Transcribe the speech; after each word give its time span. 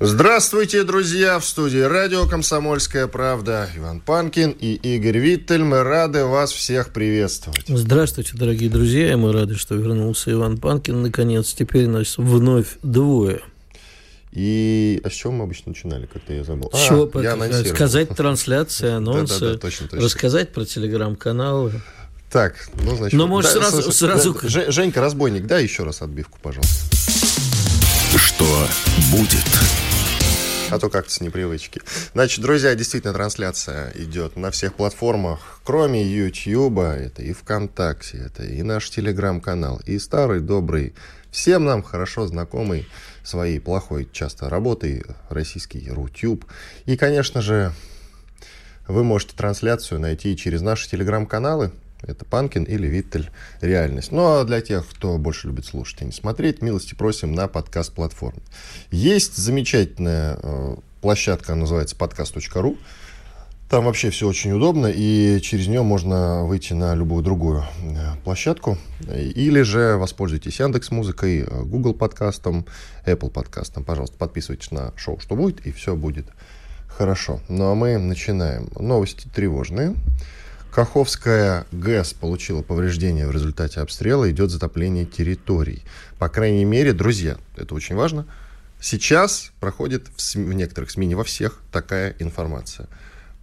Здравствуйте, 0.00 0.84
друзья! 0.84 1.40
В 1.40 1.44
студии 1.44 1.80
радио 1.80 2.24
«Комсомольская 2.24 3.08
правда» 3.08 3.68
Иван 3.76 4.00
Панкин 4.00 4.52
и 4.52 4.74
Игорь 4.74 5.18
Виттель. 5.18 5.64
Мы 5.64 5.82
рады 5.82 6.24
вас 6.24 6.52
всех 6.52 6.90
приветствовать. 6.90 7.64
Здравствуйте, 7.66 8.30
дорогие 8.34 8.70
друзья! 8.70 9.16
Мы 9.16 9.32
рады, 9.32 9.56
что 9.56 9.74
вернулся 9.74 10.30
Иван 10.30 10.58
Панкин. 10.58 11.02
Наконец, 11.02 11.52
теперь 11.52 11.88
нас 11.88 12.16
вновь 12.16 12.78
двое. 12.84 13.40
И 14.30 15.00
а 15.02 15.10
с 15.10 15.14
чего 15.14 15.32
мы 15.32 15.42
обычно 15.42 15.70
начинали, 15.70 16.06
как-то 16.06 16.32
я 16.32 16.44
забыл. 16.44 16.70
С 16.72 16.86
чего? 16.86 17.10
А, 17.14 17.20
я 17.20 17.64
сказать 17.64 18.10
трансляции, 18.10 18.90
анонсы, 18.98 19.40
да, 19.40 19.46
да, 19.46 19.52
да, 19.54 19.58
точно, 19.58 19.88
точно. 19.88 20.04
рассказать 20.04 20.52
про 20.52 20.64
телеграм-каналы. 20.64 21.72
Так, 22.30 22.68
ну, 22.84 22.94
значит... 22.94 23.18
Ну, 23.18 23.26
может, 23.26 23.52
да, 23.52 23.62
сразу... 23.62 23.82
Слушай, 23.82 23.96
сразу... 23.96 24.38
Да, 24.40 24.70
Женька, 24.70 25.00
разбойник, 25.00 25.46
дай 25.46 25.64
еще 25.64 25.82
раз 25.82 26.02
отбивку, 26.02 26.38
пожалуйста. 26.40 27.47
Что 28.18 28.66
будет? 29.12 29.46
А 30.70 30.78
то 30.78 30.90
как-то 30.90 31.10
с 31.10 31.20
непривычки. 31.20 31.80
Значит, 32.12 32.42
друзья, 32.42 32.74
действительно, 32.74 33.14
трансляция 33.14 33.92
идет 33.94 34.36
на 34.36 34.50
всех 34.50 34.74
платформах, 34.74 35.60
кроме 35.64 36.04
YouTube, 36.04 36.80
это 36.80 37.22
и 37.22 37.32
ВКонтакте, 37.32 38.18
это 38.18 38.44
и 38.44 38.62
наш 38.62 38.90
Телеграм-канал, 38.90 39.80
и 39.86 39.98
старый, 39.98 40.40
добрый, 40.40 40.94
всем 41.30 41.64
нам 41.64 41.82
хорошо 41.82 42.26
знакомый 42.26 42.86
своей 43.22 43.60
плохой 43.60 44.08
часто 44.12 44.50
работой 44.50 45.04
российский 45.30 45.88
Рутюб. 45.90 46.44
И, 46.86 46.96
конечно 46.96 47.40
же, 47.40 47.72
вы 48.88 49.04
можете 49.04 49.36
трансляцию 49.36 50.00
найти 50.00 50.36
через 50.36 50.60
наши 50.60 50.90
Телеграм-каналы, 50.90 51.70
это 52.02 52.24
Панкин 52.24 52.64
или 52.64 52.86
Виттель 52.86 53.30
Реальность. 53.60 54.12
Ну, 54.12 54.24
а 54.26 54.44
для 54.44 54.60
тех, 54.60 54.86
кто 54.88 55.18
больше 55.18 55.48
любит 55.48 55.66
слушать, 55.66 56.02
а 56.02 56.04
не 56.04 56.12
смотреть, 56.12 56.62
милости 56.62 56.94
просим 56.94 57.34
на 57.34 57.48
подкаст-платформе. 57.48 58.42
Есть 58.90 59.36
замечательная 59.36 60.38
э, 60.42 60.76
площадка, 61.00 61.54
называется 61.54 61.96
подкаст.ру. 61.96 62.76
Там 63.68 63.84
вообще 63.84 64.08
все 64.08 64.26
очень 64.26 64.52
удобно, 64.52 64.86
и 64.86 65.40
через 65.42 65.66
нее 65.66 65.82
можно 65.82 66.44
выйти 66.44 66.72
на 66.72 66.94
любую 66.94 67.22
другую 67.22 67.64
э, 67.82 68.14
площадку. 68.24 68.78
Или 69.12 69.60
же 69.60 69.96
воспользуйтесь 69.96 70.58
Яндекс 70.58 70.90
Музыкой, 70.90 71.40
э, 71.40 71.62
Google 71.64 71.92
подкастом, 71.92 72.64
Apple 73.04 73.30
подкастом. 73.30 73.84
Пожалуйста, 73.84 74.16
подписывайтесь 74.16 74.70
на 74.70 74.94
шоу 74.96 75.18
«Что 75.18 75.36
будет», 75.36 75.66
и 75.66 75.72
все 75.72 75.94
будет 75.96 76.26
хорошо. 76.88 77.40
Ну 77.48 77.70
а 77.70 77.74
мы 77.74 77.98
начинаем. 77.98 78.70
Новости 78.78 79.28
тревожные. 79.28 79.94
Каховская 80.72 81.66
ГЭС 81.72 82.12
получила 82.12 82.62
повреждения 82.62 83.26
в 83.26 83.30
результате 83.30 83.80
обстрела, 83.80 84.30
идет 84.30 84.50
затопление 84.50 85.06
территорий. 85.06 85.82
По 86.18 86.28
крайней 86.28 86.64
мере, 86.64 86.92
друзья, 86.92 87.38
это 87.56 87.74
очень 87.74 87.96
важно, 87.96 88.26
сейчас 88.80 89.52
проходит 89.60 90.08
в, 90.14 90.20
СМИ, 90.20 90.44
в 90.44 90.52
некоторых 90.52 90.90
СМИ, 90.90 91.06
не 91.06 91.14
во 91.14 91.24
всех, 91.24 91.60
такая 91.72 92.14
информация. 92.18 92.88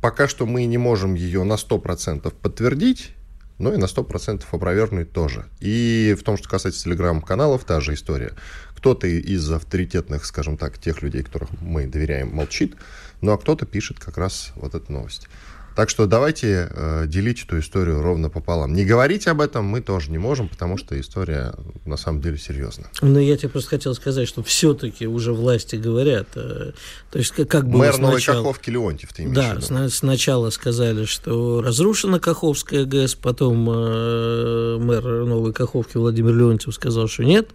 Пока 0.01 0.27
что 0.27 0.45
мы 0.45 0.65
не 0.65 0.77
можем 0.77 1.15
ее 1.15 1.43
на 1.43 1.53
100% 1.53 2.31
подтвердить, 2.41 3.15
но 3.57 3.73
и 3.73 3.77
на 3.77 3.85
100% 3.85 4.43
опровергнуть 4.51 5.11
тоже. 5.11 5.45
И 5.59 6.15
в 6.19 6.23
том, 6.23 6.37
что 6.37 6.49
касается 6.49 6.83
телеграм-каналов, 6.83 7.63
та 7.63 7.79
же 7.81 7.93
история. 7.93 8.33
Кто-то 8.75 9.07
из 9.07 9.49
авторитетных, 9.51 10.25
скажем 10.25 10.57
так, 10.57 10.77
тех 10.77 11.01
людей, 11.01 11.23
которых 11.23 11.49
мы 11.59 11.87
доверяем, 11.87 12.35
молчит, 12.35 12.75
ну 13.21 13.31
а 13.31 13.37
кто-то 13.37 13.65
пишет 13.65 13.99
как 13.99 14.17
раз 14.17 14.51
вот 14.55 14.75
эту 14.75 14.91
новость. 14.91 15.27
Так 15.75 15.89
что 15.89 16.05
давайте 16.05 16.69
э, 16.71 17.03
делить 17.05 17.43
эту 17.43 17.59
историю 17.59 18.01
ровно 18.01 18.29
пополам. 18.29 18.73
Не 18.73 18.85
говорить 18.85 19.27
об 19.27 19.41
этом 19.41 19.65
мы 19.65 19.81
тоже 19.81 20.09
не 20.09 20.17
можем, 20.17 20.47
потому 20.47 20.77
что 20.77 20.99
история 20.99 21.53
на 21.85 21.97
самом 21.97 22.21
деле 22.21 22.37
серьезная. 22.37 22.89
Ну, 23.01 23.19
я 23.19 23.35
тебе 23.35 23.49
просто 23.49 23.71
хотел 23.71 23.93
сказать, 23.93 24.27
что 24.27 24.41
все-таки 24.41 25.05
уже 25.05 25.33
власти 25.33 25.75
говорят. 25.75 26.27
Э, 26.35 26.71
то 27.11 27.19
есть 27.19 27.33
как 27.47 27.67
бы 27.67 27.79
Мэр 27.79 27.93
сначала... 27.93 28.07
Новой 28.07 28.21
Каховки 28.21 28.69
Леонтьев, 28.69 29.11
ты 29.11 29.23
имеешь 29.23 29.35
Да, 29.35 29.59
сна- 29.59 29.89
сначала 29.89 30.49
сказали, 30.49 31.03
что 31.03 31.61
разрушена 31.61 32.19
Каховская 32.21 32.85
ГЭС, 32.85 33.15
потом 33.15 33.69
э, 33.69 34.77
мэр 34.79 35.03
Новой 35.25 35.51
Каховки 35.51 35.97
Владимир 35.97 36.35
Леонтьев 36.35 36.73
сказал, 36.73 37.07
что 37.09 37.23
нет, 37.23 37.49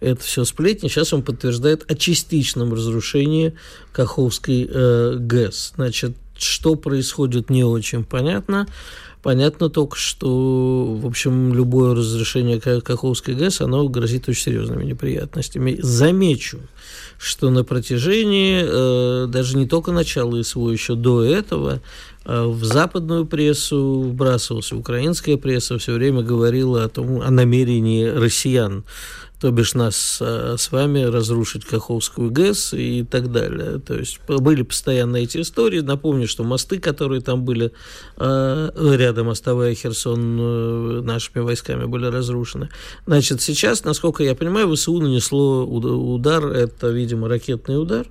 это 0.00 0.22
все 0.22 0.44
сплетни. 0.44 0.88
Сейчас 0.88 1.12
он 1.12 1.22
подтверждает 1.22 1.90
о 1.90 1.96
частичном 1.96 2.72
разрушении 2.72 3.54
Каховской 3.92 4.68
э, 4.70 5.16
ГЭС. 5.18 5.72
Значит, 5.74 6.16
что 6.38 6.74
происходит, 6.74 7.50
не 7.50 7.64
очень 7.64 8.04
понятно. 8.04 8.66
Понятно 9.22 9.70
только, 9.70 9.96
что, 9.96 10.84
в 11.00 11.06
общем, 11.06 11.54
любое 11.54 11.94
разрешение 11.94 12.60
Каховской 12.60 13.34
ГЭС, 13.34 13.62
оно 13.62 13.88
грозит 13.88 14.28
очень 14.28 14.42
серьезными 14.42 14.84
неприятностями. 14.84 15.78
Замечу, 15.80 16.58
что 17.16 17.48
на 17.48 17.64
протяжении 17.64 18.60
э, 18.62 19.26
даже 19.28 19.56
не 19.56 19.66
только 19.66 19.92
начала 19.92 20.42
СВО, 20.42 20.68
еще 20.68 20.94
до 20.94 21.22
этого, 21.22 21.80
э, 22.26 22.44
в 22.44 22.62
западную 22.64 23.24
прессу 23.24 24.02
вбрасывался, 24.02 24.76
украинская 24.76 25.38
пресса 25.38 25.78
все 25.78 25.94
время 25.94 26.20
говорила 26.20 26.84
о 26.84 26.90
том, 26.90 27.22
о 27.22 27.30
намерении 27.30 28.04
россиян 28.04 28.84
то 29.44 29.50
бишь 29.50 29.74
нас 29.74 30.20
а, 30.22 30.54
с 30.56 30.72
вами 30.72 31.02
разрушить 31.02 31.66
Каховскую 31.66 32.30
ГЭС 32.30 32.72
и 32.72 33.04
так 33.04 33.30
далее. 33.30 33.78
То 33.78 33.92
есть 33.92 34.18
были 34.26 34.62
постоянно 34.62 35.18
эти 35.18 35.42
истории. 35.42 35.80
Напомню, 35.80 36.26
что 36.26 36.44
мосты, 36.44 36.78
которые 36.78 37.20
там 37.20 37.44
были 37.44 37.70
а, 38.16 38.70
рядом, 38.96 39.28
оставая 39.28 39.74
Херсон, 39.74 40.38
э, 40.40 41.00
нашими 41.02 41.42
войсками 41.42 41.84
были 41.84 42.06
разрушены. 42.06 42.70
Значит, 43.06 43.42
сейчас, 43.42 43.84
насколько 43.84 44.22
я 44.22 44.34
понимаю, 44.34 44.74
ВСУ 44.74 44.98
нанесло 44.98 45.66
удар, 45.66 46.46
это, 46.46 46.88
видимо, 46.88 47.28
ракетный 47.28 47.78
удар. 47.78 48.06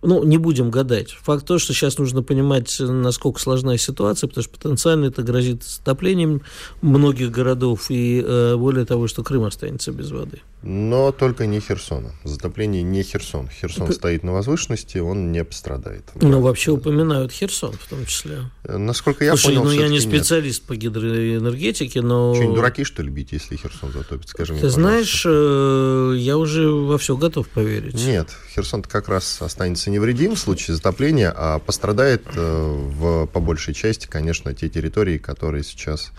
Ну, 0.00 0.24
не 0.24 0.38
будем 0.38 0.70
гадать. 0.70 1.10
Факт 1.10 1.44
то, 1.44 1.58
что 1.58 1.74
сейчас 1.74 1.98
нужно 1.98 2.22
понимать, 2.22 2.74
насколько 2.80 3.38
сложная 3.40 3.76
ситуация, 3.76 4.28
потому 4.28 4.42
что 4.42 4.52
потенциально 4.54 5.04
это 5.04 5.22
грозит 5.22 5.64
затоплением 5.64 6.40
многих 6.80 7.30
городов 7.30 7.90
и 7.90 8.24
э, 8.26 8.56
более 8.56 8.86
того, 8.86 9.06
что 9.06 9.22
Крым 9.22 9.44
останется 9.44 9.92
без 9.92 10.10
воды. 10.10 10.40
Но 10.62 11.12
только 11.12 11.46
не 11.46 11.60
Херсона. 11.60 12.12
Затопление 12.24 12.82
не 12.82 13.04
Херсон. 13.04 13.48
Херсон 13.48 13.84
Это... 13.84 13.92
стоит 13.92 14.24
на 14.24 14.32
возвышенности, 14.32 14.98
он 14.98 15.30
не 15.30 15.44
пострадает. 15.44 16.10
Ну, 16.16 16.40
вообще 16.40 16.72
упоминают 16.72 17.30
Херсон 17.30 17.72
в 17.72 17.88
том 17.88 18.04
числе. 18.06 18.50
Насколько 18.64 19.24
я 19.24 19.36
Слушай, 19.36 19.56
понял, 19.56 19.64
ну 19.64 19.70
я 19.70 19.88
не 19.88 20.00
специалист 20.00 20.62
нет. 20.62 20.68
по 20.68 20.76
гидроэнергетике, 20.76 22.02
но... 22.02 22.34
Что, 22.34 22.52
дураки, 22.52 22.82
что 22.82 23.02
ли, 23.02 23.10
бить, 23.10 23.30
если 23.30 23.56
Херсон 23.56 23.92
затопит? 23.92 24.28
Скажи 24.28 24.54
Ты 24.54 24.60
мне, 24.60 24.68
знаешь, 24.68 25.22
э, 25.24 26.14
я 26.18 26.36
уже 26.36 26.68
во 26.68 26.98
все 26.98 27.16
готов 27.16 27.48
поверить. 27.48 27.94
Нет, 27.94 28.30
Херсон 28.52 28.82
как 28.82 29.08
раз 29.08 29.40
останется 29.40 29.90
невредим 29.90 30.34
в 30.34 30.38
случае 30.40 30.74
затопления, 30.74 31.32
а 31.36 31.60
пострадает 31.60 32.24
э, 32.34 32.90
в, 32.96 33.26
по 33.26 33.38
большей 33.38 33.74
части, 33.74 34.08
конечно, 34.08 34.52
те 34.54 34.68
территории, 34.68 35.18
которые 35.18 35.62
сейчас 35.62 36.10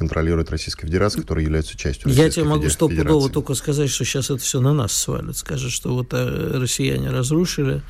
контролирует 0.00 0.50
Российская 0.50 0.86
Федерация, 0.86 1.20
которая 1.20 1.44
является 1.44 1.76
частью 1.76 2.06
Российской 2.06 2.24
Я 2.24 2.30
тебе 2.30 2.44
могу 2.46 2.70
стопудово 2.70 3.28
только 3.28 3.52
сказать, 3.52 3.90
что 3.90 4.06
сейчас 4.06 4.30
это 4.30 4.38
все 4.38 4.58
на 4.58 4.72
нас 4.72 4.92
свалит. 4.92 5.36
Скажет, 5.36 5.70
что 5.70 5.94
вот 5.94 6.14
э, 6.14 6.58
россияне 6.58 7.10
разрушили, 7.10 7.82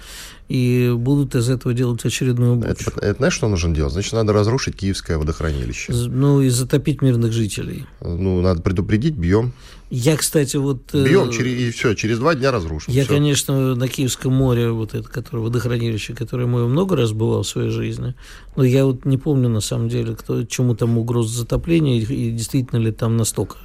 и 0.50 0.92
будут 0.96 1.36
из 1.36 1.48
этого 1.48 1.72
делать 1.74 2.04
очередную 2.04 2.56
бучу. 2.56 2.90
Это, 2.90 3.00
это 3.00 3.16
знаешь, 3.18 3.34
что 3.34 3.46
нужно 3.46 3.72
делать? 3.72 3.92
Значит, 3.92 4.14
надо 4.14 4.32
разрушить 4.32 4.74
Киевское 4.74 5.16
водохранилище. 5.16 5.92
Ну, 5.92 6.40
и 6.40 6.48
затопить 6.48 7.02
мирных 7.02 7.32
жителей. 7.32 7.86
Ну, 8.00 8.42
надо 8.42 8.60
предупредить, 8.60 9.14
бьем. 9.14 9.52
Я, 9.90 10.16
кстати, 10.16 10.56
вот... 10.56 10.94
Э, 10.94 11.04
Бьем, 11.04 11.32
через, 11.32 11.52
и 11.52 11.70
все, 11.72 11.94
через 11.94 12.20
два 12.20 12.36
дня 12.36 12.52
разрушим. 12.52 12.92
Я, 12.92 13.02
все. 13.02 13.12
конечно, 13.12 13.74
на 13.74 13.88
Киевском 13.88 14.32
море, 14.32 14.70
вот 14.70 14.94
это, 14.94 15.08
которое 15.08 15.40
водохранилище, 15.40 16.14
которое 16.14 16.46
мы 16.46 16.68
много 16.68 16.94
раз 16.94 17.10
бывал 17.10 17.42
в 17.42 17.48
своей 17.48 17.70
жизни, 17.70 18.14
но 18.54 18.62
я 18.62 18.86
вот 18.86 19.04
не 19.04 19.18
помню, 19.18 19.48
на 19.48 19.60
самом 19.60 19.88
деле, 19.88 20.14
кто, 20.14 20.44
чему 20.44 20.76
там 20.76 20.96
угроза 20.96 21.40
затопления, 21.40 22.00
и, 22.00 22.04
и 22.04 22.30
действительно 22.30 22.78
ли 22.78 22.92
там 22.92 23.16
настолько 23.16 23.58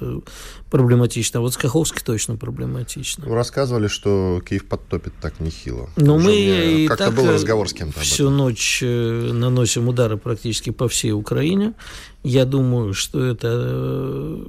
проблематично. 0.68 1.38
А 1.38 1.42
вот 1.42 1.54
с 1.54 1.56
Каховской 1.56 2.02
точно 2.04 2.36
проблематично. 2.36 3.24
Ну, 3.28 3.34
рассказывали, 3.34 3.86
что 3.86 4.42
Киев 4.44 4.66
подтопит 4.66 5.12
так 5.22 5.38
нехило. 5.38 5.88
Но 5.96 6.18
мы 6.18 6.32
и 6.76 6.88
как-то 6.88 7.10
был 7.10 7.30
разговор 7.30 7.68
с 7.68 7.72
кем-то 7.72 8.00
Всю 8.00 8.30
ночь 8.30 8.80
э, 8.82 9.30
наносим 9.32 9.88
удары 9.88 10.16
практически 10.16 10.70
по 10.70 10.88
всей 10.88 11.12
Украине. 11.12 11.74
Я 12.22 12.44
думаю, 12.44 12.94
что 12.94 13.24
это 13.24 13.48
э, 13.52 14.46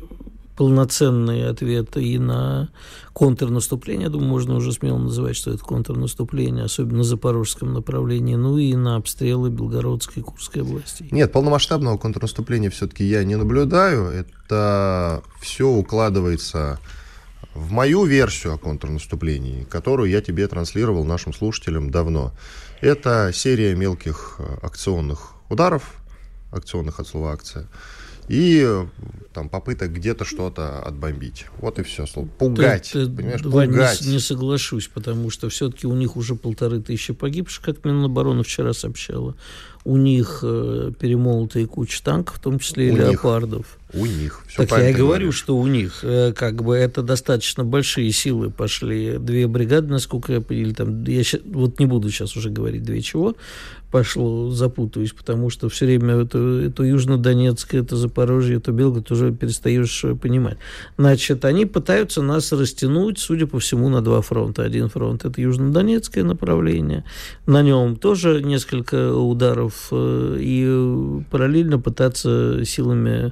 полноценный 0.57 1.47
ответ 1.47 1.95
и 1.97 2.17
на 2.17 2.69
контрнаступление, 3.13 4.05
я 4.05 4.09
думаю, 4.09 4.29
можно 4.29 4.55
уже 4.55 4.73
смело 4.73 4.97
называть, 4.97 5.35
что 5.35 5.51
это 5.51 5.63
контрнаступление, 5.63 6.65
особенно 6.65 6.97
на 6.97 7.03
запорожском 7.03 7.73
направлении, 7.73 8.35
ну 8.35 8.57
и 8.57 8.75
на 8.75 8.95
обстрелы 8.95 9.49
Белгородской 9.49 10.21
и 10.21 10.25
Курской 10.25 10.63
областей. 10.63 11.07
Нет, 11.11 11.31
полномасштабного 11.31 11.97
контрнаступления 11.97 12.69
все-таки 12.69 13.05
я 13.05 13.23
не 13.23 13.35
наблюдаю. 13.35 14.09
Это 14.09 15.23
все 15.39 15.67
укладывается 15.67 16.79
в 17.57 17.71
мою 17.71 18.05
версию 18.05 18.53
о 18.53 18.57
контрнаступлении, 18.57 19.63
которую 19.63 20.11
я 20.11 20.21
тебе 20.21 20.47
транслировал 20.47 21.03
нашим 21.03 21.33
слушателям 21.33 21.89
давно. 21.89 22.31
Это 22.81 23.31
серия 23.33 23.73
мелких 23.75 24.35
э, 24.37 24.57
акционных 24.61 25.33
ударов, 25.49 25.95
акционных 26.51 26.99
от 26.99 27.07
слова 27.07 27.31
акция, 27.31 27.67
и 28.27 28.85
там 29.33 29.49
попыток 29.49 29.91
где-то 29.91 30.23
что-то 30.23 30.83
отбомбить. 30.83 31.47
Вот 31.57 31.79
и 31.79 31.83
все. 31.83 32.05
Пугать. 32.37 32.91
Ты, 32.93 33.07
понимаешь, 33.07 33.41
пугать. 33.41 34.01
Не, 34.01 34.13
не 34.13 34.19
соглашусь, 34.19 34.87
потому 34.87 35.31
что 35.31 35.49
все-таки 35.49 35.87
у 35.87 35.95
них 35.95 36.15
уже 36.15 36.35
полторы 36.35 36.79
тысячи 36.79 37.13
погибших, 37.13 37.63
как 37.63 37.83
Минобороны 37.83 38.43
вчера 38.43 38.73
сообщала. 38.73 39.35
У 39.83 39.97
них 39.97 40.41
э, 40.43 40.91
перемолотые 40.99 41.65
куча 41.65 42.03
танков, 42.03 42.35
в 42.35 42.39
том 42.39 42.59
числе 42.59 42.89
и 42.89 42.91
у 42.91 42.97
леопардов. 42.97 43.57
Них. 43.57 43.86
У 43.93 44.05
них. 44.05 44.43
Все 44.47 44.65
так 44.65 44.79
я 44.79 44.89
и 44.89 44.93
говорю, 44.93 45.27
говоришь. 45.27 45.35
что 45.35 45.57
у 45.57 45.65
них 45.65 45.99
э, 46.03 46.33
как 46.33 46.61
бы 46.61 46.75
это 46.75 47.01
достаточно 47.01 47.63
большие 47.63 48.11
силы 48.11 48.49
пошли. 48.49 49.17
Две 49.17 49.47
бригады, 49.47 49.87
насколько 49.87 50.33
я 50.33 50.41
понял, 50.41 50.73
там, 50.73 51.05
я 51.05 51.23
щас, 51.23 51.39
вот 51.45 51.79
не 51.79 51.85
буду 51.85 52.09
сейчас 52.09 52.35
уже 52.35 52.49
говорить 52.49 52.83
две 52.83 53.01
чего, 53.01 53.37
пошло, 53.89 54.49
запутаюсь, 54.51 55.13
потому 55.13 55.49
что 55.49 55.69
все 55.69 55.85
время 55.85 56.15
это, 56.15 56.37
это 56.37 56.83
Южно-Донецк, 56.83 57.73
это 57.77 57.95
Запорожье, 57.95 58.57
это 58.57 58.73
Белгород 58.73 59.09
уже 59.11 59.31
перестаешь 59.31 60.03
понимать. 60.21 60.57
Значит, 60.97 61.45
они 61.45 61.65
пытаются 61.65 62.21
нас 62.21 62.51
растянуть, 62.51 63.19
судя 63.19 63.47
по 63.47 63.59
всему, 63.59 63.87
на 63.87 64.01
два 64.01 64.21
фронта. 64.21 64.63
Один 64.63 64.89
фронт– 64.89 65.23
это 65.25 65.39
Южно-Донецкое 65.39 66.23
направление, 66.23 67.05
на 67.45 67.61
нем 67.61 67.95
тоже 67.95 68.43
несколько 68.43 69.13
ударов, 69.13 69.87
э, 69.91 70.37
и 70.41 71.23
параллельно 71.31 71.79
пытаться 71.79 72.65
силами 72.65 73.31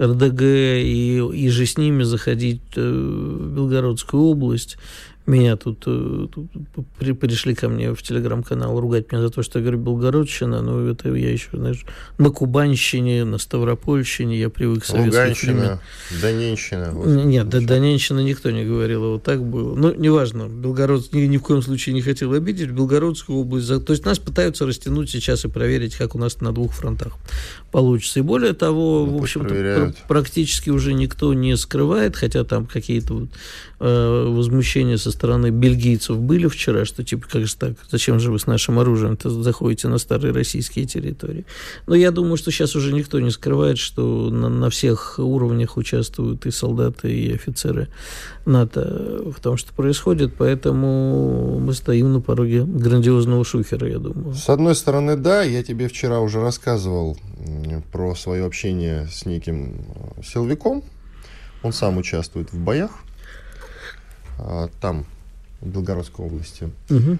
РДГ 0.00 0.42
и, 0.42 1.18
и 1.32 1.48
же 1.48 1.66
с 1.66 1.76
ними 1.76 2.02
заходить 2.04 2.62
э, 2.76 2.80
в 2.80 3.54
Белгородскую 3.54 4.22
область 4.22 4.76
меня 5.28 5.56
тут, 5.56 5.84
э, 5.86 6.26
тут 6.34 6.48
при, 6.98 7.12
пришли 7.12 7.54
ко 7.54 7.68
мне 7.68 7.94
в 7.94 8.02
телеграм-канал 8.02 8.80
ругать 8.80 9.12
меня 9.12 9.22
за 9.22 9.30
то, 9.30 9.42
что 9.42 9.58
я 9.58 9.62
говорю 9.62 9.78
Белгородщина, 9.78 10.62
но 10.62 10.88
это 10.88 11.14
я 11.14 11.30
еще, 11.30 11.50
знаешь, 11.52 11.84
на 12.18 12.30
Кубанщине, 12.30 13.24
на 13.24 13.38
Ставропольщине 13.38 14.38
я 14.38 14.48
привык 14.48 14.82
к 14.82 14.86
советским 14.86 15.20
Луганщина, 15.20 15.80
Доненщина. 16.22 16.90
Вот, 16.92 17.06
Нет, 17.06 17.48
до 17.48 17.60
Доненщина 17.60 18.20
никто 18.20 18.50
не 18.50 18.64
говорил, 18.64 19.12
вот 19.12 19.22
так 19.22 19.44
было. 19.44 19.74
Ну, 19.74 19.94
неважно, 19.94 20.48
Белгород 20.48 21.12
ни, 21.12 21.20
ни 21.26 21.36
в 21.36 21.42
коем 21.42 21.62
случае 21.62 21.94
не 21.94 22.02
хотел 22.02 22.32
обидеть, 22.32 22.70
Белгородскую 22.70 23.38
область. 23.38 23.68
То 23.84 23.92
есть 23.92 24.04
нас 24.04 24.18
пытаются 24.18 24.66
растянуть 24.66 25.10
сейчас 25.10 25.44
и 25.44 25.48
проверить, 25.48 25.94
как 25.94 26.14
у 26.14 26.18
нас 26.18 26.40
на 26.40 26.52
двух 26.52 26.72
фронтах 26.72 27.12
получится. 27.70 28.20
И 28.20 28.22
более 28.22 28.54
того, 28.54 29.06
ну, 29.06 29.18
в 29.18 29.22
общем-то, 29.22 29.94
практически 30.08 30.70
уже 30.70 30.94
никто 30.94 31.34
не 31.34 31.56
скрывает, 31.56 32.16
хотя 32.16 32.44
там 32.44 32.66
какие-то 32.66 33.14
вот, 33.14 33.28
э, 33.80 34.24
возмущения 34.28 34.96
со 34.96 35.10
стороны 35.18 35.50
бельгийцев 35.50 36.16
были 36.16 36.46
вчера, 36.46 36.84
что 36.84 37.02
типа, 37.02 37.26
как 37.28 37.46
же 37.46 37.56
так, 37.56 37.72
зачем 37.90 38.20
же 38.20 38.30
вы 38.30 38.38
с 38.38 38.46
нашим 38.46 38.78
оружием 38.78 39.18
заходите 39.22 39.88
на 39.88 39.98
старые 39.98 40.32
российские 40.32 40.86
территории. 40.86 41.44
Но 41.86 41.96
я 41.96 42.12
думаю, 42.12 42.36
что 42.36 42.52
сейчас 42.52 42.76
уже 42.76 42.92
никто 42.92 43.18
не 43.18 43.30
скрывает, 43.30 43.78
что 43.78 44.30
на, 44.30 44.48
на 44.48 44.70
всех 44.70 45.18
уровнях 45.18 45.76
участвуют 45.76 46.46
и 46.46 46.52
солдаты, 46.52 47.12
и 47.12 47.34
офицеры 47.34 47.88
НАТО 48.46 49.22
в 49.36 49.40
том, 49.40 49.56
что 49.56 49.72
происходит, 49.72 50.34
поэтому 50.38 51.58
мы 51.58 51.74
стоим 51.74 52.12
на 52.12 52.20
пороге 52.20 52.62
грандиозного 52.62 53.44
шухера, 53.44 53.88
я 53.88 53.98
думаю. 53.98 54.34
С 54.34 54.48
одной 54.48 54.76
стороны, 54.76 55.16
да, 55.16 55.42
я 55.42 55.64
тебе 55.64 55.88
вчера 55.88 56.20
уже 56.20 56.40
рассказывал 56.40 57.18
про 57.92 58.14
свое 58.14 58.44
общение 58.44 59.08
с 59.10 59.26
неким 59.26 59.84
э, 60.18 60.22
силовиком. 60.22 60.84
Он 61.64 61.72
сам 61.72 61.98
участвует 61.98 62.52
в 62.52 62.58
боях 62.58 62.90
там, 64.80 65.04
в 65.60 65.68
Белгородской 65.68 66.24
области. 66.26 66.70
Угу. 66.90 67.18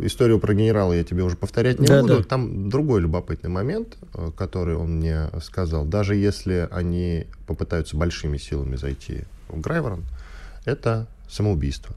Историю 0.00 0.38
про 0.38 0.52
генерала 0.52 0.92
я 0.92 1.02
тебе 1.02 1.22
уже 1.22 1.34
повторять 1.34 1.80
не 1.80 1.86
да, 1.86 2.02
буду. 2.02 2.18
Да. 2.18 2.24
Там 2.24 2.68
другой 2.68 3.00
любопытный 3.00 3.48
момент, 3.48 3.96
а, 4.12 4.30
который 4.30 4.76
он 4.76 4.96
мне 4.96 5.30
сказал. 5.42 5.86
Даже 5.86 6.14
если 6.14 6.68
они 6.70 7.26
попытаются 7.46 7.96
большими 7.96 8.36
силами 8.36 8.76
зайти 8.76 9.22
в 9.48 9.58
Грайворон, 9.60 10.04
это 10.66 11.06
самоубийство. 11.30 11.96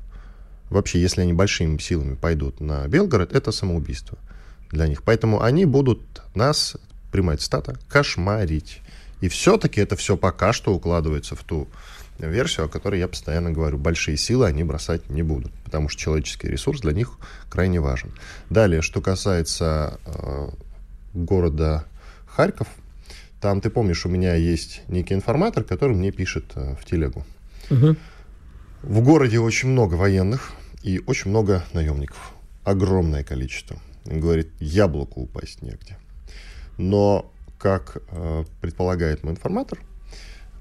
Вообще, 0.69 1.01
если 1.01 1.21
они 1.21 1.33
большими 1.33 1.77
силами 1.79 2.15
пойдут 2.15 2.61
на 2.61 2.87
Белгород, 2.87 3.33
это 3.33 3.51
самоубийство 3.51 4.17
для 4.71 4.87
них. 4.87 5.03
Поэтому 5.03 5.41
они 5.41 5.65
будут 5.65 5.99
нас, 6.35 6.77
примать 7.11 7.41
стата, 7.41 7.77
кошмарить. 7.89 8.79
И 9.19 9.27
все-таки 9.27 9.81
это 9.81 9.97
все 9.97 10.15
пока 10.15 10.53
что 10.53 10.73
укладывается 10.73 11.35
в 11.35 11.43
ту 11.43 11.67
версию, 12.27 12.65
о 12.65 12.69
которой 12.69 12.99
я 12.99 13.07
постоянно 13.07 13.51
говорю. 13.51 13.77
Большие 13.77 14.17
силы 14.17 14.45
они 14.45 14.63
бросать 14.63 15.09
не 15.09 15.23
будут, 15.23 15.53
потому 15.63 15.89
что 15.89 16.01
человеческий 16.01 16.47
ресурс 16.47 16.81
для 16.81 16.91
них 16.91 17.17
крайне 17.49 17.79
важен. 17.79 18.11
Далее, 18.49 18.81
что 18.81 19.01
касается 19.01 19.99
э, 20.05 20.49
города 21.13 21.85
Харьков, 22.27 22.67
там, 23.41 23.61
ты 23.61 23.69
помнишь, 23.69 24.05
у 24.05 24.09
меня 24.09 24.35
есть 24.35 24.81
некий 24.89 25.13
информатор, 25.13 25.63
который 25.63 25.95
мне 25.95 26.11
пишет 26.11 26.51
э, 26.55 26.75
в 26.79 26.85
телегу. 26.85 27.25
Угу. 27.69 27.95
В 28.83 29.01
городе 29.01 29.39
очень 29.39 29.69
много 29.69 29.95
военных 29.95 30.51
и 30.83 31.01
очень 31.05 31.29
много 31.29 31.63
наемников. 31.73 32.33
Огромное 32.63 33.23
количество. 33.23 33.77
Он 34.05 34.19
говорит, 34.19 34.49
яблоку 34.59 35.21
упасть 35.21 35.61
негде. 35.61 35.97
Но, 36.77 37.31
как 37.57 37.97
э, 38.11 38.43
предполагает 38.61 39.23
мой 39.23 39.33
информатор, 39.33 39.79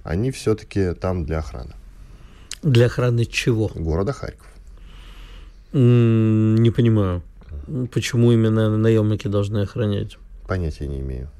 они 0.04 0.30
все-таки 0.30 0.94
там 0.94 1.24
для 1.24 1.38
охраны. 1.38 1.74
Для 2.62 2.86
охраны 2.86 3.24
чего? 3.24 3.70
Города 3.74 4.12
Харьков. 4.12 4.46
Не 5.72 6.70
понимаю. 6.70 7.22
Почему 7.92 8.32
именно 8.32 8.76
наемники 8.76 9.28
должны 9.28 9.58
охранять? 9.58 10.16
Понятия 10.46 10.86
не 10.86 11.00
имею. 11.00 11.30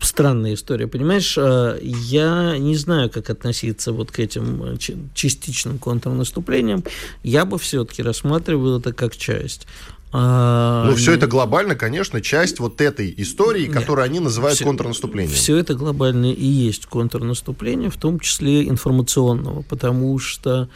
Странная 0.00 0.54
история, 0.54 0.86
понимаешь? 0.86 1.38
А, 1.38 1.78
я 1.80 2.58
не 2.58 2.76
знаю, 2.76 3.08
как 3.08 3.30
относиться 3.30 3.92
вот 3.92 4.10
к 4.10 4.18
этим 4.18 4.62
э, 4.62 4.76
частичным 5.14 5.78
контрнаступлениям. 5.78 6.84
Я 7.22 7.46
бы 7.46 7.58
все-таки 7.58 8.02
рассматривал 8.02 8.78
это 8.78 8.92
как 8.92 9.16
часть. 9.16 9.66
А, 10.14 10.84
ну, 10.86 10.94
все 10.94 11.12
это 11.12 11.26
глобально, 11.26 11.74
конечно, 11.74 12.20
часть 12.20 12.60
вот 12.60 12.82
этой 12.82 13.14
истории, 13.16 13.62
нет, 13.62 13.72
которую 13.72 14.04
они 14.04 14.20
называют 14.20 14.56
все, 14.56 14.64
контрнаступлением. 14.64 15.34
Все 15.34 15.56
это 15.56 15.74
глобально 15.74 16.32
и 16.32 16.44
есть 16.44 16.84
контрнаступление, 16.84 17.88
в 17.88 17.96
том 17.96 18.20
числе 18.20 18.68
информационного, 18.68 19.62
потому 19.62 20.18
что 20.18 20.68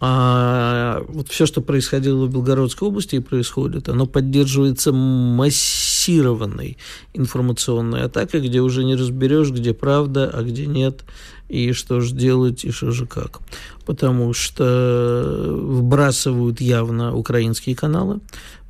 а, 0.00 1.04
вот 1.08 1.28
все, 1.28 1.44
что 1.44 1.60
происходило 1.60 2.24
в 2.24 2.30
Белгородской 2.30 2.88
области 2.88 3.16
и 3.16 3.20
происходит, 3.20 3.88
оно 3.88 4.06
поддерживается 4.06 4.92
массированной 4.92 6.78
информационной 7.14 8.04
атакой, 8.04 8.40
где 8.40 8.60
уже 8.60 8.84
не 8.84 8.94
разберешь, 8.94 9.50
где 9.50 9.74
правда, 9.74 10.30
а 10.32 10.42
где 10.42 10.66
нет, 10.66 11.04
и 11.48 11.72
что 11.72 12.00
же 12.00 12.14
делать, 12.14 12.64
и 12.64 12.70
что 12.70 12.92
же 12.92 13.06
как. 13.06 13.40
Потому 13.86 14.34
что 14.34 15.56
вбрасывают 15.60 16.60
явно 16.60 17.14
украинские 17.14 17.74
каналы, 17.74 18.20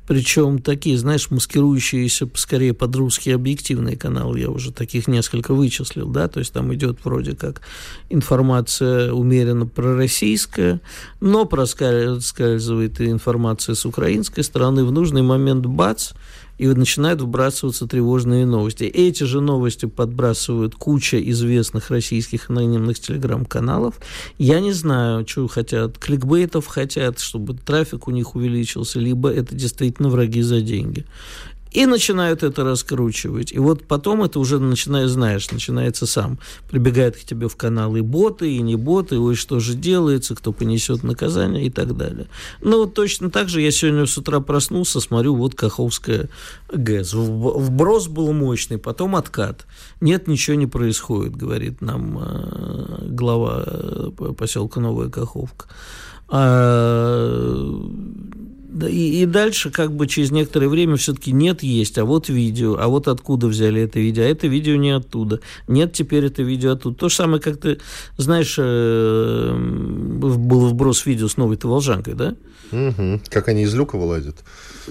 причем 0.09 0.57
такие, 0.57 0.97
знаешь, 0.97 1.29
маскирующиеся 1.29 2.27
скорее 2.33 2.73
под 2.73 2.95
русские 2.95 3.35
объективные 3.35 3.95
каналы, 3.95 4.39
я 4.39 4.49
уже 4.49 4.71
таких 4.71 5.07
несколько 5.07 5.53
вычислил, 5.53 6.07
да, 6.07 6.27
то 6.27 6.39
есть 6.39 6.51
там 6.51 6.73
идет 6.73 7.05
вроде 7.05 7.35
как 7.35 7.61
информация 8.09 9.13
умеренно 9.13 9.67
пророссийская, 9.67 10.81
но 11.21 11.45
проскальзывает 11.45 12.99
и 12.99 13.11
информация 13.11 13.75
с 13.75 13.85
украинской 13.85 14.41
стороны, 14.41 14.83
в 14.83 14.91
нужный 14.91 15.21
момент 15.21 15.67
бац, 15.67 16.13
и 16.59 16.67
начинают 16.67 17.21
вбрасываться 17.21 17.87
тревожные 17.87 18.45
новости. 18.45 18.83
Эти 18.83 19.23
же 19.23 19.39
новости 19.39 19.85
подбрасывают 19.85 20.75
куча 20.75 21.17
известных 21.31 21.89
российских 21.89 22.49
анонимных 22.49 22.99
телеграм-каналов. 22.99 23.95
Я 24.37 24.59
не 24.59 24.73
знаю, 24.73 25.25
что 25.25 25.47
хотят. 25.47 25.97
Кликбейтов 25.97 26.67
хотят, 26.67 27.19
чтобы 27.19 27.53
трафик 27.53 28.09
у 28.09 28.11
них 28.11 28.35
увеличился, 28.35 28.99
либо 28.99 29.29
это 29.29 29.55
действительно 29.55 30.09
враги 30.09 30.41
за 30.41 30.59
деньги. 30.59 31.05
И 31.71 31.85
начинают 31.85 32.43
это 32.43 32.63
раскручивать. 32.63 33.51
И 33.51 33.59
вот 33.59 33.85
потом 33.85 34.23
это 34.23 34.39
уже 34.39 34.59
начинаешь, 34.59 35.09
знаешь, 35.09 35.51
начинается 35.51 36.07
сам. 36.07 36.39
Прибегают 36.69 37.15
к 37.15 37.19
тебе 37.19 37.47
в 37.47 37.55
канал 37.55 37.95
и 37.95 38.01
боты, 38.01 38.51
и 38.55 38.59
не 38.61 38.75
боты, 38.75 39.19
ой, 39.19 39.35
что 39.35 39.59
же 39.59 39.75
делается, 39.75 40.35
кто 40.35 40.51
понесет 40.51 41.03
наказание 41.03 41.65
и 41.65 41.69
так 41.69 41.95
далее. 41.95 42.27
Ну, 42.61 42.79
вот 42.79 42.93
точно 42.95 43.29
так 43.29 43.49
же 43.49 43.61
я 43.61 43.71
сегодня 43.71 44.05
с 44.05 44.17
утра 44.17 44.39
проснулся, 44.39 44.99
смотрю, 44.99 45.35
вот 45.35 45.53
Каховская 45.53 46.29
ГЭС. 46.73 47.13
Вброс 47.13 48.07
был 48.07 48.33
мощный, 48.33 48.77
потом 48.77 49.15
откат. 49.15 49.65
Нет, 50.01 50.27
ничего 50.27 50.55
не 50.55 50.67
происходит, 50.67 51.35
говорит 51.35 51.81
нам 51.81 52.17
э, 52.19 53.07
глава 53.09 53.63
э, 53.65 54.09
поселка 54.37 54.79
Новая 54.79 55.09
Каховка. 55.09 55.67
А, 56.29 57.89
и, 58.87 59.23
и 59.23 59.25
дальше 59.25 59.71
как 59.71 59.91
бы 59.93 60.07
через 60.07 60.31
некоторое 60.31 60.67
время 60.67 60.95
все-таки 60.95 61.31
нет 61.31 61.63
есть, 61.63 61.97
а 61.97 62.05
вот 62.05 62.29
видео, 62.29 62.77
а 62.79 62.87
вот 62.87 63.07
откуда 63.07 63.47
взяли 63.47 63.81
это 63.81 63.99
видео, 63.99 64.23
а 64.23 64.27
это 64.27 64.47
видео 64.47 64.75
не 64.75 64.91
оттуда. 64.91 65.39
Нет, 65.67 65.93
теперь 65.93 66.25
это 66.25 66.43
видео 66.43 66.73
оттуда. 66.73 66.95
То 66.95 67.09
же 67.09 67.15
самое, 67.15 67.41
как 67.41 67.57
ты, 67.57 67.79
знаешь, 68.17 68.55
э, 68.57 69.55
был 69.57 70.67
вброс 70.67 71.05
видео 71.05 71.27
с 71.27 71.37
новой 71.37 71.57
Таволжанкой, 71.57 72.13
да? 72.13 72.35
Угу. 72.71 73.21
Как 73.29 73.47
они 73.47 73.63
из 73.63 73.73
люка 73.73 73.97
вылазят. 73.97 74.37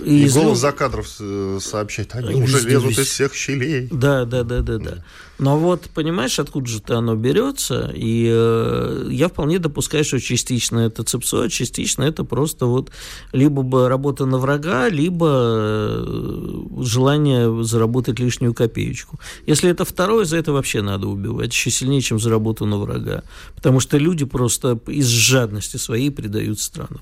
И, 0.05 0.25
и 0.25 0.29
голос 0.29 0.59
за 0.59 0.73
кадров 0.73 1.09
э, 1.21 1.59
сообщает, 1.61 2.15
они 2.15 2.43
уже 2.43 2.61
лезут 2.69 2.99
из 2.99 3.07
всех 3.07 3.35
щелей. 3.35 3.89
Да, 3.93 4.25
да, 4.25 4.43
да, 4.43 4.61
да, 4.63 4.79
да. 4.79 5.05
Но 5.39 5.57
вот, 5.57 5.89
понимаешь, 5.95 6.39
откуда 6.41 6.67
же 6.67 6.79
это 6.79 6.99
оно 6.99 7.15
берется? 7.15 7.93
И 7.95 8.29
э, 8.29 9.09
я 9.11 9.29
вполне 9.29 9.61
допускаю, 9.61 10.05
что 10.05 10.19
частично 10.19 10.81
это 10.81 11.05
цепсо, 11.05 11.45
а 11.45 11.49
частично 11.49 12.03
это 12.03 12.25
просто 12.25 12.67
вот 12.67 12.91
либо 13.33 13.63
бы 13.63 13.89
работа 13.89 14.27
на 14.27 14.39
врага, 14.39 14.89
либо 14.89 15.29
э, 15.31 16.63
желание 16.81 17.63
заработать 17.63 18.19
лишнюю 18.19 18.53
копеечку. 18.53 19.21
Если 19.47 19.71
это 19.71 19.85
второе, 19.85 20.25
за 20.25 20.39
это 20.39 20.53
вообще 20.53 20.83
надо 20.83 21.07
убивать 21.07 21.53
еще 21.53 21.71
сильнее, 21.71 22.01
чем 22.01 22.19
за 22.19 22.31
работу 22.31 22.67
на 22.67 22.77
врага. 22.77 23.23
Потому 23.55 23.79
что 23.79 23.97
люди 23.97 24.25
просто 24.25 24.81
из 24.89 25.07
жадности 25.07 25.77
своей 25.77 26.11
предают 26.11 26.59
страну. 26.59 26.99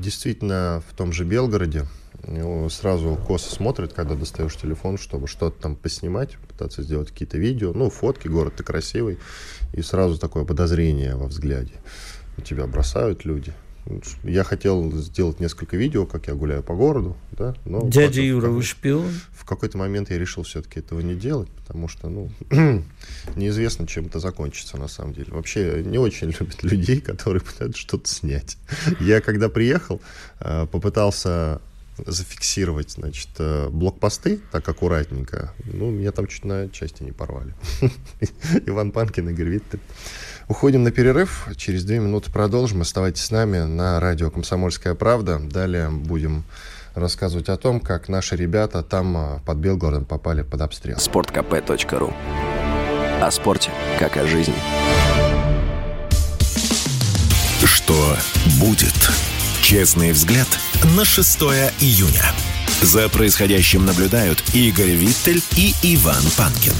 Действительно, 0.00 0.82
в 0.90 0.96
том 0.96 1.12
же 1.12 1.24
Белгороде 1.24 1.86
сразу 2.70 3.16
косо 3.26 3.54
смотрит, 3.54 3.92
когда 3.92 4.14
достаешь 4.14 4.56
телефон, 4.56 4.98
чтобы 4.98 5.28
что-то 5.28 5.60
там 5.62 5.76
поснимать, 5.76 6.36
пытаться 6.48 6.82
сделать 6.82 7.10
какие-то 7.10 7.38
видео. 7.38 7.72
Ну, 7.72 7.90
фотки, 7.90 8.28
город-то 8.28 8.64
красивый. 8.64 9.18
И 9.72 9.82
сразу 9.82 10.18
такое 10.18 10.44
подозрение 10.44 11.16
во 11.16 11.26
взгляде. 11.26 11.72
У 12.36 12.42
тебя 12.42 12.66
бросают 12.66 13.24
люди. 13.24 13.52
Я 14.24 14.42
хотел 14.42 14.90
сделать 14.92 15.38
несколько 15.38 15.76
видео, 15.76 16.06
как 16.06 16.26
я 16.26 16.34
гуляю 16.34 16.62
по 16.62 16.74
городу, 16.74 17.16
да, 17.30 17.54
но 17.64 17.88
Дядя 17.88 18.20
Юра, 18.20 18.48
вы 18.48 18.62
шпион? 18.62 19.08
В 19.30 19.44
какой-то 19.44 19.78
момент 19.78 20.10
я 20.10 20.18
решил 20.18 20.42
все-таки 20.42 20.80
этого 20.80 21.00
не 21.00 21.14
делать, 21.14 21.48
потому 21.50 21.86
что, 21.86 22.08
ну, 22.08 22.30
неизвестно, 23.36 23.86
чем 23.86 24.06
это 24.06 24.18
закончится 24.18 24.76
на 24.76 24.88
самом 24.88 25.14
деле. 25.14 25.28
Вообще 25.30 25.84
не 25.84 25.98
очень 25.98 26.30
любят 26.40 26.62
людей, 26.64 27.00
которые 27.00 27.40
пытаются 27.40 27.80
что-то 27.80 28.08
снять. 28.08 28.58
Я 28.98 29.20
когда 29.20 29.48
приехал, 29.48 30.00
э, 30.40 30.66
попытался 30.66 31.60
зафиксировать, 32.04 32.90
значит, 32.92 33.28
э, 33.38 33.68
блокпосты 33.68 34.40
так 34.52 34.68
аккуратненько. 34.68 35.52
Ну, 35.64 35.90
меня 35.90 36.12
там 36.12 36.26
чуть 36.26 36.44
на 36.44 36.68
части 36.68 37.02
не 37.02 37.12
порвали. 37.12 37.54
Иван 38.66 38.92
Панкин, 38.92 39.30
Игорь 39.30 39.48
Виттель. 39.48 39.80
Уходим 40.48 40.84
на 40.84 40.90
перерыв. 40.90 41.48
Через 41.56 41.84
две 41.84 41.98
минуты 41.98 42.30
продолжим. 42.30 42.82
Оставайтесь 42.82 43.24
с 43.24 43.30
нами 43.30 43.58
на 43.58 43.98
радио 43.98 44.30
«Комсомольская 44.30 44.94
правда». 44.94 45.38
Далее 45.38 45.90
будем 45.90 46.44
рассказывать 46.94 47.48
о 47.48 47.56
том, 47.56 47.80
как 47.80 48.08
наши 48.08 48.36
ребята 48.36 48.82
там 48.82 49.16
а, 49.16 49.40
под 49.44 49.58
Белгородом 49.58 50.04
попали 50.04 50.42
под 50.42 50.62
обстрел. 50.62 50.96
sportkp.ru 50.96 52.14
О 53.20 53.30
спорте, 53.30 53.70
как 53.98 54.16
о 54.16 54.26
жизни. 54.26 54.54
Что 57.64 58.16
будет? 58.60 59.35
Честный 59.66 60.12
взгляд 60.12 60.46
на 60.96 61.04
6 61.04 61.42
июня. 61.80 62.22
За 62.82 63.08
происходящим 63.08 63.84
наблюдают 63.84 64.40
Игорь 64.54 64.92
Виттель 64.92 65.42
и 65.56 65.72
Иван 65.82 66.22
Панкин. 66.38 66.72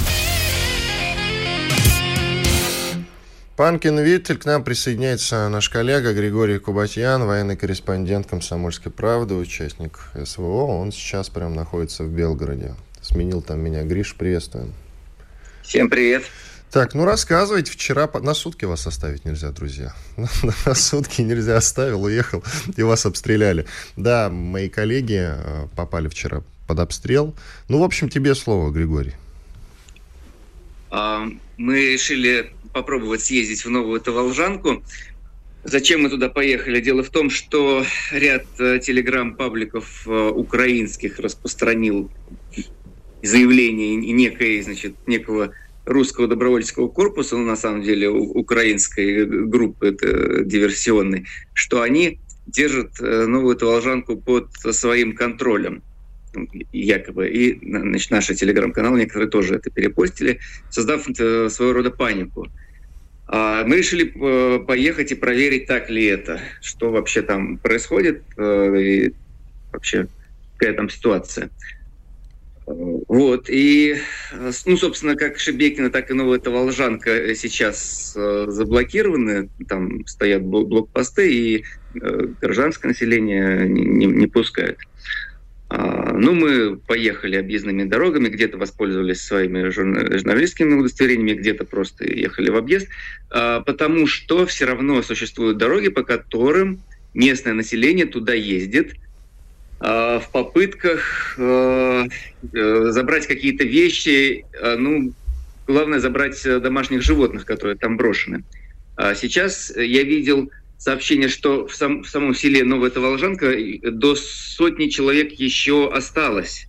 Панкин 3.56 3.98
Виттель, 3.98 4.38
к 4.38 4.44
нам 4.44 4.62
присоединяется 4.62 5.48
наш 5.48 5.68
коллега 5.68 6.14
Григорий 6.14 6.60
Кубатьян, 6.60 7.26
военный 7.26 7.56
корреспондент 7.56 8.28
«Комсомольской 8.28 8.92
правды», 8.92 9.34
участник 9.34 9.98
СВО. 10.24 10.66
Он 10.66 10.92
сейчас 10.92 11.28
прям 11.28 11.54
находится 11.54 12.04
в 12.04 12.10
Белгороде. 12.10 12.76
Сменил 13.00 13.42
там 13.42 13.58
меня. 13.64 13.82
Гриш, 13.82 14.14
приветствуем. 14.14 14.72
Всем 15.64 15.90
привет. 15.90 16.22
Так, 16.70 16.94
ну 16.94 17.04
рассказывайте. 17.04 17.72
Вчера 17.72 18.10
на 18.20 18.34
сутки 18.34 18.64
вас 18.64 18.86
оставить 18.86 19.24
нельзя, 19.24 19.50
друзья. 19.50 19.94
На 20.66 20.74
сутки 20.74 21.22
нельзя 21.22 21.56
оставил, 21.56 22.02
уехал, 22.02 22.42
и 22.76 22.82
вас 22.82 23.06
обстреляли. 23.06 23.66
Да, 23.96 24.28
мои 24.30 24.68
коллеги 24.68 25.30
э, 25.32 25.68
попали 25.76 26.08
вчера 26.08 26.42
под 26.66 26.80
обстрел. 26.80 27.34
Ну, 27.68 27.78
в 27.78 27.84
общем, 27.84 28.08
тебе 28.08 28.34
слово, 28.34 28.70
Григорий. 28.70 29.14
А, 30.90 31.26
мы 31.56 31.92
решили 31.92 32.52
попробовать 32.72 33.22
съездить 33.22 33.64
в 33.64 33.70
Новую 33.70 34.00
Таволжанку. 34.00 34.82
Зачем 35.64 36.02
мы 36.02 36.10
туда 36.10 36.28
поехали? 36.28 36.80
Дело 36.80 37.02
в 37.02 37.10
том, 37.10 37.30
что 37.30 37.84
ряд 38.12 38.44
э, 38.58 38.78
телеграм-пабликов 38.80 40.06
э, 40.06 40.28
украинских 40.30 41.18
распространил 41.18 42.10
заявление 43.22 43.96
некой, 43.96 44.62
значит, 44.62 44.94
некого 45.06 45.52
русского 45.86 46.26
добровольческого 46.26 46.88
корпуса, 46.88 47.36
ну, 47.36 47.44
на 47.44 47.56
самом 47.56 47.82
деле, 47.82 48.10
украинской 48.10 49.24
группы 49.24 49.96
диверсионной, 50.44 51.26
что 51.54 51.80
они 51.80 52.20
держат 52.46 53.00
э, 53.00 53.26
новую 53.26 53.56
Таволжанку 53.56 54.16
под 54.16 54.52
своим 54.52 55.14
контролем 55.14 55.82
якобы. 56.72 57.28
И 57.28 57.58
значит, 57.62 58.10
наши 58.10 58.34
телеграм-каналы 58.34 59.00
некоторые 59.00 59.30
тоже 59.30 59.54
это 59.54 59.70
перепостили, 59.70 60.38
создав 60.70 61.04
своего 61.04 61.72
рода 61.72 61.90
панику. 61.90 62.48
А, 63.28 63.64
мы 63.64 63.78
решили 63.78 64.12
э, 64.14 64.60
поехать 64.60 65.12
и 65.12 65.16
проверить, 65.16 65.66
так 65.66 65.90
ли 65.90 66.04
это, 66.04 66.40
что 66.60 66.90
вообще 66.90 67.22
там 67.22 67.58
происходит, 67.58 68.22
э, 68.36 68.80
и 68.80 69.14
вообще 69.72 70.06
какая 70.56 70.74
там 70.74 70.88
ситуация. 70.88 71.50
Э, 73.08 73.12
вот, 73.12 73.48
и, 73.48 73.96
ну, 74.64 74.76
собственно, 74.76 75.16
как 75.16 75.38
Шебекина, 75.38 75.90
так 75.90 76.10
и 76.10 76.14
Новая 76.14 76.38
Таволжанка 76.38 77.34
сейчас 77.34 78.12
заблокированы, 78.14 79.48
там 79.68 80.06
стоят 80.06 80.42
блокпосты, 80.42 81.32
и 81.32 81.64
гражданское 81.94 82.88
население 82.88 83.68
не, 83.68 84.06
не 84.06 84.26
пускают. 84.26 84.78
А, 85.68 86.12
ну, 86.12 86.32
мы 86.32 86.76
поехали 86.76 87.36
объездными 87.36 87.84
дорогами, 87.84 88.28
где-то 88.28 88.56
воспользовались 88.56 89.22
своими 89.22 89.70
журналистскими 89.70 90.74
удостоверениями, 90.74 91.38
где-то 91.38 91.64
просто 91.64 92.04
ехали 92.04 92.50
в 92.50 92.56
объезд, 92.56 92.88
а, 93.30 93.60
потому 93.62 94.06
что 94.06 94.46
все 94.46 94.66
равно 94.66 95.02
существуют 95.02 95.58
дороги, 95.58 95.88
по 95.88 96.04
которым 96.04 96.82
местное 97.14 97.52
население 97.52 98.06
туда 98.06 98.34
ездит 98.34 98.94
в 99.78 100.24
попытках 100.32 101.36
э, 101.38 102.06
забрать 102.52 103.26
какие-то 103.26 103.64
вещи, 103.64 104.44
ну, 104.78 105.12
главное 105.66 106.00
забрать 106.00 106.42
домашних 106.42 107.02
животных, 107.02 107.44
которые 107.44 107.76
там 107.76 107.96
брошены. 107.96 108.42
Сейчас 109.14 109.70
я 109.76 110.02
видел 110.02 110.50
сообщение, 110.78 111.28
что 111.28 111.66
в, 111.66 111.74
сам, 111.74 112.02
в 112.02 112.08
самом 112.08 112.34
селе 112.34 112.64
Новая 112.64 112.90
Таволжанка 112.90 113.54
до 113.90 114.14
сотни 114.14 114.88
человек 114.88 115.32
еще 115.32 115.90
осталось. 115.92 116.68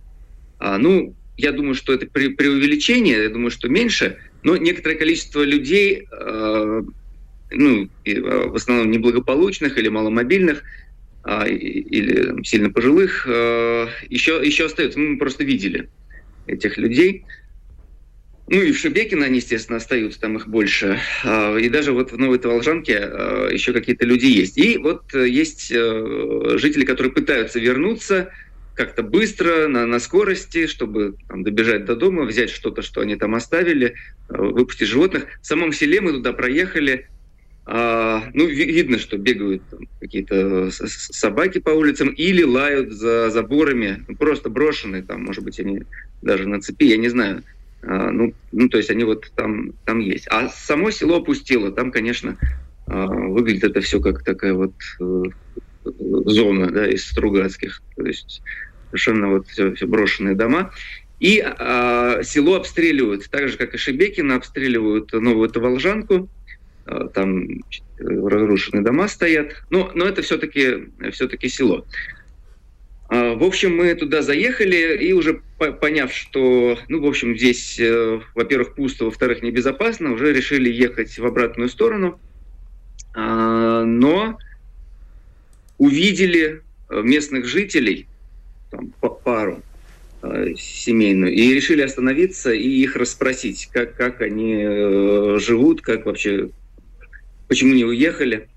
А, 0.58 0.78
ну, 0.78 1.14
я 1.36 1.52
думаю, 1.52 1.74
что 1.74 1.92
это 1.92 2.06
при, 2.06 2.28
преувеличение, 2.28 3.22
я 3.24 3.28
думаю, 3.28 3.50
что 3.50 3.68
меньше, 3.68 4.18
но 4.42 4.56
некоторое 4.56 4.96
количество 4.96 5.42
людей, 5.42 6.06
э, 6.10 6.82
ну, 7.50 7.88
в 8.04 8.54
основном 8.56 8.90
неблагополучных 8.90 9.78
или 9.78 9.88
маломобильных, 9.88 10.58
э, 10.58 10.62
или 11.46 12.22
там, 12.22 12.44
сильно 12.44 12.70
пожилых, 12.70 13.26
э, 13.28 13.86
еще, 14.08 14.40
еще 14.44 14.66
остается. 14.66 14.98
Ну, 14.98 15.10
мы 15.10 15.18
просто 15.18 15.44
видели 15.44 15.88
этих 16.46 16.78
людей. 16.78 17.24
Ну 18.50 18.62
и 18.62 18.72
в 18.72 18.78
Шебекино 18.78 19.26
они, 19.26 19.36
естественно, 19.36 19.76
остаются, 19.76 20.20
там 20.20 20.36
их 20.36 20.48
больше. 20.48 20.98
А, 21.22 21.56
и 21.58 21.68
даже 21.68 21.92
вот 21.92 22.12
в 22.12 22.18
Новой 22.18 22.38
Таволжанке 22.38 22.98
а, 22.98 23.48
еще 23.50 23.74
какие-то 23.74 24.06
люди 24.06 24.24
есть. 24.24 24.56
И 24.56 24.78
вот 24.78 25.14
э, 25.14 25.28
есть 25.28 25.70
э, 25.70 26.56
жители, 26.56 26.86
которые 26.86 27.12
пытаются 27.12 27.60
вернуться 27.60 28.30
как-то 28.74 29.02
быстро, 29.02 29.68
на, 29.68 29.86
на 29.86 29.98
скорости, 29.98 30.66
чтобы 30.66 31.16
там, 31.28 31.42
добежать 31.42 31.84
до 31.84 31.94
дома, 31.94 32.22
взять 32.22 32.48
что-то, 32.48 32.80
что 32.80 33.02
они 33.02 33.16
там 33.16 33.34
оставили, 33.34 33.88
э, 33.88 33.92
выпустить 34.28 34.88
животных. 34.88 35.26
В 35.42 35.46
самом 35.46 35.74
селе 35.74 36.00
мы 36.00 36.12
туда 36.12 36.32
проехали 36.32 37.06
А, 37.10 37.17
ну, 37.70 38.46
видно, 38.46 38.98
что 38.98 39.18
бегают 39.18 39.62
какие-то 40.00 40.70
собаки 40.70 41.58
по 41.58 41.70
улицам 41.70 42.08
или 42.08 42.42
лают 42.42 42.92
за 42.92 43.28
заборами, 43.28 44.04
ну, 44.08 44.16
просто 44.16 44.48
брошенные, 44.48 45.02
там, 45.02 45.24
может 45.24 45.44
быть, 45.44 45.60
они 45.60 45.82
даже 46.22 46.48
на 46.48 46.60
цепи, 46.60 46.84
я 46.84 46.96
не 46.96 47.08
знаю. 47.08 47.42
А, 47.82 48.10
ну, 48.10 48.34
ну, 48.52 48.68
то 48.68 48.76
есть 48.76 48.90
они 48.90 49.04
вот 49.04 49.30
там, 49.34 49.72
там 49.84 50.00
есть. 50.00 50.26
А 50.28 50.48
само 50.48 50.90
село 50.90 51.16
опустило, 51.16 51.70
там, 51.70 51.90
конечно, 51.90 52.36
а, 52.86 53.06
выглядит 53.06 53.64
это 53.64 53.80
все 53.80 54.00
как 54.00 54.24
такая 54.24 54.54
вот 54.54 54.74
э, 55.00 55.22
зона, 55.84 56.70
да, 56.70 56.88
из 56.88 57.06
Стругацких, 57.06 57.82
то 57.96 58.04
есть 58.04 58.42
совершенно 58.86 59.28
вот 59.28 59.46
все, 59.46 59.74
все 59.74 59.86
брошенные 59.86 60.34
дома. 60.34 60.72
И 61.20 61.40
а, 61.40 62.22
село 62.22 62.56
обстреливают, 62.56 63.28
так 63.30 63.48
же, 63.48 63.56
как 63.56 63.74
и 63.74 63.78
Шебекино, 63.78 64.36
обстреливают 64.36 65.12
новую 65.12 65.48
Таволжанку, 65.48 66.28
а, 66.28 66.37
там 67.14 67.46
разрушенные 67.98 68.84
дома 68.84 69.08
стоят, 69.08 69.62
но, 69.70 69.90
но 69.94 70.06
это 70.06 70.22
все-таки 70.22 70.88
все 71.10 71.28
село. 71.48 71.84
А, 73.08 73.34
в 73.34 73.42
общем, 73.42 73.76
мы 73.76 73.94
туда 73.94 74.22
заехали 74.22 74.96
и 74.98 75.12
уже 75.12 75.40
поняв, 75.80 76.12
что, 76.12 76.78
ну, 76.88 77.00
в 77.00 77.06
общем, 77.06 77.36
здесь, 77.36 77.78
э, 77.80 78.20
во-первых, 78.34 78.74
пусто, 78.74 79.06
во-вторых, 79.06 79.42
небезопасно, 79.42 80.12
уже 80.12 80.32
решили 80.32 80.70
ехать 80.70 81.18
в 81.18 81.24
обратную 81.24 81.70
сторону. 81.70 82.20
А, 83.14 83.82
но 83.84 84.38
увидели 85.78 86.62
э, 86.90 87.02
местных 87.02 87.46
жителей, 87.46 88.06
там, 88.70 88.92
пару 89.24 89.62
э, 90.22 90.52
семейную, 90.58 91.32
и 91.32 91.54
решили 91.54 91.80
остановиться 91.80 92.52
и 92.52 92.68
их 92.68 92.94
расспросить, 92.94 93.70
как, 93.72 93.94
как 93.94 94.20
они 94.20 95.38
живут, 95.38 95.80
как 95.80 96.04
вообще 96.04 96.50
почему 97.48 97.74
не 97.74 97.84
уехали. 97.84 98.48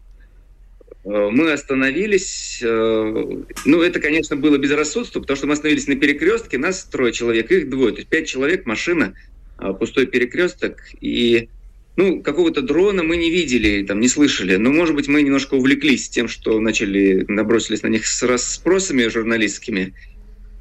Э, 1.04 1.30
мы 1.32 1.52
остановились, 1.52 2.60
э, 2.62 3.44
ну, 3.66 3.82
это, 3.82 4.00
конечно, 4.00 4.36
было 4.36 4.58
безрассудство, 4.58 5.20
потому 5.20 5.38
что 5.38 5.48
мы 5.48 5.54
остановились 5.54 5.88
на 5.88 5.96
перекрестке, 5.96 6.58
нас 6.58 6.84
трое 6.84 7.12
человек, 7.12 7.52
их 7.52 7.70
двое, 7.70 7.92
то 7.94 8.00
есть 8.00 8.10
пять 8.10 8.28
человек, 8.28 8.66
машина, 8.66 9.16
а, 9.58 9.74
пустой 9.74 10.06
перекресток, 10.06 10.78
и, 11.00 11.50
ну, 11.96 12.22
какого-то 12.22 12.62
дрона 12.62 13.04
мы 13.04 13.18
не 13.18 13.32
видели, 13.32 13.84
там, 13.84 14.00
не 14.00 14.08
слышали, 14.08 14.58
но, 14.58 14.72
может 14.72 14.94
быть, 14.94 15.08
мы 15.08 15.24
немножко 15.24 15.56
увлеклись 15.56 16.10
тем, 16.10 16.28
что 16.28 16.60
начали, 16.60 17.26
набросились 17.28 17.82
на 17.82 17.88
них 17.88 18.06
с 18.06 18.22
расспросами 18.22 19.08
журналистскими, 19.08 19.94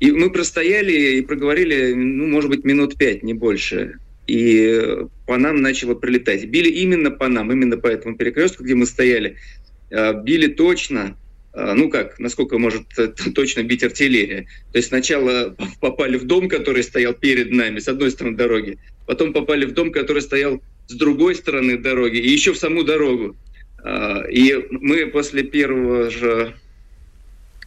и 0.00 0.12
мы 0.12 0.30
простояли 0.30 1.18
и 1.18 1.20
проговорили, 1.20 1.92
ну, 1.92 2.26
может 2.26 2.48
быть, 2.48 2.64
минут 2.64 2.96
пять, 2.96 3.22
не 3.22 3.34
больше 3.34 3.98
и 4.30 5.06
по 5.26 5.36
нам 5.38 5.60
начало 5.60 5.94
прилетать. 5.94 6.44
Били 6.44 6.68
именно 6.68 7.10
по 7.10 7.26
нам, 7.26 7.50
именно 7.50 7.76
по 7.76 7.88
этому 7.88 8.16
перекрестку, 8.16 8.62
где 8.62 8.76
мы 8.76 8.86
стояли. 8.86 9.36
А, 9.90 10.12
били 10.12 10.46
точно, 10.46 11.16
а, 11.52 11.74
ну 11.74 11.90
как, 11.90 12.20
насколько 12.20 12.56
может 12.58 12.82
точно 13.34 13.64
бить 13.64 13.82
артиллерия. 13.82 14.46
То 14.70 14.78
есть 14.78 14.88
сначала 14.88 15.56
попали 15.80 16.16
в 16.16 16.24
дом, 16.26 16.48
который 16.48 16.84
стоял 16.84 17.12
перед 17.12 17.50
нами, 17.50 17.80
с 17.80 17.88
одной 17.88 18.12
стороны 18.12 18.36
дороги, 18.36 18.78
потом 19.04 19.32
попали 19.32 19.64
в 19.64 19.72
дом, 19.72 19.90
который 19.90 20.22
стоял 20.22 20.62
с 20.86 20.94
другой 20.94 21.34
стороны 21.34 21.76
дороги, 21.76 22.18
и 22.18 22.28
еще 22.28 22.52
в 22.52 22.58
саму 22.58 22.84
дорогу. 22.84 23.36
И 24.30 24.66
мы 24.70 25.06
после 25.06 25.42
первого 25.42 26.10
же 26.10 26.54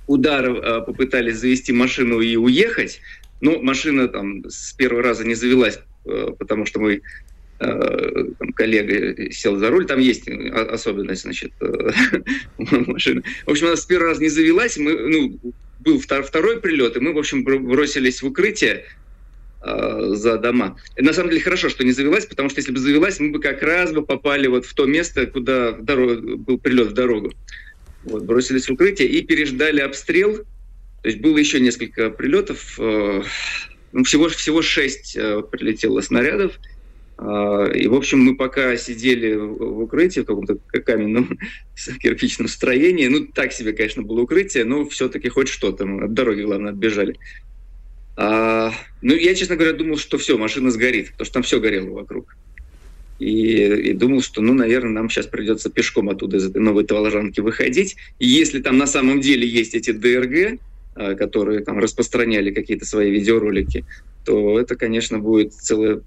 удара 0.08 0.82
попытались 0.82 1.38
завести 1.38 1.74
машину 1.74 2.20
и 2.20 2.36
уехать, 2.36 3.01
но 3.41 3.62
машина 3.62 4.08
там 4.08 4.43
с 4.50 4.74
первого 4.74 5.03
раза 5.03 5.25
не 5.25 5.36
завелась 5.36 5.79
Э, 5.79 5.93
потому 6.03 6.65
что 6.65 6.79
мой 6.79 7.01
э, 7.60 8.25
там, 8.39 8.53
коллега 8.53 9.31
сел 9.31 9.57
за 9.57 9.69
руль, 9.69 9.86
там 9.86 10.00
есть 10.00 10.27
особенность, 10.27 11.24
значит, 11.24 11.51
э, 11.62 11.91
машины. 12.57 13.24
В 13.45 13.51
общем, 13.51 13.67
она 13.67 13.75
с 13.75 13.86
первого 13.86 14.10
раза 14.10 14.22
не 14.22 14.29
завелась, 14.29 14.77
мы, 14.77 14.93
ну, 14.93 15.39
был 15.79 16.00
второй 16.00 16.62
прилет, 16.62 16.98
и 16.98 17.00
мы, 17.00 17.13
в 17.13 17.17
общем, 17.17 17.43
бросились 17.43 18.22
в 18.22 18.27
укрытие 18.27 18.86
за 19.65 20.38
дома. 20.39 20.77
На 20.98 21.13
самом 21.13 21.29
деле 21.29 21.41
хорошо, 21.41 21.69
что 21.69 21.86
не 21.86 21.93
завелась, 21.93 22.25
потому 22.25 22.50
что 22.50 22.60
если 22.60 22.74
бы 22.74 22.79
завелась, 22.79 23.19
мы 23.22 23.31
бы 23.31 23.39
как 23.39 23.62
раз 23.63 23.93
бы 23.93 24.05
попали 24.05 24.48
вот 24.48 24.65
в 24.65 24.74
то 24.74 24.86
место, 24.86 25.25
куда 25.25 25.72
дорог, 25.72 26.22
был 26.39 26.57
прилет 26.57 26.89
в 26.89 26.93
дорогу. 26.93 27.31
Вот, 28.03 28.24
бросились 28.24 28.67
в 28.67 28.74
укрытие 28.74 29.07
и 29.07 29.22
переждали 29.22 29.79
обстрел. 29.79 30.38
То 31.01 31.10
есть 31.10 31.19
было 31.19 31.38
еще 31.38 31.60
несколько 31.60 32.10
прилетов. 32.10 32.77
Всего, 34.06 34.28
всего 34.30 34.62
шесть 34.62 35.16
э, 35.16 35.44
прилетело 35.44 36.02
снарядов. 36.02 36.60
Э, 37.20 37.72
и, 37.76 37.88
в 37.88 37.94
общем, 37.94 38.20
мы 38.20 38.36
пока 38.36 38.76
сидели 38.78 39.36
в 39.36 39.82
укрытии, 39.82 40.22
в 40.22 40.26
каком-то 40.26 40.58
каменном 40.80 41.38
кирпичном 42.02 42.48
строении. 42.48 43.08
Ну, 43.08 43.28
так 43.28 43.54
себе, 43.54 43.74
конечно, 43.74 44.02
было 44.02 44.22
укрытие, 44.22 44.66
но 44.66 44.88
все-таки 44.90 45.30
хоть 45.30 45.48
что-то. 45.48 45.86
Мы 45.86 46.06
от 46.06 46.14
дороги, 46.14 46.42
главное, 46.42 46.72
отбежали. 46.72 47.18
А, 48.16 48.72
ну, 49.01 49.14
я, 49.14 49.36
честно 49.36 49.56
говоря, 49.56 49.74
думал, 49.74 49.98
что 49.98 50.18
все, 50.18 50.38
машина 50.38 50.72
сгорит, 50.72 51.12
потому 51.12 51.25
что 51.25 51.34
там 51.34 51.44
все 51.44 51.60
горело 51.60 51.92
вокруг. 51.92 52.36
И, 53.20 53.66
и 53.66 53.94
думал, 53.94 54.22
что, 54.22 54.42
ну, 54.42 54.53
наверное, 54.53 54.92
нам 54.92 55.10
сейчас 55.10 55.27
придется 55.27 55.70
пешком 55.70 56.10
оттуда 56.10 56.38
из 56.38 56.46
этой 56.46 56.62
новой 56.62 56.84
Таволжанки 56.84 57.40
выходить. 57.40 57.96
И 58.20 58.27
если 58.27 58.60
там 58.60 58.77
на 58.77 58.88
самом 58.88 59.22
деле 59.22 59.48
есть 59.48 59.75
эти 59.75 59.92
ДРГ, 59.92 60.60
которые 60.96 61.62
там 61.62 61.79
распространяли 61.79 62.51
какие-то 62.51 62.86
свои 62.86 63.12
видеоролики, 63.12 63.86
то 64.25 64.60
это, 64.60 64.75
конечно, 64.75 65.20
будет 65.20 65.53
целая, 65.53 66.01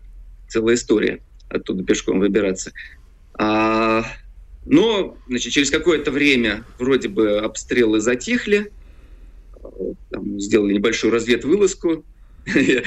целая 0.48 0.74
история 0.76 1.20
оттуда 1.48 1.84
пешком 1.84 2.20
выбираться. 2.20 2.72
А, 3.34 4.04
но 4.64 5.16
значит, 5.28 5.52
через 5.52 5.70
какое-то 5.70 6.10
время 6.10 6.64
вроде 6.78 7.08
бы 7.08 7.38
обстрелы 7.38 8.00
затихли, 8.00 8.72
там, 10.10 10.40
сделали 10.40 10.74
небольшую 10.74 11.12
разведвылазку, 11.12 12.04
я 12.54 12.82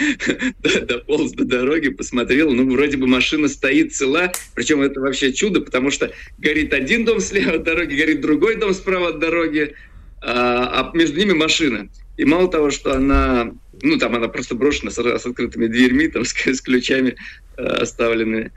дополз 0.86 1.34
до 1.34 1.44
дороги, 1.44 1.90
посмотрел, 1.90 2.52
ну, 2.52 2.70
вроде 2.72 2.96
бы 2.98 3.08
машина 3.08 3.50
стоит 3.50 3.94
цела, 3.94 4.32
причем 4.56 4.82
это 4.82 5.02
вообще 5.02 5.34
чудо, 5.34 5.60
потому 5.62 5.92
что 5.92 6.12
горит 6.38 6.74
один 6.74 7.04
дом 7.04 7.20
слева 7.20 7.56
от 7.56 7.64
дороги, 7.64 7.96
горит 7.96 8.22
другой 8.22 8.56
дом 8.56 8.74
справа 8.74 9.10
от 9.10 9.20
дороги, 9.20 9.76
а, 10.22 10.92
а 10.92 10.98
между 10.98 11.20
ними 11.20 11.34
машина. 11.34 11.90
И 12.18 12.26
мало 12.26 12.50
того, 12.50 12.70
что 12.70 12.94
она, 12.94 13.54
ну 13.82 13.98
там 13.98 14.16
она 14.16 14.28
просто 14.28 14.56
брошена 14.56 14.92
с, 14.92 14.98
с 14.98 15.26
открытыми 15.26 15.68
дверьми, 15.68 16.08
там 16.08 16.26
с, 16.26 16.34
с 16.34 16.62
ключами 16.62 17.16
э, 17.58 17.64
оставлены. 17.64 18.52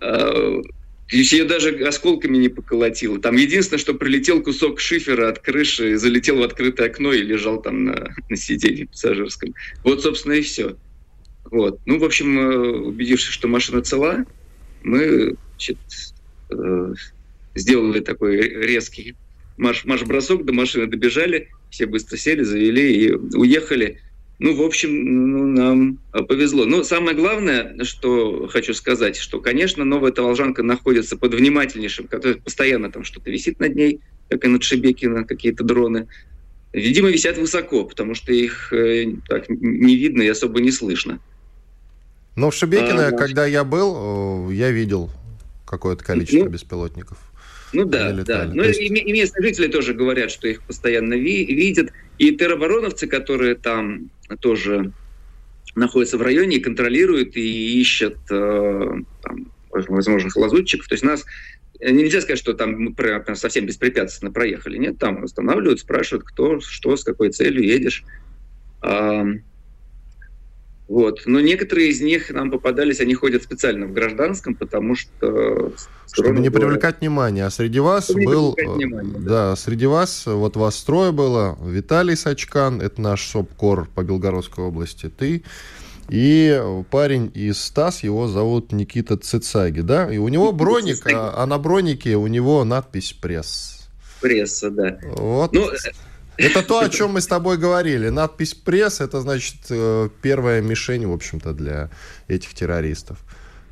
Э, 0.00 0.62
ее 1.10 1.44
даже 1.44 1.70
осколками 1.86 2.38
не 2.38 2.48
поколотило. 2.48 3.20
Там 3.20 3.36
единственное, 3.36 3.78
что 3.78 3.94
прилетел 3.94 4.42
кусок 4.42 4.80
шифера 4.80 5.28
от 5.28 5.38
крыши, 5.38 5.96
залетел 5.96 6.38
в 6.38 6.42
открытое 6.42 6.88
окно 6.88 7.12
и 7.12 7.22
лежал 7.22 7.60
там 7.60 7.84
на, 7.84 8.14
на 8.28 8.36
сиденье 8.36 8.86
пассажирском. 8.86 9.54
Вот, 9.84 10.02
собственно, 10.02 10.32
и 10.32 10.42
все. 10.42 10.76
Вот. 11.44 11.78
Ну, 11.86 11.98
в 11.98 12.04
общем, 12.04 12.86
убедившись, 12.86 13.28
что 13.28 13.48
машина 13.48 13.82
цела, 13.82 14.24
мы 14.82 15.36
значит, 15.52 15.78
э, 16.50 16.94
сделали 17.54 18.00
такой 18.00 18.40
резкий 18.40 19.14
марш, 19.56 19.84
марш-бросок, 19.84 20.44
до 20.44 20.52
машины 20.52 20.86
добежали, 20.86 21.48
все 21.70 21.86
быстро 21.86 22.16
сели, 22.16 22.42
завели 22.42 23.06
и 23.06 23.12
уехали. 23.12 24.00
Ну, 24.40 24.54
в 24.56 24.62
общем, 24.62 24.90
ну, 25.32 25.46
нам 25.46 25.98
повезло. 26.26 26.64
Но 26.64 26.82
самое 26.82 27.16
главное, 27.16 27.76
что 27.84 28.48
хочу 28.48 28.74
сказать, 28.74 29.16
что, 29.16 29.40
конечно, 29.40 29.84
новая 29.84 30.10
Таволжанка 30.10 30.62
находится 30.62 31.16
под 31.16 31.34
внимательнейшим, 31.34 32.08
который 32.08 32.40
постоянно 32.40 32.90
там 32.90 33.04
что-то 33.04 33.30
висит 33.30 33.60
над 33.60 33.76
ней, 33.76 34.00
как 34.28 34.44
и 34.44 34.48
над 34.48 34.62
Шебекино, 34.62 35.24
какие-то 35.24 35.62
дроны. 35.62 36.08
Видимо, 36.72 37.08
висят 37.10 37.38
высоко, 37.38 37.84
потому 37.84 38.14
что 38.14 38.32
их 38.32 38.72
э, 38.72 39.14
так 39.28 39.48
не 39.48 39.94
видно 39.94 40.22
и 40.22 40.28
особо 40.28 40.60
не 40.60 40.72
слышно. 40.72 41.20
Но 42.34 42.50
в 42.50 42.54
Шебекино, 42.54 43.08
а, 43.08 43.12
когда 43.12 43.46
я 43.46 43.62
был, 43.62 44.50
я 44.50 44.72
видел 44.72 45.10
какое-то 45.64 46.04
количество 46.04 46.46
ну, 46.46 46.50
беспилотников. 46.50 47.18
Ну 47.74 47.84
да, 47.84 48.12
да. 48.12 48.50
Но 48.52 48.64
есть... 48.64 48.80
и, 48.80 48.86
и 48.86 49.12
местные 49.12 49.48
жители 49.48 49.68
тоже 49.68 49.94
говорят, 49.94 50.30
что 50.30 50.48
их 50.48 50.62
постоянно 50.62 51.14
ви- 51.14 51.44
видят. 51.46 51.90
И 52.18 52.32
теробороновцы, 52.32 53.06
которые 53.06 53.56
там 53.56 54.10
тоже 54.40 54.92
находятся 55.74 56.18
в 56.18 56.22
районе 56.22 56.58
и 56.58 56.60
контролируют 56.60 57.36
и 57.36 57.80
ищут 57.80 58.16
э, 58.30 58.90
там, 59.22 59.52
возможных 59.70 60.36
лазутчиков. 60.36 60.86
То 60.86 60.94
есть 60.94 61.04
нас 61.04 61.24
э, 61.80 61.90
нельзя 61.90 62.20
сказать, 62.20 62.38
что 62.38 62.54
там 62.54 62.80
мы 62.80 62.94
прям 62.94 63.34
совсем 63.34 63.66
беспрепятственно 63.66 64.30
проехали. 64.30 64.78
Нет, 64.78 64.98
там 64.98 65.24
останавливают, 65.24 65.80
спрашивают, 65.80 66.24
кто, 66.24 66.60
что, 66.60 66.96
с 66.96 67.02
какой 67.04 67.30
целью 67.30 67.64
едешь. 67.64 68.04
Вот. 70.86 71.22
Но 71.24 71.40
некоторые 71.40 71.88
из 71.88 72.00
них 72.00 72.30
нам 72.30 72.50
попадались, 72.50 73.00
они 73.00 73.14
ходят 73.14 73.42
специально 73.42 73.86
в 73.86 73.92
гражданском, 73.92 74.54
потому 74.54 74.94
что... 74.94 75.72
Чтобы 76.12 76.38
не 76.40 76.50
привлекать 76.50 77.00
внимание. 77.00 77.46
А 77.46 77.50
среди 77.50 77.80
вас 77.80 78.04
Чтобы 78.04 78.24
был... 78.24 78.54
Внимание, 78.54 79.18
да. 79.18 79.50
да, 79.50 79.56
среди 79.56 79.86
вас, 79.86 80.26
вот 80.26 80.56
вас 80.56 80.82
трое 80.82 81.10
было. 81.12 81.58
Виталий 81.62 82.16
Сачкан, 82.16 82.82
это 82.82 83.00
наш 83.00 83.26
СОПКОР 83.28 83.88
по 83.94 84.02
Белгородской 84.02 84.64
области. 84.64 85.08
Ты, 85.08 85.42
И 86.10 86.62
парень 86.90 87.30
из 87.34 87.58
СТАС, 87.60 88.02
его 88.02 88.28
зовут 88.28 88.72
Никита 88.72 89.16
Цицаги, 89.16 89.80
да? 89.80 90.12
И 90.12 90.18
у 90.18 90.28
него 90.28 90.52
броник, 90.52 91.06
а, 91.06 91.32
а 91.36 91.46
на 91.46 91.58
бронике 91.58 92.16
у 92.16 92.26
него 92.26 92.62
надпись 92.64 93.14
«Пресс». 93.14 93.88
Пресса, 94.20 94.70
да. 94.70 94.98
Вот. 95.16 95.52
Ну, 95.52 95.70
это 96.36 96.62
то, 96.62 96.80
о 96.80 96.88
чем 96.88 97.12
мы 97.12 97.20
с 97.20 97.26
тобой 97.26 97.58
говорили. 97.58 98.08
Надпись 98.08 98.54
«Пресс»— 98.54 99.00
это, 99.00 99.20
значит, 99.20 99.56
э, 99.70 100.08
первая 100.22 100.60
мишень, 100.60 101.06
в 101.06 101.12
общем-то, 101.12 101.52
для 101.52 101.90
этих 102.28 102.54
террористов. 102.54 103.18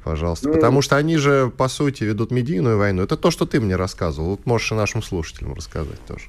Пожалуйста. 0.04 0.48
Ну, 0.48 0.54
Потому 0.54 0.82
что 0.82 0.96
они 0.96 1.16
же, 1.16 1.52
по 1.56 1.68
сути, 1.68 2.04
ведут 2.04 2.30
медийную 2.30 2.76
войну. 2.76 3.02
Это 3.02 3.16
то, 3.16 3.30
что 3.30 3.46
ты 3.46 3.60
мне 3.60 3.76
рассказывал. 3.76 4.30
Вот 4.30 4.46
можешь 4.46 4.72
и 4.72 4.74
нашим 4.74 5.02
слушателям 5.02 5.54
рассказать 5.54 6.00
тоже. 6.06 6.24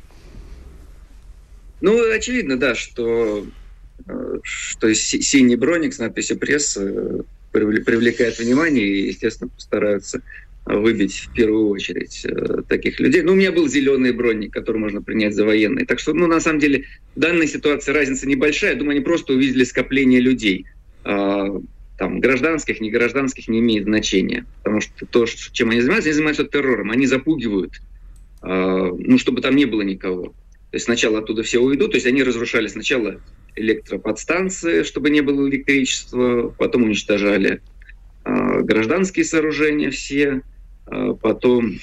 Ну, 1.81 1.99
очевидно, 2.11 2.57
да, 2.57 2.75
что, 2.75 3.45
э, 4.07 4.37
что 4.43 4.93
синий 4.93 5.55
броник 5.55 5.93
с 5.93 5.99
надписью 5.99 6.37
«Пресс» 6.37 6.77
привлекает 7.51 8.39
внимание 8.39 8.85
и, 8.85 9.07
естественно, 9.07 9.49
постараются 9.49 10.21
выбить 10.65 11.15
в 11.15 11.34
первую 11.34 11.67
очередь 11.69 12.26
э, 12.26 12.62
таких 12.67 12.99
людей. 12.99 13.21
Ну, 13.21 13.34
у 13.34 13.36
меня 13.36 13.52
был 13.52 13.67
зеленый 13.67 14.13
броник, 14.13 14.54
который 14.54 14.78
можно 14.78 15.02
принять 15.02 15.36
за 15.36 15.45
военный. 15.45 15.86
Так 15.86 15.99
что, 15.99 16.13
ну, 16.13 16.28
на 16.28 16.39
самом 16.39 16.60
деле, 16.60 16.86
в 17.15 17.19
данной 17.19 17.47
ситуации 17.47 17.91
разница 17.91 18.28
небольшая. 18.28 18.71
Я 18.71 18.78
думаю, 18.78 18.95
они 18.95 19.04
просто 19.04 19.34
увидели 19.34 19.65
скопление 19.65 20.21
людей. 20.21 20.65
А, 21.04 21.47
там, 21.97 22.19
гражданских, 22.19 22.80
не 22.80 22.91
гражданских 22.91 23.49
не 23.49 23.60
имеет 23.60 23.84
значения. 23.84 24.45
Потому 24.63 24.80
что 24.80 25.06
то, 25.06 25.26
чем 25.26 25.69
они 25.69 25.82
занимаются, 25.82 26.10
они 26.10 26.15
занимаются 26.15 26.45
террором. 26.45 26.91
Они 26.91 27.08
запугивают, 27.08 27.82
а, 28.41 28.89
ну, 28.97 29.17
чтобы 29.17 29.41
там 29.41 29.56
не 29.58 29.65
было 29.65 29.82
никого. 29.82 30.28
То 30.73 30.78
есть 30.78 30.86
сначала 30.86 31.19
оттуда 31.19 31.43
все 31.43 31.60
уйдут, 31.60 31.91
то 31.91 31.97
есть 31.97 32.08
они 32.08 32.23
разрушали 32.23 32.67
сначала 32.67 33.21
электроподстанции, 33.56 34.82
чтобы 34.82 35.12
не 35.12 35.21
было 35.21 35.47
электричества, 35.47 36.49
потом 36.58 36.84
уничтожали 36.84 37.62
а, 38.23 38.62
гражданские 38.62 39.26
сооружения 39.26 39.91
все, 39.91 40.41
потом 41.21 41.79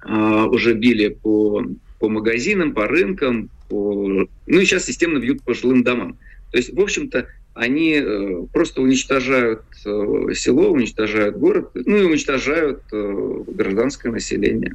а, 0.00 0.46
уже 0.46 0.74
били 0.74 1.08
по, 1.08 1.64
по 1.98 2.08
магазинам, 2.08 2.72
по 2.72 2.86
рынкам, 2.86 3.50
по... 3.68 4.28
ну 4.46 4.60
и 4.60 4.64
сейчас 4.64 4.84
системно 4.84 5.18
бьют 5.18 5.42
по 5.42 5.54
жилым 5.54 5.82
домам. 5.82 6.18
То 6.50 6.58
есть, 6.58 6.72
в 6.72 6.80
общем-то, 6.80 7.26
они 7.54 7.94
э, 7.94 8.46
просто 8.52 8.80
уничтожают 8.80 9.62
э, 9.84 10.32
село, 10.34 10.70
уничтожают 10.70 11.36
город, 11.36 11.70
ну 11.74 11.96
и 11.96 12.04
уничтожают 12.04 12.82
э, 12.92 13.42
гражданское 13.48 14.10
население. 14.10 14.74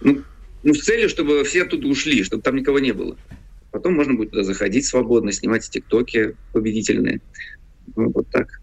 Ну, 0.00 0.22
ну, 0.62 0.74
с 0.74 0.82
целью, 0.82 1.08
чтобы 1.08 1.44
все 1.44 1.62
оттуда 1.62 1.86
ушли, 1.86 2.24
чтобы 2.24 2.42
там 2.42 2.56
никого 2.56 2.80
не 2.80 2.92
было. 2.92 3.16
Потом 3.70 3.94
можно 3.94 4.14
будет 4.14 4.30
туда 4.30 4.42
заходить 4.42 4.86
свободно, 4.86 5.30
снимать 5.30 5.70
тиктоки 5.70 6.34
победительные. 6.52 7.20
Ну, 7.94 8.10
вот 8.10 8.28
так. 8.30 8.60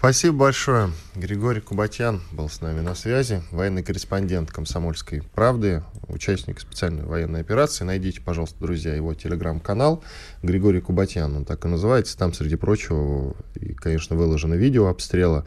Спасибо 0.00 0.34
большое. 0.34 0.92
Григорий 1.14 1.60
Кубатян 1.60 2.22
был 2.32 2.48
с 2.48 2.62
нами 2.62 2.80
на 2.80 2.94
связи, 2.94 3.42
военный 3.50 3.82
корреспондент 3.82 4.50
«Комсомольской 4.50 5.22
правды», 5.34 5.82
участник 6.08 6.58
специальной 6.58 7.04
военной 7.04 7.42
операции. 7.42 7.84
Найдите, 7.84 8.22
пожалуйста, 8.22 8.56
друзья, 8.60 8.94
его 8.94 9.12
телеграм-канал 9.12 10.02
Григорий 10.42 10.80
Кубатян, 10.80 11.36
он 11.36 11.44
так 11.44 11.66
и 11.66 11.68
называется. 11.68 12.16
Там, 12.16 12.32
среди 12.32 12.56
прочего, 12.56 13.36
и, 13.56 13.74
конечно, 13.74 14.16
выложено 14.16 14.54
видео 14.54 14.86
обстрела. 14.86 15.44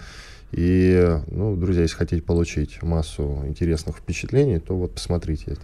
И, 0.51 1.17
ну, 1.31 1.55
друзья, 1.55 1.81
если 1.81 1.95
хотите 1.95 2.21
получить 2.21 2.79
массу 2.83 3.43
интересных 3.47 3.97
впечатлений, 3.97 4.59
то 4.59 4.77
вот 4.77 4.93
посмотрите 4.93 5.53
это 5.53 5.61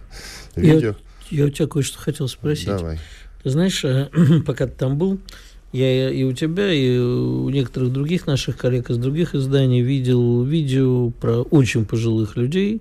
видео. 0.56 0.96
Я, 1.30 1.42
я 1.42 1.44
у 1.44 1.50
тебя 1.50 1.68
кое-что 1.68 1.96
хотел 1.96 2.26
спросить. 2.26 2.66
Давай. 2.66 2.98
Ты 3.44 3.50
знаешь, 3.50 3.84
э, 3.84 4.08
пока 4.46 4.66
ты 4.66 4.72
там 4.72 4.98
был, 4.98 5.20
я 5.72 6.10
и 6.10 6.24
у 6.24 6.32
тебя, 6.32 6.72
и 6.72 6.98
у 6.98 7.48
некоторых 7.48 7.92
других 7.92 8.26
наших 8.26 8.56
коллег 8.56 8.90
из 8.90 8.98
других 8.98 9.34
изданий 9.34 9.82
видел 9.82 10.42
видео 10.42 11.10
про 11.10 11.42
очень 11.42 11.84
пожилых 11.84 12.36
людей, 12.36 12.80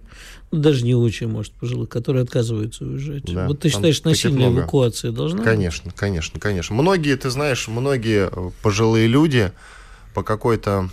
ну, 0.52 0.60
даже 0.60 0.84
не 0.84 0.96
очень, 0.96 1.28
может, 1.28 1.54
пожилых, 1.54 1.90
которые 1.90 2.24
отказываются 2.24 2.84
уезжать. 2.86 3.24
Да, 3.26 3.48
вот 3.48 3.60
ты 3.60 3.70
считаешь, 3.70 4.04
насильная 4.04 4.50
эвакуация 4.50 5.12
должна 5.12 5.44
Конечно, 5.44 5.92
конечно, 5.96 6.40
конечно. 6.40 6.76
Многие, 6.76 7.16
ты 7.16 7.30
знаешь, 7.30 7.68
многие 7.68 8.32
пожилые 8.64 9.08
люди 9.08 9.52
по 10.16 10.24
какой-то 10.24 10.90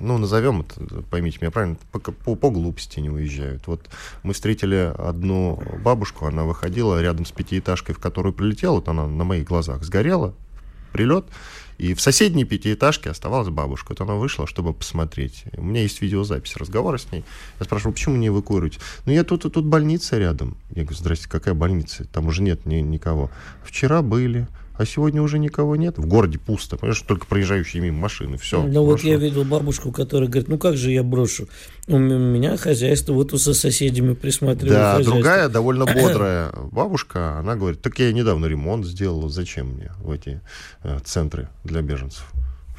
ну, 0.00 0.18
назовем 0.18 0.62
это, 0.62 1.02
поймите 1.10 1.38
меня 1.40 1.52
правильно, 1.52 1.76
по, 1.92 2.00
по, 2.00 2.34
по 2.34 2.50
глупости 2.50 2.98
не 2.98 3.08
уезжают. 3.08 3.68
Вот 3.68 3.88
мы 4.24 4.32
встретили 4.32 4.92
одну 4.98 5.62
бабушку, 5.84 6.26
она 6.26 6.42
выходила 6.42 7.00
рядом 7.00 7.24
с 7.24 7.30
пятиэтажкой, 7.30 7.94
в 7.94 8.00
которую 8.00 8.32
прилетела, 8.32 8.76
вот 8.76 8.88
она 8.88 9.06
на 9.06 9.22
моих 9.22 9.46
глазах 9.46 9.84
сгорела, 9.84 10.34
прилет, 10.92 11.24
и 11.78 11.94
в 11.94 12.00
соседней 12.00 12.44
пятиэтажке 12.44 13.10
оставалась 13.10 13.48
бабушка. 13.48 13.88
Вот 13.90 14.00
она 14.00 14.14
вышла, 14.14 14.46
чтобы 14.46 14.72
посмотреть. 14.72 15.44
У 15.56 15.62
меня 15.62 15.82
есть 15.82 16.00
видеозапись 16.00 16.56
разговора 16.56 16.98
с 16.98 17.10
ней. 17.10 17.24
Я 17.58 17.64
спрашиваю, 17.64 17.94
почему 17.94 18.16
не 18.16 18.28
эвакуируете? 18.28 18.78
Ну, 19.04 19.12
я 19.12 19.24
тут, 19.24 19.42
тут 19.42 19.64
больница 19.64 20.18
рядом. 20.18 20.56
Я 20.70 20.82
говорю, 20.82 20.96
здрасте, 20.96 21.28
какая 21.28 21.54
больница? 21.54 22.04
Там 22.04 22.26
уже 22.26 22.42
нет 22.42 22.66
ни, 22.66 22.76
никого. 22.76 23.30
Вчера 23.64 24.02
были 24.02 24.46
а 24.76 24.84
сегодня 24.84 25.22
уже 25.22 25.38
никого 25.38 25.76
нет. 25.76 25.98
В 25.98 26.06
городе 26.06 26.38
пусто, 26.38 26.76
понимаешь, 26.76 27.00
только 27.02 27.26
проезжающие 27.26 27.82
мимо 27.82 27.98
машины, 27.98 28.38
все. 28.38 28.62
Ну 28.62 28.84
вот 28.84 29.00
я 29.00 29.16
видел 29.16 29.44
бабушку, 29.44 29.92
которая 29.92 30.28
говорит, 30.28 30.48
ну 30.48 30.58
как 30.58 30.76
же 30.76 30.90
я 30.90 31.02
брошу? 31.02 31.48
У 31.88 31.98
меня 31.98 32.56
хозяйство, 32.56 33.12
вот 33.12 33.30
со 33.40 33.54
соседями 33.54 34.14
присматриваю. 34.14 34.74
Да, 34.74 34.90
хозяйство. 34.92 35.14
другая, 35.14 35.48
довольно 35.48 35.86
бодрая 35.94 36.52
бабушка, 36.70 37.38
она 37.38 37.56
говорит, 37.56 37.82
так 37.82 37.98
я 37.98 38.12
недавно 38.12 38.46
ремонт 38.46 38.86
сделала, 38.86 39.28
зачем 39.28 39.74
мне 39.74 39.92
в 39.98 40.10
эти 40.10 40.40
э, 40.82 40.98
центры 41.04 41.48
для 41.64 41.82
беженцев? 41.82 42.24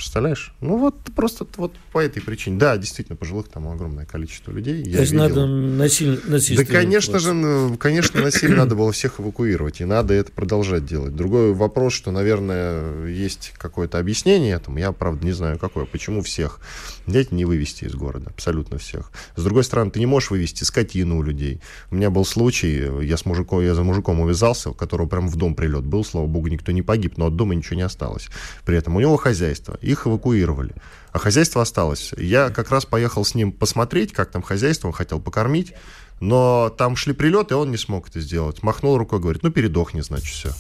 Представляешь? 0.04 0.54
Ну 0.60 0.78
вот 0.78 0.96
просто 1.16 1.48
вот 1.56 1.74
по 1.94 2.00
этой 2.00 2.22
причине. 2.22 2.60
Да, 2.60 2.76
действительно, 2.76 3.16
пожилых 3.16 3.48
там 3.48 3.70
огромное 3.70 4.06
количество 4.06 4.52
людей. 4.52 4.84
Я 4.84 4.98
То 4.98 5.02
есть 5.02 5.14
видел. 5.14 5.24
надо 5.24 5.46
насиль... 5.46 6.20
насильственно... 6.26 6.68
Да, 6.68 6.74
конечно 6.74 7.20
же, 7.20 7.34
ну, 7.34 7.78
конечно, 7.78 8.22
насильно 8.22 8.58
надо 8.58 8.76
было 8.76 8.92
всех 8.92 9.22
эвакуировать, 9.22 9.80
и 9.80 9.86
надо 9.86 10.14
это 10.14 10.30
продолжать 10.30 10.86
делать. 10.86 11.16
Другой 11.16 11.54
вопрос, 11.54 11.94
что, 11.94 12.12
наверное, 12.12 13.08
есть 13.08 13.54
какое-то 13.58 13.98
объяснение 13.98 14.56
этому. 14.56 14.78
Я, 14.78 14.92
правда, 14.92 15.26
не 15.26 15.32
знаю, 15.32 15.58
какое. 15.58 15.86
Почему 15.86 16.22
всех 16.22 16.60
взять 17.06 17.32
не 17.32 17.46
вывести 17.46 17.86
из 17.86 17.96
города? 17.96 18.30
Абсолютно 18.30 18.80
всех. 18.80 19.10
С 19.38 19.44
другой 19.44 19.64
стороны, 19.64 19.90
ты 19.90 20.00
не 20.00 20.06
можешь 20.06 20.32
вывести 20.32 20.66
скотину 20.66 21.18
у 21.18 21.24
людей. 21.24 21.62
У 21.92 21.96
меня 21.96 22.10
был 22.10 22.26
случай, 22.26 22.90
я, 23.06 23.16
с 23.16 23.26
мужиком, 23.26 23.62
я 23.62 23.74
за 23.74 23.84
мужиком 23.84 24.20
увязался, 24.20 24.72
у 24.72 24.74
которого 24.74 25.08
прям 25.08 25.30
в 25.30 25.38
дом 25.38 25.56
прилет 25.56 25.86
был, 25.86 26.04
слава 26.04 26.28
богу, 26.28 26.50
никто 26.50 26.74
не 26.74 26.82
погиб, 26.82 27.14
но 27.16 27.28
от 27.28 27.38
дома 27.38 27.56
ничего 27.56 27.78
не 27.78 27.84
осталось. 27.84 28.28
При 28.66 28.78
этом 28.78 28.98
у 28.98 29.00
него 29.00 29.16
хозяйство. 29.16 29.78
И 29.82 29.93
их 29.94 30.06
эвакуировали. 30.06 30.76
А 31.12 31.20
хозяйство 31.20 31.62
осталось. 31.62 32.12
Я 32.18 32.50
как 32.50 32.70
раз 32.72 32.86
поехал 32.86 33.24
с 33.24 33.36
ним 33.36 33.52
посмотреть, 33.52 34.12
как 34.12 34.32
там 34.32 34.42
хозяйство, 34.42 34.88
он 34.88 34.94
хотел 34.94 35.20
покормить, 35.20 35.74
но 36.20 36.74
там 36.78 36.96
шли 36.96 37.14
прилеты, 37.14 37.54
и 37.54 37.58
он 37.58 37.72
не 37.72 37.78
смог 37.78 38.10
это 38.10 38.20
сделать. 38.20 38.64
Махнул 38.64 38.98
рукой, 38.98 39.20
говорит, 39.20 39.44
ну 39.44 39.52
передохни, 39.52 40.02
значит, 40.02 40.34
все. 40.34 40.52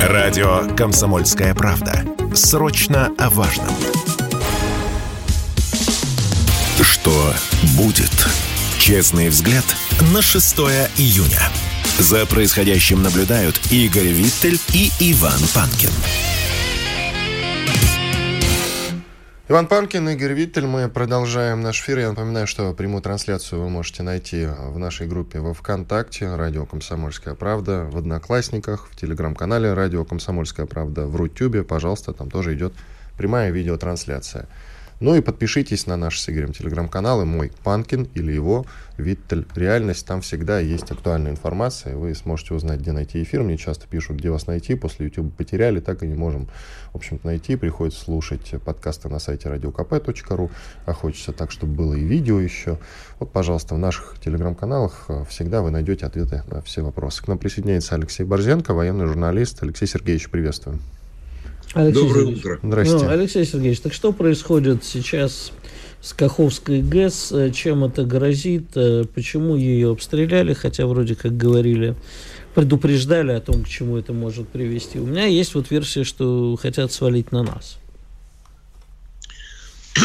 Радио 0.00 0.74
«Комсомольская 0.76 1.54
правда». 1.54 2.04
Срочно 2.34 3.12
о 3.18 3.30
важном. 3.30 3.68
Что 6.80 7.34
будет? 7.76 8.10
Честный 8.78 9.28
взгляд 9.28 9.64
на 10.12 10.22
6 10.22 10.58
июня. 10.96 11.50
За 11.98 12.26
происходящим 12.26 13.02
наблюдают 13.02 13.60
Игорь 13.70 14.08
Виттель 14.08 14.60
и 14.72 14.90
Иван 15.00 15.40
Панкин. 15.52 15.90
Иван 19.50 19.66
Панкин, 19.66 20.10
Игорь 20.10 20.34
Виттель. 20.34 20.66
Мы 20.66 20.90
продолжаем 20.90 21.62
наш 21.62 21.80
эфир. 21.80 22.00
Я 22.00 22.10
напоминаю, 22.10 22.46
что 22.46 22.74
прямую 22.74 23.00
трансляцию 23.00 23.62
вы 23.62 23.70
можете 23.70 24.02
найти 24.02 24.44
в 24.46 24.78
нашей 24.78 25.06
группе 25.06 25.40
во 25.40 25.54
ВКонтакте 25.54 26.36
«Радио 26.36 26.66
Комсомольская 26.66 27.34
правда», 27.34 27.88
в 27.90 27.96
Одноклассниках, 27.96 28.88
в 28.90 28.96
Телеграм-канале 28.96 29.72
«Радио 29.72 30.04
Комсомольская 30.04 30.66
правда», 30.66 31.06
в 31.06 31.16
Рутюбе. 31.16 31.62
Пожалуйста, 31.62 32.12
там 32.12 32.28
тоже 32.30 32.56
идет 32.56 32.74
прямая 33.16 33.50
видеотрансляция. 33.50 34.48
Ну 35.00 35.14
и 35.14 35.20
подпишитесь 35.20 35.86
на 35.86 35.96
наш 35.96 36.18
с 36.18 36.28
Игорем 36.28 36.52
телеграм-канал, 36.52 37.22
и 37.22 37.24
мой 37.24 37.52
Панкин 37.62 38.08
или 38.14 38.32
его 38.32 38.66
Виттель. 38.96 39.46
Реальность, 39.54 40.04
там 40.04 40.22
всегда 40.22 40.58
есть 40.58 40.90
актуальная 40.90 41.30
информация, 41.30 41.94
вы 41.94 42.14
сможете 42.16 42.54
узнать, 42.54 42.80
где 42.80 42.90
найти 42.90 43.22
эфир. 43.22 43.44
Мне 43.44 43.56
часто 43.56 43.86
пишут, 43.86 44.16
где 44.16 44.30
вас 44.30 44.48
найти, 44.48 44.74
после 44.74 45.06
YouTube 45.06 45.32
потеряли, 45.36 45.78
так 45.78 46.02
и 46.02 46.06
не 46.08 46.14
можем, 46.14 46.48
в 46.92 46.96
общем-то, 46.96 47.26
найти. 47.26 47.54
Приходится 47.54 48.00
слушать 48.00 48.54
подкасты 48.64 49.08
на 49.08 49.20
сайте 49.20 49.48
radiokp.ru, 49.48 50.50
а 50.84 50.92
хочется 50.92 51.32
так, 51.32 51.52
чтобы 51.52 51.74
было 51.74 51.94
и 51.94 52.04
видео 52.04 52.40
еще. 52.40 52.78
Вот, 53.20 53.30
пожалуйста, 53.30 53.76
в 53.76 53.78
наших 53.78 54.16
телеграм-каналах 54.24 55.04
э, 55.08 55.24
всегда 55.28 55.62
вы 55.62 55.70
найдете 55.70 56.06
ответы 56.06 56.42
на 56.48 56.60
все 56.62 56.82
вопросы. 56.82 57.22
К 57.22 57.28
нам 57.28 57.38
присоединяется 57.38 57.94
Алексей 57.94 58.24
Борзенко, 58.24 58.74
военный 58.74 59.06
журналист. 59.06 59.62
Алексей 59.62 59.86
Сергеевич, 59.86 60.28
приветствую. 60.28 60.80
Алексей 61.74 62.02
Доброе 62.02 62.20
Сергеевич. 62.20 62.44
утро. 62.44 62.60
Здрасте. 62.62 62.94
Ну, 62.94 63.08
Алексей 63.08 63.44
Сергеевич, 63.44 63.80
так 63.80 63.92
что 63.92 64.12
происходит 64.12 64.84
сейчас 64.84 65.52
с 66.00 66.12
Каховской 66.12 66.80
ГЭС, 66.80 67.32
чем 67.54 67.84
это 67.84 68.04
грозит, 68.04 68.70
почему 69.14 69.56
ее 69.56 69.90
обстреляли, 69.90 70.54
хотя 70.54 70.86
вроде 70.86 71.14
как 71.14 71.36
говорили, 71.36 71.96
предупреждали 72.54 73.32
о 73.32 73.40
том, 73.40 73.64
к 73.64 73.68
чему 73.68 73.96
это 73.96 74.12
может 74.12 74.48
привести. 74.48 74.98
У 74.98 75.06
меня 75.06 75.26
есть 75.26 75.54
вот 75.54 75.70
версия, 75.70 76.04
что 76.04 76.56
хотят 76.60 76.92
свалить 76.92 77.32
на 77.32 77.42
нас. 77.42 77.78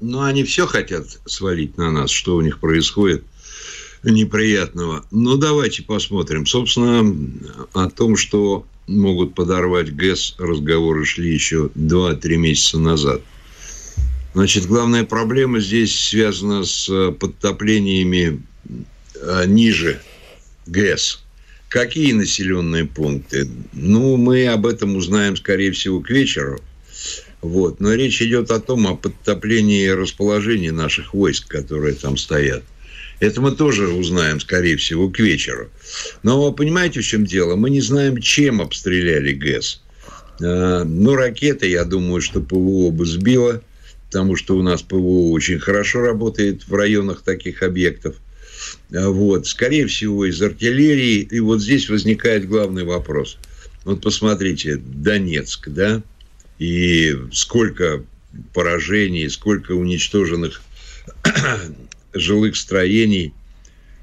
Ну, 0.00 0.22
они 0.22 0.44
все 0.44 0.66
хотят 0.66 1.06
свалить 1.26 1.76
на 1.76 1.90
нас, 1.90 2.10
что 2.10 2.36
у 2.36 2.40
них 2.40 2.60
происходит 2.60 3.24
неприятного. 4.04 5.04
Ну, 5.10 5.36
давайте 5.36 5.82
посмотрим. 5.82 6.46
Собственно, 6.46 7.14
о 7.72 7.90
том, 7.90 8.16
что 8.16 8.64
могут 8.88 9.34
подорвать 9.34 9.94
ГЭС, 9.94 10.34
разговоры 10.38 11.04
шли 11.04 11.32
еще 11.32 11.70
2-3 11.76 12.36
месяца 12.36 12.78
назад. 12.78 13.20
Значит, 14.34 14.66
главная 14.66 15.04
проблема 15.04 15.60
здесь 15.60 15.94
связана 15.98 16.64
с 16.64 17.12
подтоплениями 17.12 18.42
а, 19.20 19.44
ниже 19.44 20.00
ГЭС. 20.66 21.22
Какие 21.68 22.12
населенные 22.12 22.86
пункты? 22.86 23.48
Ну, 23.72 24.16
мы 24.16 24.46
об 24.48 24.66
этом 24.66 24.96
узнаем, 24.96 25.36
скорее 25.36 25.72
всего, 25.72 26.00
к 26.00 26.10
вечеру. 26.10 26.60
Вот. 27.42 27.80
Но 27.80 27.92
речь 27.92 28.22
идет 28.22 28.50
о 28.50 28.58
том, 28.58 28.86
о 28.86 28.96
подтоплении 28.96 29.86
расположения 29.88 30.72
наших 30.72 31.14
войск, 31.14 31.46
которые 31.48 31.94
там 31.94 32.16
стоят. 32.16 32.64
Это 33.20 33.40
мы 33.40 33.52
тоже 33.52 33.88
узнаем, 33.88 34.40
скорее 34.40 34.76
всего, 34.76 35.08
к 35.08 35.18
вечеру. 35.18 35.70
Но 36.22 36.52
понимаете, 36.52 37.00
в 37.00 37.04
чем 37.04 37.24
дело? 37.24 37.56
Мы 37.56 37.70
не 37.70 37.80
знаем, 37.80 38.20
чем 38.20 38.60
обстреляли 38.60 39.32
ГЭС. 39.32 39.82
А, 40.40 40.84
ну, 40.84 41.14
ракеты, 41.14 41.68
я 41.68 41.84
думаю, 41.84 42.20
что 42.20 42.40
ПВО 42.40 42.90
бы 42.90 43.04
сбило, 43.06 43.62
потому 44.06 44.36
что 44.36 44.56
у 44.56 44.62
нас 44.62 44.82
ПВО 44.82 45.30
очень 45.30 45.58
хорошо 45.58 46.00
работает 46.00 46.68
в 46.68 46.74
районах 46.74 47.22
таких 47.22 47.62
объектов. 47.62 48.16
А, 48.94 49.08
вот. 49.08 49.46
Скорее 49.46 49.86
всего, 49.88 50.24
из 50.24 50.40
артиллерии. 50.40 51.20
И 51.22 51.40
вот 51.40 51.60
здесь 51.60 51.88
возникает 51.88 52.48
главный 52.48 52.84
вопрос. 52.84 53.36
Вот 53.84 54.00
посмотрите, 54.02 54.76
Донецк, 54.76 55.68
да, 55.68 56.02
и 56.58 57.16
сколько 57.32 58.04
поражений, 58.52 59.28
сколько 59.28 59.72
уничтоженных 59.72 60.60
жилых 62.20 62.56
строений, 62.56 63.32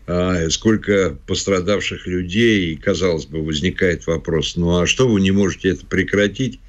а, 0.08 0.50
сколько 0.50 1.18
пострадавших 1.28 2.08
людей, 2.08 2.74
и, 2.74 2.76
казалось 2.76 3.26
бы, 3.26 3.44
возникает 3.44 4.08
вопрос, 4.08 4.56
ну 4.56 4.80
а 4.80 4.88
что 4.88 5.08
вы 5.08 5.22
не 5.22 5.32
можете 5.32 5.70
это 5.70 5.86
прекратить? 5.86 6.60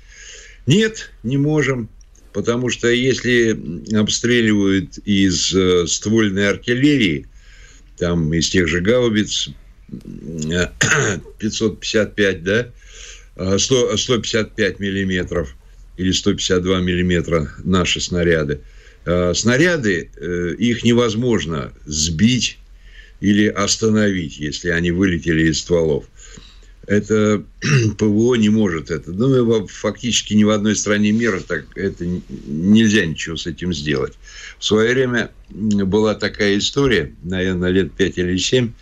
Нет, 0.67 1.11
не 1.23 1.37
можем, 1.37 1.89
потому 2.33 2.71
что 2.71 2.89
если 2.89 3.57
обстреливают 3.97 4.99
из 5.05 5.55
э, 5.55 5.87
ствольной 5.87 6.49
артиллерии, 6.49 7.27
там 7.99 8.35
из 8.35 8.49
тех 8.51 8.67
же 8.69 8.81
гаубиц 8.81 9.51
555, 11.39 12.43
да, 12.43 12.69
100, 13.59 13.97
155 13.97 14.81
миллиметров– 14.81 15.55
или 15.97 16.13
152 16.13 16.81
миллиметра 16.81 17.49
наши 17.65 18.01
снаряды. 18.01 18.61
А 19.07 19.33
снаряды, 19.35 20.11
э, 20.17 20.55
их 20.59 20.83
невозможно 20.83 21.73
сбить 21.87 22.59
или 23.21 23.47
остановить, 23.47 24.39
если 24.39 24.71
они 24.71 24.91
вылетели 24.91 25.49
из 25.49 25.61
стволов. 25.61 26.05
Это 26.89 27.43
ПВО 27.99 28.35
не 28.35 28.49
может 28.49 28.91
это. 28.91 29.13
Ну, 29.13 29.67
фактически 29.69 30.35
ни 30.35 30.43
в 30.43 30.51
одной 30.51 30.75
стране 30.75 31.13
мира 31.13 31.41
так 31.41 31.67
это 31.77 32.05
нельзя 32.47 33.07
ничего 33.07 33.37
с 33.37 33.47
этим 33.47 33.73
сделать. 33.73 34.15
В 34.59 34.65
свое 34.65 34.93
время 34.93 35.31
была 35.51 36.15
такая 36.15 36.59
история, 36.59 37.13
наверное, 37.23 37.71
лет 37.71 37.93
5 37.93 38.19
или 38.19 38.37
7, 38.37 38.73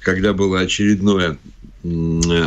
когда 0.00 0.32
было 0.32 0.60
очередное 0.60 1.38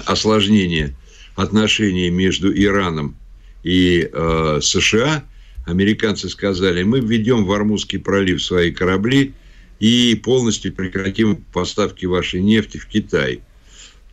осложнение 0.06 0.96
отношений 1.36 2.10
между 2.10 2.54
Ираном 2.54 3.16
и 3.64 4.10
э, 4.12 4.60
США, 4.62 5.24
американцы 5.72 6.30
сказали, 6.30 6.84
мы 6.84 7.00
введем 7.00 7.46
в 7.46 7.52
Армузский 7.52 7.98
пролив 7.98 8.44
свои 8.44 8.72
корабли 8.72 9.34
и 9.80 10.16
полностью 10.16 10.74
прекратим 10.74 11.38
поставки 11.54 12.06
вашей 12.06 12.42
нефти 12.42 12.78
в 12.78 12.86
Китай. 12.86 13.42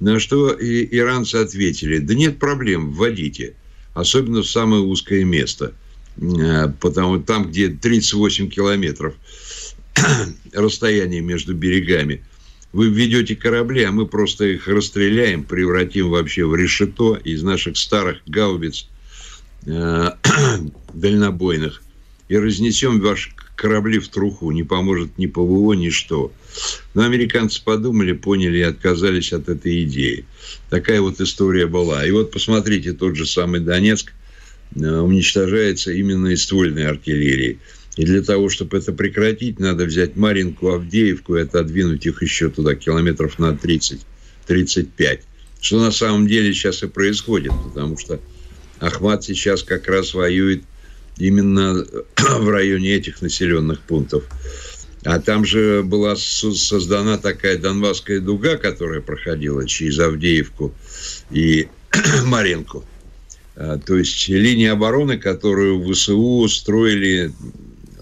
На 0.00 0.20
что 0.20 0.52
и 0.52 0.96
иранцы 0.96 1.36
ответили, 1.36 1.98
да 1.98 2.14
нет 2.14 2.38
проблем, 2.38 2.92
вводите, 2.92 3.54
особенно 3.94 4.42
в 4.42 4.48
самое 4.48 4.82
узкое 4.82 5.24
место, 5.24 5.74
э, 6.16 6.68
потому 6.80 7.18
там, 7.20 7.50
где 7.50 7.68
38 7.68 8.48
километров 8.48 9.14
расстояние 10.52 11.20
между 11.20 11.54
берегами. 11.54 12.22
Вы 12.72 12.90
введете 12.90 13.34
корабли, 13.34 13.82
а 13.82 13.92
мы 13.92 14.06
просто 14.06 14.44
их 14.44 14.68
расстреляем, 14.68 15.42
превратим 15.42 16.10
вообще 16.10 16.46
в 16.46 16.54
решето 16.54 17.14
из 17.16 17.42
наших 17.42 17.76
старых 17.76 18.18
гаубиц– 18.26 18.86
Э, 19.66 20.12
дальнобойных 21.00 21.82
и 22.28 22.36
разнесем 22.36 23.00
ваши 23.00 23.30
корабли 23.56 23.98
в 23.98 24.08
труху. 24.08 24.50
Не 24.50 24.62
поможет 24.62 25.18
ни 25.18 25.26
ПВО, 25.26 25.72
ни 25.72 25.90
что. 25.90 26.32
Но 26.94 27.02
американцы 27.02 27.62
подумали, 27.62 28.12
поняли 28.12 28.58
и 28.58 28.62
отказались 28.62 29.32
от 29.32 29.48
этой 29.48 29.84
идеи. 29.84 30.24
Такая 30.70 31.00
вот 31.00 31.20
история 31.20 31.66
была. 31.66 32.06
И 32.06 32.10
вот 32.10 32.30
посмотрите, 32.30 32.92
тот 32.92 33.16
же 33.16 33.26
самый 33.26 33.60
Донецк 33.60 34.12
э, 34.76 34.80
уничтожается 34.80 35.92
именно 35.92 36.28
из 36.28 36.42
ствольной 36.44 36.86
артиллерии. 36.86 37.58
И 37.96 38.04
для 38.04 38.22
того, 38.22 38.48
чтобы 38.48 38.78
это 38.78 38.92
прекратить, 38.92 39.58
надо 39.58 39.84
взять 39.84 40.14
Маринку, 40.14 40.68
Авдеевку 40.68 41.36
и 41.36 41.42
отодвинуть 41.42 42.06
их 42.06 42.22
еще 42.22 42.48
туда, 42.48 42.76
километров 42.76 43.40
на 43.40 43.50
30-35. 43.50 45.20
Что 45.60 45.80
на 45.80 45.90
самом 45.90 46.28
деле 46.28 46.54
сейчас 46.54 46.84
и 46.84 46.86
происходит, 46.86 47.52
потому 47.64 47.98
что 47.98 48.20
Ахмат 48.78 49.24
сейчас 49.24 49.64
как 49.64 49.88
раз 49.88 50.14
воюет 50.14 50.62
именно 51.18 51.84
в 52.16 52.48
районе 52.48 52.94
этих 52.94 53.22
населенных 53.22 53.80
пунктов. 53.80 54.24
А 55.04 55.20
там 55.20 55.44
же 55.44 55.82
была 55.84 56.16
создана 56.16 57.18
такая 57.18 57.56
Донбасская 57.56 58.20
дуга, 58.20 58.56
которая 58.56 59.00
проходила 59.00 59.66
через 59.66 59.98
Авдеевку 59.98 60.74
и 61.30 61.68
Маренку. 62.24 62.84
А, 63.56 63.78
то 63.78 63.96
есть 63.96 64.28
линия 64.28 64.72
обороны, 64.72 65.18
которую 65.18 65.92
ВСУ 65.92 66.46
строили, 66.48 67.32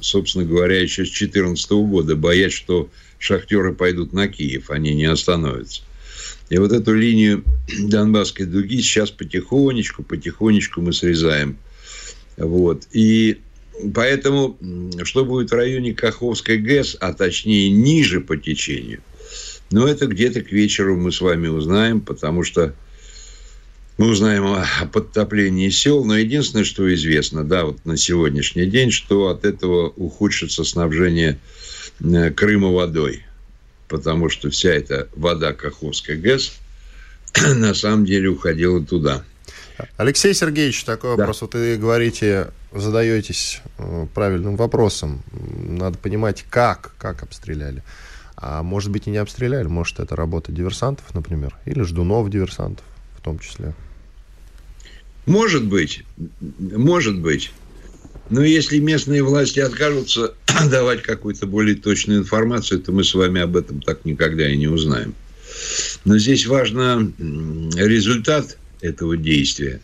собственно 0.01 0.45
говоря, 0.45 0.81
еще 0.81 1.05
с 1.05 1.11
2014 1.11 1.71
года, 1.71 2.17
боясь, 2.17 2.53
что 2.53 2.89
шахтеры 3.19 3.75
пойдут 3.75 4.13
на 4.13 4.29
Киев, 4.29 4.71
они 4.71 4.95
не 4.95 5.05
остановятся. 5.05 5.83
И 6.49 6.59
вот 6.59 6.73
эту 6.73 6.95
линию 6.95 7.45
Донбасской 7.79 8.47
дуги 8.47 8.81
сейчас 8.81 9.11
потихонечку, 9.11 10.03
потихонечку 10.03 10.81
мы 10.81 10.93
срезаем. 10.93 11.59
Вот. 12.37 12.87
И 12.93 13.41
поэтому, 13.95 14.59
что 15.05 15.25
будет 15.25 15.51
в 15.51 15.55
районе 15.55 15.95
Каховской 15.95 16.59
ГЭС, 16.59 16.97
а 17.01 17.13
точнее 17.13 17.71
ниже 17.71 18.21
по 18.21 18.37
течению, 18.37 19.01
но 19.71 19.83
ну, 19.83 19.87
это 19.87 20.07
где-то 20.07 20.43
к 20.43 20.53
вечеру 20.53 20.97
мы 20.97 21.13
с 21.13 21.21
вами 21.21 21.49
узнаем, 21.49 22.01
потому 22.01 22.45
что 22.45 22.75
мы 23.99 24.11
узнаем 24.11 24.45
о 24.45 24.87
подтоплении 24.87 25.71
сел, 25.71 26.05
но 26.05 26.17
единственное, 26.19 26.65
что 26.65 26.93
известно, 26.95 27.45
да, 27.45 27.65
вот 27.65 27.85
на 27.85 27.97
сегодняшний 27.97 28.67
день, 28.67 28.91
что 28.91 29.29
от 29.29 29.45
этого 29.45 29.89
ухудшится 29.89 30.65
снабжение 30.65 31.39
Крыма 31.99 32.71
водой 32.71 33.23
потому 33.89 34.29
что 34.29 34.51
вся 34.51 34.71
эта 34.71 35.09
вода 35.15 35.53
Каховской 35.53 36.17
ГЭС 36.17 36.53
на 37.57 37.75
самом 37.75 38.05
деле 38.05 38.29
уходила 38.29 38.85
туда. 38.85 39.25
Алексей 39.97 40.35
Сергеевич, 40.35 40.85
такой 40.85 41.17
да. 41.17 41.23
вопрос. 41.23 41.43
Вот 41.43 41.55
вы 41.55 41.77
говорите, 41.77 42.49
задаетесь 42.73 43.61
э, 43.79 44.07
правильным 44.15 44.57
вопросом. 44.57 45.23
Надо 45.33 45.99
понимать, 45.99 46.45
как, 46.49 46.93
как 46.99 47.23
обстреляли. 47.23 47.83
А 48.37 48.63
может 48.63 48.91
быть 48.91 49.07
и 49.07 49.11
не 49.11 49.17
обстреляли, 49.17 49.67
может 49.67 49.99
это 49.99 50.15
работа 50.15 50.53
диверсантов, 50.53 51.15
например, 51.15 51.57
или 51.65 51.83
ждунов 51.83 52.29
диверсантов 52.31 52.85
в 53.19 53.23
том 53.23 53.39
числе. 53.39 53.75
Может 55.25 55.65
быть, 55.65 56.05
может 56.59 57.19
быть. 57.19 57.53
Но 58.29 58.45
если 58.45 58.79
местные 58.79 59.23
власти 59.23 59.61
откажутся 59.61 60.35
давать 60.71 61.03
какую-то 61.03 61.47
более 61.47 61.77
точную 61.77 62.21
информацию, 62.21 62.81
то 62.81 62.93
мы 62.93 63.05
с 63.05 63.15
вами 63.15 63.41
об 63.41 63.57
этом 63.57 63.81
так 63.81 64.05
никогда 64.05 64.49
и 64.49 64.57
не 64.57 64.69
узнаем. 64.69 65.15
Но 66.05 66.19
здесь 66.19 66.47
важно 66.47 67.13
результат 67.19 68.59
этого 68.81 69.17
действия 69.17 69.81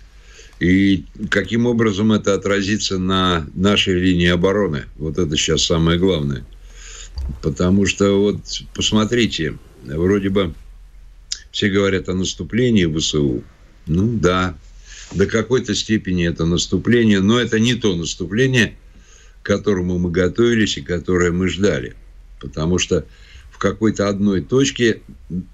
и 0.62 1.06
каким 1.28 1.66
образом 1.66 2.12
это 2.12 2.34
отразится 2.34 2.96
на 2.96 3.48
нашей 3.54 3.94
линии 3.94 4.28
обороны. 4.28 4.84
Вот 4.96 5.18
это 5.18 5.36
сейчас 5.36 5.64
самое 5.64 5.98
главное. 5.98 6.46
Потому 7.42 7.84
что 7.84 8.20
вот 8.20 8.38
посмотрите, 8.72 9.58
вроде 9.82 10.28
бы 10.28 10.54
все 11.50 11.68
говорят 11.68 12.08
о 12.08 12.14
наступлении 12.14 12.86
ВСУ. 12.86 13.42
Ну 13.86 14.16
да, 14.18 14.56
до 15.12 15.26
какой-то 15.26 15.74
степени 15.74 16.28
это 16.28 16.46
наступление, 16.46 17.18
но 17.18 17.40
это 17.40 17.58
не 17.58 17.74
то 17.74 17.96
наступление, 17.96 18.76
к 19.42 19.46
которому 19.46 19.98
мы 19.98 20.12
готовились 20.12 20.76
и 20.76 20.82
которое 20.82 21.32
мы 21.32 21.48
ждали. 21.48 21.96
Потому 22.38 22.78
что 22.78 23.04
какой-то 23.62 24.08
одной 24.08 24.40
точке 24.40 25.02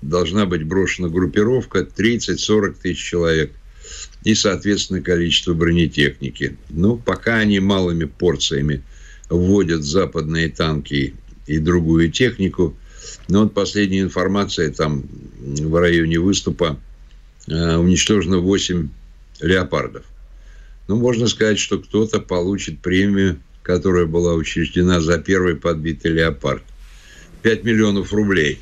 должна 0.00 0.46
быть 0.46 0.64
брошена 0.64 1.08
группировка 1.08 1.80
30-40 1.80 2.76
тысяч 2.82 3.04
человек 3.04 3.52
и, 4.24 4.34
соответственно, 4.34 5.02
количество 5.02 5.52
бронетехники. 5.52 6.56
Ну, 6.70 6.96
пока 6.96 7.34
они 7.34 7.60
малыми 7.60 8.06
порциями 8.06 8.82
вводят 9.28 9.84
западные 9.84 10.48
танки 10.48 11.16
и 11.46 11.58
другую 11.58 12.10
технику, 12.10 12.74
но 13.28 13.42
вот 13.42 13.52
последняя 13.52 14.00
информация, 14.00 14.72
там 14.72 15.04
в 15.38 15.78
районе 15.78 16.18
выступа 16.18 16.80
э, 17.46 17.76
уничтожено 17.76 18.38
8 18.38 18.88
леопардов. 19.40 20.06
Ну, 20.88 20.96
можно 20.96 21.28
сказать, 21.28 21.58
что 21.58 21.78
кто-то 21.78 22.20
получит 22.20 22.80
премию, 22.80 23.38
которая 23.62 24.06
была 24.06 24.32
учреждена 24.32 25.02
за 25.02 25.18
первый 25.18 25.56
подбитый 25.56 26.12
леопард. 26.12 26.62
5 27.48 27.64
миллионов 27.64 28.12
рублей. 28.12 28.60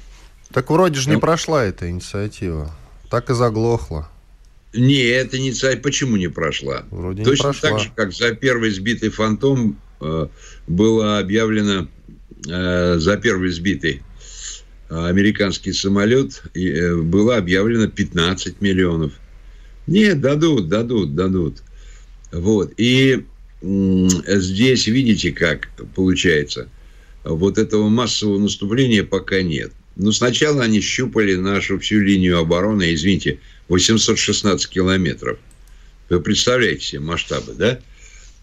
Так 0.53 0.71
вроде 0.71 1.01
же 1.01 1.09
ну, 1.09 1.17
не 1.17 1.21
прошла 1.21 1.65
эта 1.65 1.91
инициатива. 1.91 2.73
Так 3.11 3.31
и 3.31 3.35
заглохла. 3.35 4.09
Не, 4.73 5.01
эта 5.01 5.39
инициатива 5.39 5.83
почему 5.83 6.17
не 6.17 6.29
прошла? 6.29 6.85
Вроде 6.93 7.25
Точно 7.25 7.49
не 7.49 7.53
прошла. 7.53 7.71
так 7.71 7.81
же, 7.81 7.91
как 7.97 8.13
за 8.13 8.33
первый 8.33 8.71
сбитый 8.71 9.09
фантом 9.09 9.77
э, 10.01 10.29
было 10.69 11.19
объявлено 11.19 11.89
э, 12.49 12.95
за 12.99 13.17
первый 13.17 13.51
сбитый 13.51 14.03
э, 14.89 15.07
американский 15.09 15.73
самолет 15.73 16.45
э, 16.55 16.95
было 16.95 17.39
объявлено 17.39 17.89
15 17.89 18.61
миллионов. 18.61 19.15
Нет, 19.89 20.21
дадут, 20.21 20.69
дадут, 20.69 21.17
дадут. 21.17 21.63
Вот. 22.31 22.73
И 22.77 23.25
здесь 23.63 24.87
видите, 24.87 25.33
как 25.33 25.71
получается. 25.97 26.69
Вот 27.29 27.59
этого 27.59 27.89
массового 27.89 28.39
наступления 28.39 29.03
пока 29.03 29.43
нет. 29.43 29.73
Но 29.97 30.13
сначала 30.13 30.63
они 30.63 30.81
щупали 30.81 31.35
нашу 31.35 31.79
всю 31.79 32.01
линию 32.01 32.39
обороны, 32.39 32.95
извините, 32.95 33.41
816 33.69 34.69
километров. 34.69 35.39
Вы 36.09 36.21
представляете 36.21 36.85
себе 36.85 37.01
масштабы, 37.01 37.55
да? 37.55 37.81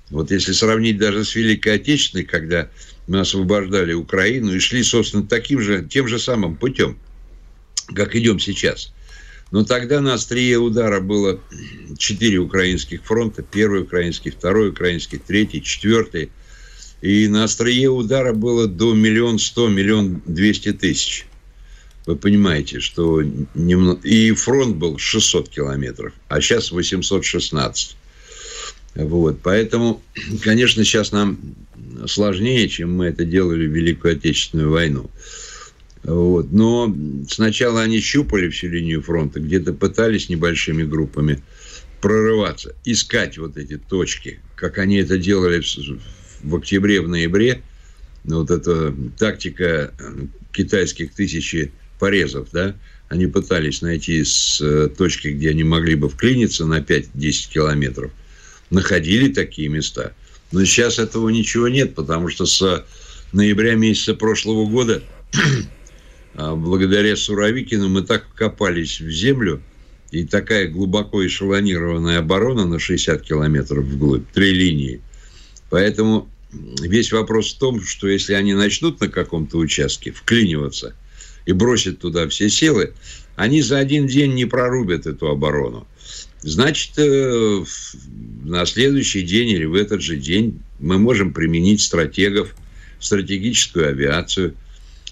Вот 0.10 0.32
если 0.32 0.52
сравнить 0.52 0.98
даже 0.98 1.24
с 1.24 1.34
Великой 1.36 1.76
Отечественной, 1.76 2.26
когда 2.26 2.70
мы 3.08 3.22
освобождали 3.22 3.94
Украину 3.94 4.54
и 4.54 4.60
шли, 4.60 4.84
собственно, 4.84 5.26
таким 5.26 5.62
же, 5.62 5.88
тем 5.90 6.08
же 6.08 6.20
самым 6.20 6.58
путем, 6.58 6.98
как 7.96 8.16
идем 8.16 8.40
сейчас. 8.40 8.94
Но 9.52 9.64
тогда 9.64 10.02
на 10.02 10.16
острие 10.16 10.58
удара 10.58 11.00
было 11.00 11.40
четыре 11.98 12.40
украинских 12.40 13.04
фронта. 13.04 13.44
Первый 13.44 13.84
украинский, 13.84 14.32
второй 14.32 14.70
украинский, 14.70 15.20
третий, 15.20 15.62
четвертый. 15.62 16.32
И 17.04 17.28
на 17.28 17.44
острие 17.44 17.90
удара 17.90 18.32
было 18.32 18.66
до 18.66 18.94
миллион 18.94 19.38
сто, 19.38 19.68
миллион 19.68 20.22
двести 20.26 20.72
тысяч. 20.72 21.26
Вы 22.06 22.16
понимаете, 22.16 22.80
что 22.80 23.22
немного... 23.54 24.08
и 24.08 24.32
фронт 24.32 24.78
был 24.78 24.98
600 24.98 25.50
километров, 25.50 26.14
а 26.30 26.40
сейчас 26.40 26.72
816. 26.72 27.98
Вот. 28.96 29.40
Поэтому, 29.44 30.02
конечно, 30.44 30.86
сейчас 30.86 31.12
нам 31.12 31.40
сложнее, 32.08 32.70
чем 32.70 32.96
мы 32.96 33.08
это 33.08 33.26
делали 33.26 33.68
в 33.68 33.72
Великую 33.76 34.16
Отечественную 34.16 34.72
войну. 34.72 35.12
Вот. 36.04 36.54
Но 36.54 36.96
сначала 37.30 37.82
они 37.82 38.00
щупали 38.00 38.48
всю 38.48 38.70
линию 38.70 39.02
фронта, 39.02 39.42
где-то 39.42 39.74
пытались 39.74 40.30
небольшими 40.30 40.84
группами 40.84 41.44
прорываться, 42.00 42.78
искать 42.86 43.38
вот 43.38 43.58
эти 43.58 43.78
точки, 43.78 44.40
как 44.56 44.78
они 44.78 45.00
это 45.00 45.18
делали 45.18 45.60
в, 45.60 45.66
в 46.44 46.56
октябре, 46.56 47.02
в 47.02 47.08
ноябре. 47.08 47.62
Вот 48.24 48.52
эта 48.52 48.94
тактика 49.18 49.94
китайских 50.52 51.14
тысячи 51.14 51.72
порезов, 52.00 52.50
да, 52.52 52.76
они 53.10 53.28
пытались 53.28 53.82
найти 53.82 54.24
с 54.24 54.62
э, 54.62 54.90
точки, 54.90 55.30
где 55.30 55.50
они 55.50 55.64
могли 55.64 55.96
бы 55.96 56.10
вклиниться 56.10 56.66
на 56.66 56.80
5-10 56.80 57.52
километров. 57.52 58.12
Находили 58.70 59.32
такие 59.32 59.68
места. 59.68 60.14
Но 60.52 60.64
сейчас 60.66 61.00
этого 61.00 61.30
ничего 61.30 61.68
нет, 61.68 61.96
потому 61.96 62.30
что 62.30 62.46
с 62.46 62.86
ноября 63.32 63.76
месяца 63.76 64.14
прошлого 64.14 64.66
года 64.68 65.04
а 66.36 66.56
благодаря 66.56 67.16
Суровикину 67.16 67.90
мы 67.90 68.02
так 68.02 68.26
копались 68.34 69.00
в 69.00 69.10
землю, 69.10 69.62
и 70.12 70.26
такая 70.26 70.68
глубоко 70.68 71.26
эшелонированная 71.26 72.20
оборона 72.20 72.66
на 72.66 72.78
60 72.80 73.22
километров 73.24 73.84
вглубь, 73.84 74.26
три 74.32 74.54
линии. 74.54 75.02
Поэтому 75.70 76.30
весь 76.82 77.12
вопрос 77.12 77.54
в 77.54 77.58
том, 77.58 77.82
что 77.82 78.08
если 78.08 78.34
они 78.34 78.54
начнут 78.54 79.00
на 79.00 79.08
каком-то 79.08 79.58
участке 79.58 80.12
вклиниваться 80.12 80.96
и 81.46 81.54
бросят 81.54 82.00
туда 82.00 82.28
все 82.28 82.50
силы, 82.50 82.94
они 83.36 83.62
за 83.62 83.80
один 83.80 84.08
день 84.08 84.34
не 84.34 84.46
прорубят 84.46 85.08
эту 85.08 85.28
оборону. 85.28 85.88
Значит, 86.42 86.92
э, 86.98 87.64
на 88.44 88.66
следующий 88.66 89.22
день 89.22 89.50
или 89.50 89.66
в 89.66 89.76
этот 89.76 90.02
же 90.02 90.18
день 90.18 90.60
мы 90.80 91.00
можем 91.00 91.34
применить 91.34 91.82
стратегов, 91.82 92.56
стратегическую 93.00 93.90
авиацию– 93.90 94.56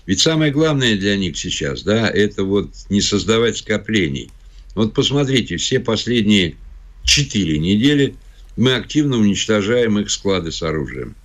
ведь 0.05 0.19
самое 0.19 0.51
главное 0.51 0.97
для 0.97 1.15
них 1.15 1.37
сейчас, 1.37 1.83
да, 1.83 2.09
это 2.09 2.43
вот 2.43 2.71
не 2.89 3.01
создавать 3.01 3.57
скоплений. 3.57 4.31
Вот 4.73 4.93
посмотрите, 4.93 5.57
все 5.57 5.79
последние 5.79 6.55
четыре 7.03 7.59
недели 7.59 8.15
мы 8.57 8.75
активно 8.75 9.17
уничтожаем 9.17 9.99
их 9.99 10.09
склады 10.09 10.51
с 10.51 10.63
оружием. 10.63 11.15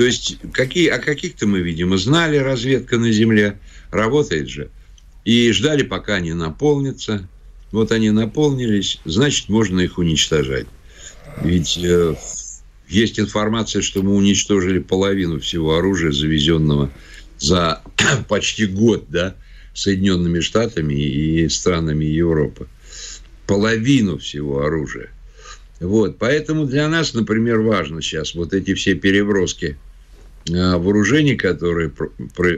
То 0.00 0.06
есть, 0.06 0.38
какие, 0.54 0.88
о 0.88 0.98
каких-то 0.98 1.46
мы, 1.46 1.60
видимо, 1.60 1.98
знали, 1.98 2.38
разведка 2.38 2.96
на 2.96 3.12
земле, 3.12 3.58
работает 3.90 4.48
же. 4.48 4.70
И 5.26 5.52
ждали, 5.52 5.82
пока 5.82 6.14
они 6.14 6.32
наполнятся. 6.32 7.28
Вот 7.70 7.92
они 7.92 8.08
наполнились, 8.08 8.98
значит, 9.04 9.50
можно 9.50 9.78
их 9.80 9.98
уничтожать. 9.98 10.66
Ведь 11.42 11.76
э, 11.76 12.14
есть 12.88 13.20
информация, 13.20 13.82
что 13.82 14.00
мы 14.02 14.14
уничтожили 14.14 14.78
половину 14.78 15.38
всего 15.38 15.76
оружия, 15.76 16.12
завезенного 16.12 16.90
за 17.38 17.82
почти 18.28 18.64
год, 18.64 19.04
да, 19.10 19.34
Соединенными 19.74 20.40
Штатами 20.40 20.94
и 20.94 21.46
странами 21.50 22.06
Европы. 22.06 22.68
Половину 23.46 24.16
всего 24.16 24.62
оружия. 24.62 25.10
Вот, 25.78 26.16
поэтому 26.16 26.64
для 26.64 26.88
нас, 26.88 27.12
например, 27.12 27.60
важно 27.60 28.00
сейчас 28.00 28.34
вот 28.34 28.54
эти 28.54 28.72
все 28.72 28.94
переброски 28.94 29.76
вооружений, 30.48 31.36
которые 31.36 31.92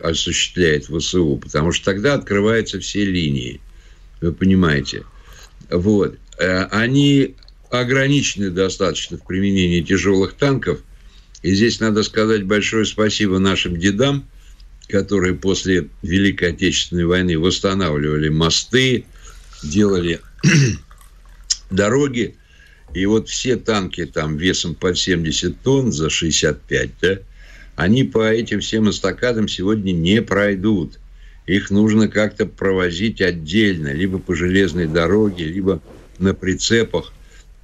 осуществляет 0.02 0.86
ВСУ, 0.86 1.36
потому 1.36 1.72
что 1.72 1.86
тогда 1.86 2.14
открываются 2.14 2.80
все 2.80 3.04
линии. 3.04 3.60
Вы 4.20 4.32
понимаете? 4.32 5.04
Вот. 5.70 6.16
Э, 6.38 6.64
они 6.66 7.34
ограничены 7.70 8.50
достаточно 8.50 9.16
в 9.16 9.26
применении 9.26 9.80
тяжелых 9.80 10.34
танков. 10.34 10.80
И 11.42 11.54
здесь 11.54 11.80
надо 11.80 12.02
сказать 12.02 12.44
большое 12.44 12.84
спасибо 12.84 13.38
нашим 13.38 13.78
дедам, 13.78 14.28
которые 14.88 15.34
после 15.34 15.88
Великой 16.02 16.50
Отечественной 16.50 17.06
войны 17.06 17.38
восстанавливали 17.38 18.28
мосты, 18.28 19.06
делали 19.62 20.20
дороги. 21.70 22.36
И 22.94 23.06
вот 23.06 23.28
все 23.28 23.56
танки 23.56 24.04
там 24.04 24.36
весом 24.36 24.74
под 24.74 24.98
70 24.98 25.62
тонн 25.62 25.92
за 25.92 26.10
65, 26.10 26.90
да, 27.00 27.18
они 27.82 28.04
по 28.04 28.30
этим 28.30 28.60
всем 28.60 28.88
эстакадам 28.90 29.48
сегодня 29.48 29.92
не 29.92 30.22
пройдут. 30.22 30.98
Их 31.46 31.70
нужно 31.70 32.08
как-то 32.08 32.46
провозить 32.46 33.20
отдельно, 33.20 33.92
либо 33.92 34.18
по 34.18 34.34
железной 34.34 34.86
дороге, 34.86 35.44
либо 35.44 35.82
на 36.18 36.34
прицепах. 36.34 37.12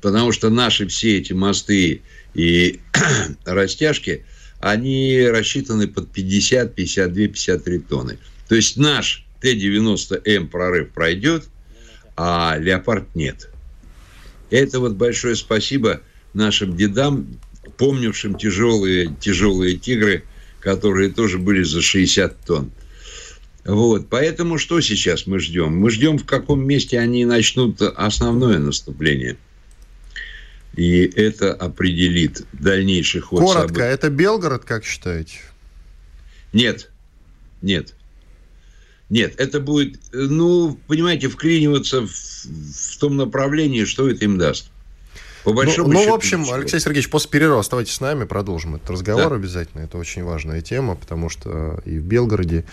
Потому 0.01 0.33
что 0.33 0.51
наши 0.51 0.87
все 0.87 1.19
эти 1.19 1.33
мосты 1.33 2.03
и 2.35 2.81
растяжки– 3.45 4.25
они 4.61 5.27
рассчитаны 5.29 5.87
под 5.87 6.11
50, 6.11 6.75
52, 6.75 7.15
53 7.29 7.79
тонны. 7.81 8.19
То 8.49 8.55
есть 8.55 8.77
наш 8.77 9.25
Т-90М 9.41 10.49
прорыв 10.49 10.91
пройдет, 10.91 11.45
а 12.17 12.57
Леопард 12.59 13.15
нет. 13.15 13.51
Это 14.51 14.81
вот 14.81 14.95
большое 14.95 15.37
спасибо 15.37 16.01
нашим 16.35 16.77
дедам, 16.77 17.39
помнившим 17.77 18.37
тяжелые, 18.37 19.15
тяжелые 19.21 19.77
тигры, 19.77 20.25
которые 20.61 21.11
тоже 21.11 21.39
были 21.39 21.63
за 21.63 21.83
60 21.83 22.41
тонн. 22.45 22.71
Вот, 23.65 24.09
поэтому 24.09 24.59
что 24.59 24.81
сейчас 24.81 25.27
мы 25.27 25.41
ждем? 25.41 25.77
Мы 25.77 25.91
ждем, 25.91 26.19
в 26.19 26.25
каком 26.25 26.65
месте 26.65 26.99
они 26.99 27.25
начнут 27.25 27.83
основное 27.83 28.59
наступление– 28.59 29.37
и 30.79 31.11
это 31.17 31.55
определит 31.55 32.47
дальнейший 32.53 33.21
ход 33.21 33.41
Коротко, 33.41 33.63
событий. 33.63 33.83
это 33.83 34.11
Белгород, 34.11 34.65
как 34.65 34.85
считаете? 34.85 35.41
Нет, 36.53 36.93
нет. 37.63 37.95
Нет, 39.11 39.35
это 39.39 39.59
будет, 39.59 39.99
ну, 40.13 40.79
понимаете, 40.87 41.29
вклиниваться 41.31 42.07
в, 42.07 42.13
в 42.13 42.99
том 42.99 43.17
направлении, 43.17 43.85
что 43.87 44.09
это 44.09 44.25
им 44.25 44.39
даст. 44.39 44.71
По 45.45 45.53
большому 45.53 45.89
ну, 45.89 46.05
ну, 46.05 46.11
в 46.11 46.15
общем, 46.15 46.43
ничего. 46.43 46.55
Алексей 46.55 46.81
Сергеевич, 46.81 47.11
после 47.11 47.31
перерыва 47.31 47.61
оставайтесь 47.61 47.95
с 47.95 48.01
нами, 48.01 48.25
продолжим 48.25 48.77
этот 48.77 48.91
разговор 48.91 49.31
да. 49.31 49.37
обязательно. 49.37 49.83
Это 49.83 49.99
очень 49.99 50.25
важная 50.25 50.61
тема, 50.61 50.95
потому 50.95 51.29
что 51.29 51.81
и 51.85 51.99
в 51.99 52.03
Белгороде, 52.03 52.65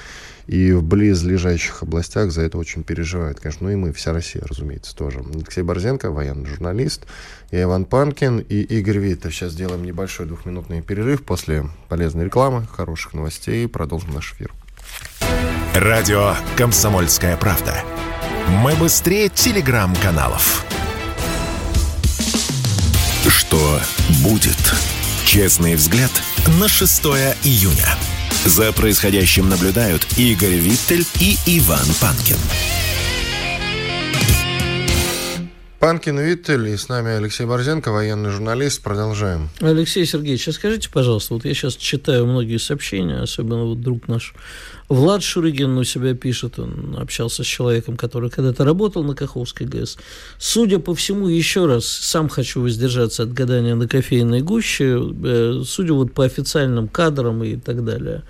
и 0.47 0.71
в 0.71 0.83
близлежащих 0.83 1.83
областях 1.83 2.31
за 2.31 2.41
это 2.41 2.57
очень 2.57 2.83
переживают. 2.83 3.39
Конечно, 3.39 3.67
ну 3.67 3.73
и 3.73 3.75
мы, 3.75 3.93
вся 3.93 4.13
Россия, 4.13 4.43
разумеется, 4.45 4.95
тоже. 4.95 5.23
Алексей 5.33 5.63
Борзенко, 5.63 6.11
военный 6.11 6.45
журналист, 6.45 7.03
я 7.51 7.63
Иван 7.63 7.85
Панкин 7.85 8.39
и 8.39 8.61
Игорь 8.61 8.99
Виттов. 8.99 9.33
Сейчас 9.33 9.53
сделаем 9.53 9.83
небольшой 9.83 10.25
двухминутный 10.25 10.81
перерыв 10.81 11.23
после 11.23 11.65
полезной 11.89 12.25
рекламы, 12.25 12.67
хороших 12.71 13.13
новостей, 13.13 13.67
продолжим 13.67 14.13
наш 14.13 14.33
эфир. 14.33 14.51
Радио 15.73 16.35
«Комсомольская 16.57 17.35
правда». 17.37 17.83
Мы 18.47 18.75
быстрее 18.75 19.29
телеграм-каналов. 19.29 20.63
Что 23.27 23.81
будет? 24.21 24.57
Честный 25.25 25.75
взгляд 25.75 26.11
на 26.59 26.67
6 26.67 27.05
июня. 27.43 27.97
За 28.45 28.71
происходящим 28.71 29.49
наблюдают 29.49 30.05
Игорь 30.17 30.55
Виттель 30.55 31.05
и 31.19 31.37
Иван 31.47 31.87
Панкин. 31.99 32.37
Панкин 35.85 36.17
Виттель 36.17 36.69
и 36.69 36.77
с 36.77 36.89
нами 36.89 37.11
Алексей 37.11 37.45
Борзенко, 37.45 37.91
военный 37.91 38.31
журналист. 38.31 38.81
Продолжаем. 38.81 39.49
Алексей 39.59 40.03
Сергеевич, 40.07 40.47
а 40.47 40.51
скажите, 40.51 40.89
пожалуйста, 40.91 41.35
вот 41.35 41.45
я 41.45 41.53
сейчас 41.53 41.75
читаю 41.75 42.25
многие 42.25 42.57
сообщения, 42.57 43.19
особенно 43.19 43.65
вот 43.65 43.81
друг 43.81 44.07
наш 44.07 44.33
Влад 44.89 45.21
Шурыгин 45.21 45.77
у 45.77 45.83
себя 45.83 46.15
пишет, 46.15 46.57
он 46.57 46.97
общался 46.99 47.43
с 47.43 47.45
человеком, 47.45 47.97
который 47.97 48.31
когда-то 48.31 48.65
работал 48.65 49.03
на 49.03 49.13
Каховской 49.13 49.67
ГЭС. 49.67 49.99
Судя 50.39 50.79
по 50.79 50.95
всему, 50.95 51.27
еще 51.27 51.67
раз, 51.67 51.85
сам 51.85 52.29
хочу 52.29 52.61
воздержаться 52.61 53.21
от 53.21 53.33
гадания 53.33 53.75
на 53.75 53.87
кофейной 53.87 54.41
гуще, 54.41 54.99
э, 55.23 55.61
судя 55.67 55.93
вот 55.93 56.13
по 56.13 56.25
официальным 56.25 56.87
кадрам 56.87 57.43
и 57.43 57.57
так 57.57 57.85
далее, 57.85 58.23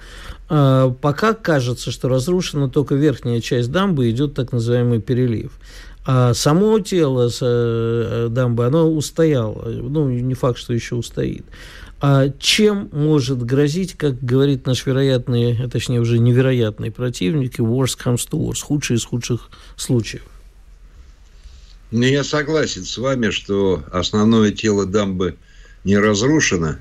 а, 0.47 0.91
пока 0.91 1.33
кажется, 1.33 1.89
что 1.89 2.09
разрушена 2.09 2.69
только 2.69 2.95
верхняя 2.95 3.39
часть 3.39 3.71
дамбы, 3.71 4.09
идет 4.09 4.33
так 4.33 4.51
называемый 4.51 5.01
перелив. 5.01 5.53
А 6.05 6.33
само 6.35 6.79
тело 6.79 7.31
э, 7.41 8.27
дамбы, 8.29 8.65
оно 8.65 8.91
устояло. 8.91 9.67
Ну, 9.67 10.09
не 10.09 10.35
факт, 10.35 10.59
что 10.59 10.73
еще 10.73 10.95
устоит. 10.95 11.45
А 11.99 12.29
чем 12.39 12.89
может 12.91 13.41
грозить, 13.41 13.93
как 13.93 14.23
говорит 14.23 14.67
наш 14.67 14.85
вероятный, 14.85 15.57
а 15.59 15.67
точнее 15.67 16.01
уже 16.01 16.19
невероятный 16.19 16.91
противник, 16.91 17.57
и 17.57 17.63
worst 17.63 17.97
comes 18.03 18.27
to 18.29 18.39
worst, 18.39 18.61
худший 18.61 18.97
из 18.97 19.05
худших 19.05 19.49
случаев? 19.75 20.23
Ну, 21.89 22.03
я 22.03 22.23
согласен 22.23 22.83
с 22.83 22.97
вами, 22.97 23.31
что 23.31 23.83
основное 23.91 24.51
тело 24.51 24.85
дамбы 24.85 25.37
не 25.83 25.97
разрушено. 25.97 26.75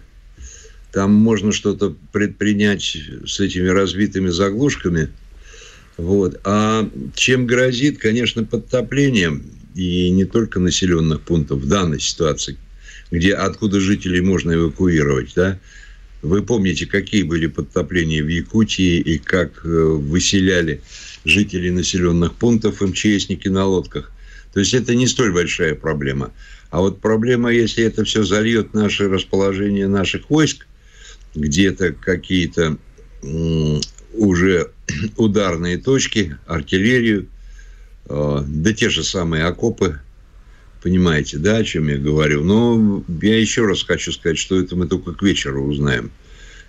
Там 0.92 1.12
можно 1.12 1.52
что-то 1.52 1.94
предпринять 2.12 2.96
с 3.26 3.40
этими 3.40 3.68
разбитыми 3.68 4.28
заглушками. 4.28 5.10
Вот. 5.96 6.40
А 6.44 6.88
чем 7.14 7.46
грозит, 7.46 7.98
конечно, 7.98 8.44
подтоплением 8.44 9.44
и 9.74 10.10
не 10.10 10.24
только 10.24 10.60
населенных 10.60 11.20
пунктов 11.22 11.60
в 11.60 11.68
данной 11.68 12.00
ситуации, 12.00 12.56
где 13.10 13.34
откуда 13.34 13.80
жителей 13.80 14.20
можно 14.20 14.52
эвакуировать, 14.52 15.32
да? 15.34 15.58
Вы 16.22 16.42
помните, 16.42 16.86
какие 16.86 17.22
были 17.22 17.46
подтопления 17.46 18.22
в 18.22 18.28
Якутии 18.28 18.98
и 18.98 19.18
как 19.18 19.64
э, 19.64 19.68
выселяли 19.68 20.80
жителей 21.24 21.70
населенных 21.70 22.34
пунктов 22.34 22.80
МЧСники 22.80 23.48
на 23.48 23.66
лодках. 23.66 24.10
То 24.54 24.60
есть 24.60 24.72
это 24.72 24.94
не 24.94 25.06
столь 25.06 25.32
большая 25.32 25.74
проблема. 25.74 26.32
А 26.70 26.80
вот 26.80 27.00
проблема, 27.00 27.52
если 27.52 27.84
это 27.84 28.04
все 28.04 28.24
зальет 28.24 28.72
наше 28.72 29.08
расположение 29.08 29.86
наших 29.86 30.30
войск, 30.30 30.66
где-то 31.34 31.92
какие-то 31.92 32.78
уже 34.16 34.70
ударные 35.16 35.78
точки, 35.78 36.36
артиллерию, 36.46 37.28
э, 38.06 38.44
да 38.46 38.72
те 38.72 38.88
же 38.88 39.04
самые 39.04 39.44
окопы, 39.44 40.00
Понимаете, 40.84 41.38
да, 41.38 41.56
о 41.56 41.64
чем 41.64 41.88
я 41.88 41.96
говорю? 41.96 42.44
Но 42.44 43.02
я 43.22 43.40
еще 43.40 43.64
раз 43.64 43.82
хочу 43.82 44.12
сказать, 44.12 44.36
что 44.36 44.60
это 44.60 44.76
мы 44.76 44.86
только 44.86 45.14
к 45.14 45.22
вечеру 45.22 45.64
узнаем. 45.64 46.10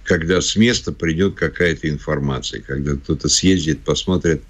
Когда 0.06 0.40
с 0.40 0.56
места 0.56 0.94
придет 0.94 1.36
какая-то 1.36 1.90
информация, 1.90 2.62
когда 2.62 2.96
кто-то 2.96 3.28
съездит, 3.28 3.82
посмотрит, 3.82 4.42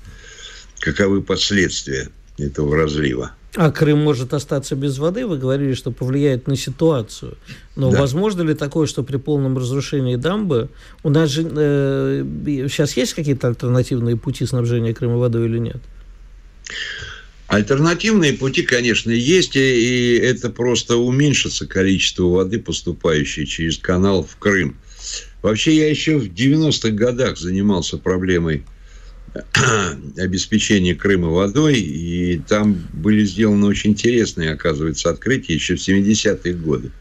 каковы 0.77 1.23
последствия 1.23 2.09
этого 2.37 2.75
разлива. 2.75 3.31
А 3.55 3.71
Крым 3.71 4.03
может 4.03 4.33
остаться 4.33 4.75
без 4.75 4.97
воды? 4.97 5.25
Вы 5.25 5.37
говорили, 5.37 5.73
что 5.73 5.91
повлияет 5.91 6.47
на 6.47 6.57
ситуацию. 6.57 7.37
Но 7.77 7.89
да. 7.89 8.01
возможно 8.01 8.41
ли 8.41 8.53
такое, 8.53 8.85
что 8.85 9.01
при 9.01 9.15
полном 9.17 9.57
разрушении 9.57 10.17
дамбы 10.17 10.69
у 11.03 11.09
нас 11.09 11.29
же 11.29 11.49
э, 11.49 12.25
сейчас 12.69 12.97
есть 12.97 13.13
какие-то 13.13 13.47
альтернативные 13.47 14.17
пути 14.17 14.45
снабжения 14.45 14.93
Крыма 14.93 15.17
водой 15.17 15.45
или 15.45 15.59
нет? 15.59 15.77
Альтернативные 17.47 18.33
пути, 18.33 18.63
конечно, 18.63 19.11
есть, 19.11 19.55
и 19.55 20.19
это 20.21 20.49
просто 20.49 20.97
уменьшится 20.97 21.65
количество 21.67 22.23
воды, 22.23 22.59
поступающей 22.59 23.45
через 23.45 23.77
канал 23.77 24.23
в 24.23 24.35
Крым. 24.37 24.77
Вообще, 25.41 25.77
я 25.77 25.89
еще 25.89 26.17
в 26.17 26.25
90-х 26.25 26.89
годах 26.89 27.37
занимался 27.37 27.97
проблемой 27.97 28.65
обеспечения 30.17 30.95
Крыма 30.95 31.29
водой, 31.29 31.79
и 31.79 32.41
там 32.47 32.77
были 32.93 33.25
сделаны 33.25 33.65
очень 33.67 33.91
интересные, 33.91 34.51
оказывается, 34.51 35.09
открытия 35.09 35.53
еще 35.53 35.75
в 35.75 35.79
70-е 35.79 36.53
годы. 36.53 36.91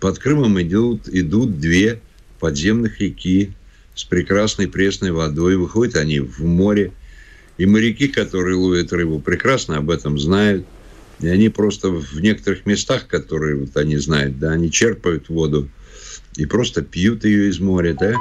Под 0.00 0.18
Крымом 0.18 0.60
идут, 0.60 1.08
идут 1.08 1.60
две 1.60 2.00
подземных 2.40 3.00
реки 3.00 3.52
с 3.94 4.04
прекрасной 4.04 4.68
пресной 4.68 5.10
водой. 5.10 5.56
Выходят 5.56 5.96
они 5.96 6.20
в 6.20 6.44
море. 6.44 6.92
И 7.56 7.66
моряки, 7.66 8.06
которые 8.06 8.54
ловят 8.54 8.92
рыбу, 8.92 9.18
прекрасно 9.18 9.78
об 9.78 9.90
этом 9.90 10.18
знают. 10.18 10.64
И 11.20 11.26
они 11.26 11.48
просто 11.48 11.90
в 11.90 12.20
некоторых 12.20 12.64
местах, 12.64 13.08
которые 13.08 13.56
вот 13.56 13.76
они 13.76 13.96
знают, 13.96 14.38
да, 14.38 14.52
они 14.52 14.70
черпают 14.70 15.28
воду 15.28 15.68
и 16.36 16.46
просто 16.46 16.82
пьют 16.82 17.24
ее 17.24 17.48
из 17.48 17.58
моря, 17.58 17.96
да. 17.98 18.14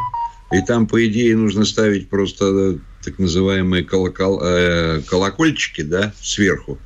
И 0.52 0.66
там, 0.66 0.88
по 0.88 1.06
идее, 1.06 1.36
нужно 1.36 1.66
ставить 1.66 2.10
просто 2.10 2.80
так 3.04 3.20
называемые 3.20 3.84
колокол, 3.84 4.42
э, 4.44 5.02
колокольчики, 5.08 5.82
да, 5.82 6.14
сверху. 6.22 6.78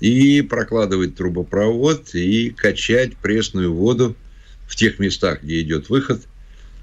И 0.00 0.42
прокладывать 0.42 1.16
трубопровод 1.16 2.14
и 2.14 2.50
качать 2.50 3.16
пресную 3.16 3.72
воду 3.72 4.14
в 4.68 4.76
тех 4.76 4.98
местах, 4.98 5.42
где 5.42 5.60
идет 5.60 5.88
выход– 5.88 6.22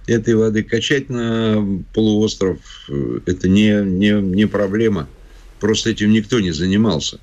этой 0.07 0.35
воды 0.35 0.63
качать 0.63 1.09
на 1.09 1.83
полуостров 1.93 2.59
э, 2.89 3.19
это 3.25 3.47
не, 3.47 3.83
не, 3.83 4.21
не 4.21 4.47
проблема. 4.47 5.07
Просто 5.59 5.91
этим 5.91 6.11
никто 6.11 6.39
не 6.39 6.51
занимался. 6.51 7.19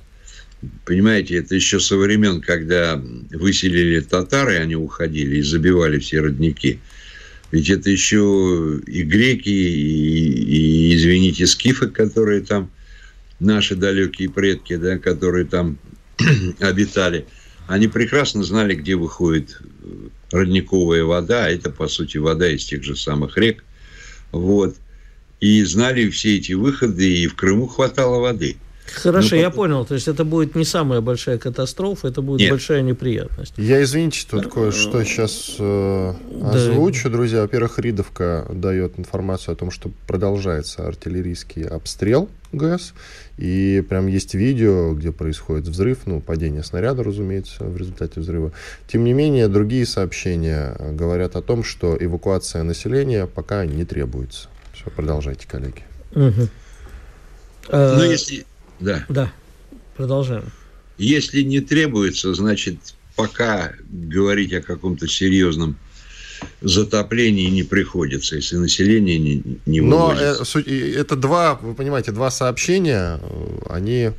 Понимаете, 0.85 1.37
это 1.37 1.55
еще 1.55 1.79
со 1.79 1.97
времен, 1.97 2.41
когда 2.41 3.01
выселили 3.31 3.99
татары, 3.99 4.57
они 4.57 4.75
уходили 4.75 5.37
и 5.37 5.41
забивали 5.41 5.99
все 5.99 6.21
родники. 6.21 6.79
Ведь 7.51 7.69
это 7.69 7.89
еще 7.89 8.79
и 8.87 9.03
греки, 9.03 9.49
и, 9.49 10.91
и 10.91 10.95
извините, 10.95 11.45
скифы, 11.47 11.87
которые 11.87 12.41
там, 12.41 12.71
наши 13.39 13.75
далекие 13.75 14.29
предки, 14.29 14.77
да, 14.77 14.97
которые 14.97 15.45
там 15.45 15.77
обитали, 16.59 17.25
они 17.67 17.87
прекрасно 17.87 18.43
знали, 18.43 18.75
где 18.75 18.95
выходит 18.95 19.59
родниковая 20.31 21.03
вода, 21.03 21.45
а 21.45 21.49
это, 21.49 21.69
по 21.69 21.87
сути, 21.87 22.17
вода 22.17 22.49
из 22.49 22.65
тех 22.65 22.83
же 22.83 22.95
самых 22.95 23.37
рек. 23.37 23.63
Вот. 24.31 24.75
И 25.41 25.63
знали 25.63 26.09
все 26.09 26.37
эти 26.37 26.53
выходы, 26.53 27.17
и 27.17 27.27
в 27.27 27.35
Крыму 27.35 27.67
хватало 27.67 28.19
воды. 28.19 28.55
Хорошо, 28.93 29.35
Но 29.35 29.41
я 29.41 29.49
понял. 29.49 29.85
То 29.85 29.95
есть 29.95 30.07
это 30.07 30.25
будет 30.25 30.55
не 30.55 30.65
самая 30.65 31.01
большая 31.01 31.37
катастрофа, 31.37 32.07
это 32.07 32.21
будет 32.21 32.41
Нет. 32.41 32.51
большая 32.51 32.81
неприятность. 32.81 33.53
Я, 33.57 33.81
извините, 33.83 34.25
тут 34.29 34.51
кое-что 34.51 35.03
сейчас 35.03 35.55
э, 35.59 36.13
озвучу, 36.43 37.09
да. 37.09 37.09
друзья. 37.09 37.41
Во-первых, 37.41 37.79
Ридовка 37.79 38.45
дает 38.51 38.99
информацию 38.99 39.53
о 39.53 39.55
том, 39.55 39.71
что 39.71 39.91
продолжается 40.07 40.87
артиллерийский 40.87 41.63
обстрел 41.63 42.29
ГЭС. 42.51 42.93
И 43.37 43.83
прям 43.87 44.07
есть 44.07 44.33
видео, 44.33 44.93
где 44.93 45.11
происходит 45.11 45.67
взрыв, 45.67 45.99
ну, 46.05 46.19
падение 46.19 46.63
снаряда, 46.63 47.03
разумеется, 47.03 47.63
в 47.63 47.77
результате 47.77 48.19
взрыва. 48.19 48.51
Тем 48.87 49.03
не 49.03 49.13
менее, 49.13 49.47
другие 49.47 49.85
сообщения 49.85 50.75
говорят 50.91 51.35
о 51.35 51.41
том, 51.41 51.63
что 51.63 51.97
эвакуация 51.99 52.63
населения 52.63 53.25
пока 53.25 53.65
не 53.65 53.85
требуется. 53.85 54.49
Все, 54.73 54.91
продолжайте, 54.91 55.47
коллеги. 55.47 55.83
Угу. 56.13 56.49
Ну, 57.71 58.03
если 58.03 58.45
да. 58.81 59.05
Да. 59.09 59.31
Продолжаем. 59.95 60.45
Если 60.97 61.41
не 61.41 61.61
требуется, 61.61 62.33
значит, 62.33 62.77
пока 63.15 63.73
говорить 63.89 64.53
о 64.53 64.61
каком-то 64.61 65.07
серьезном 65.07 65.77
затоплении 66.61 67.49
не 67.49 67.63
приходится, 67.63 68.35
если 68.35 68.57
население 68.57 69.19
не, 69.19 69.43
не 69.65 69.81
Но 69.81 70.13
э, 70.13 70.93
это 70.95 71.15
два, 71.15 71.55
вы 71.55 71.75
понимаете, 71.75 72.11
два 72.11 72.31
сообщения, 72.31 73.19
э, 73.21 73.59
они 73.69 74.11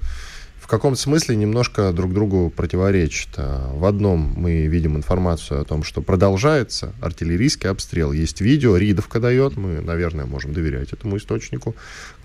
каком-то 0.73 0.99
смысле 0.99 1.37
немножко 1.37 1.93
друг 1.93 2.15
другу 2.15 2.49
противоречат. 2.49 3.29
А, 3.37 3.75
в 3.75 3.85
одном 3.85 4.33
мы 4.39 4.67
видим 4.69 4.97
информацию 4.97 5.61
о 5.61 5.65
том, 5.67 5.85
что 5.85 6.01
продолжается 6.01 6.95
артиллерийский 7.03 7.69
обстрел. 7.69 8.11
Есть 8.11 8.41
видео, 8.41 8.79
Ридовка 8.79 9.21
дает, 9.21 9.59
мы, 9.59 9.83
наверное, 9.83 10.25
можем 10.25 10.55
доверять 10.55 10.95
этому 10.95 11.19
источнику. 11.19 11.77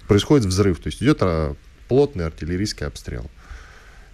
Происходит 0.08 0.46
взрыв, 0.46 0.80
то 0.80 0.88
есть 0.88 1.04
идет 1.04 1.18
а, 1.20 1.56
плотный 1.88 2.26
артиллерийский 2.26 2.86
обстрел. 2.86 3.30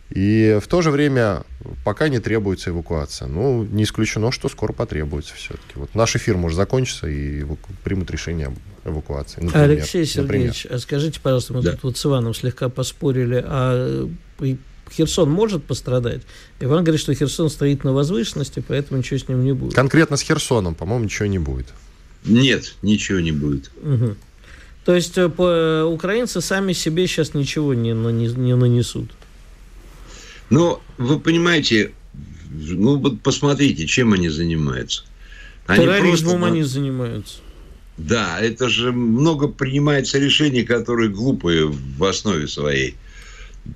И 0.09 0.59
в 0.61 0.67
то 0.67 0.81
же 0.81 0.91
время 0.91 1.43
пока 1.83 2.07
не 2.07 2.19
требуется 2.19 2.69
эвакуация. 2.69 3.27
Ну, 3.27 3.63
не 3.63 3.83
исключено, 3.83 4.31
что 4.31 4.47
скоро 4.47 4.71
потребуется 4.71 5.33
все-таки. 5.33 5.73
Вот 5.75 5.95
наш 5.95 6.15
эфир 6.15 6.37
может 6.37 6.55
закончиться 6.55 7.07
и 7.07 7.43
примут 7.83 8.11
решение 8.11 8.47
об 8.47 8.55
эвакуации. 8.85 9.41
Например, 9.41 9.69
Алексей 9.69 10.05
Сергеевич, 10.05 10.65
например. 10.65 10.77
а 10.77 10.79
скажите, 10.79 11.19
пожалуйста, 11.19 11.53
мы 11.53 11.61
да. 11.63 11.71
тут 11.71 11.83
вот 11.83 11.97
с 11.97 12.05
Иваном 12.05 12.33
слегка 12.35 12.69
поспорили, 12.69 13.43
а 13.43 14.07
Херсон 14.91 15.31
может 15.31 15.63
пострадать? 15.63 16.21
Иван 16.59 16.83
говорит, 16.83 17.01
что 17.01 17.13
Херсон 17.15 17.49
стоит 17.49 17.83
на 17.83 17.93
возвышенности, 17.93 18.63
поэтому 18.65 18.99
ничего 18.99 19.17
с 19.19 19.27
ним 19.27 19.43
не 19.43 19.53
будет. 19.53 19.73
Конкретно 19.73 20.17
с 20.17 20.21
Херсоном, 20.21 20.75
по-моему, 20.75 21.05
ничего 21.05 21.25
не 21.25 21.39
будет. 21.39 21.67
Нет, 22.25 22.75
ничего 22.81 23.19
не 23.19 23.31
будет. 23.31 23.71
Угу. 23.81 24.15
То 24.85 24.95
есть 24.95 25.17
э, 25.17 25.29
по, 25.29 25.49
э, 25.49 25.83
украинцы 25.83 26.41
сами 26.41 26.73
себе 26.73 27.07
сейчас 27.07 27.33
ничего 27.33 27.73
не, 27.73 27.91
не, 27.91 28.27
не 28.27 28.55
нанесут? 28.55 29.11
Ну, 30.49 30.79
вы 30.97 31.19
понимаете, 31.19 31.93
ну 32.51 32.97
вот 32.97 33.21
посмотрите, 33.21 33.87
чем 33.87 34.13
они 34.13 34.29
занимаются. 34.29 35.03
Они 35.67 35.85
Терроризмом 35.85 36.39
просто... 36.39 36.47
они 36.47 36.63
занимаются. 36.63 37.37
Да, 37.97 38.39
это 38.41 38.69
же 38.69 38.91
много 38.91 39.47
принимается 39.47 40.17
решений, 40.17 40.63
которые 40.63 41.09
глупые 41.09 41.67
в 41.67 42.03
основе 42.03 42.47
своей. 42.47 42.95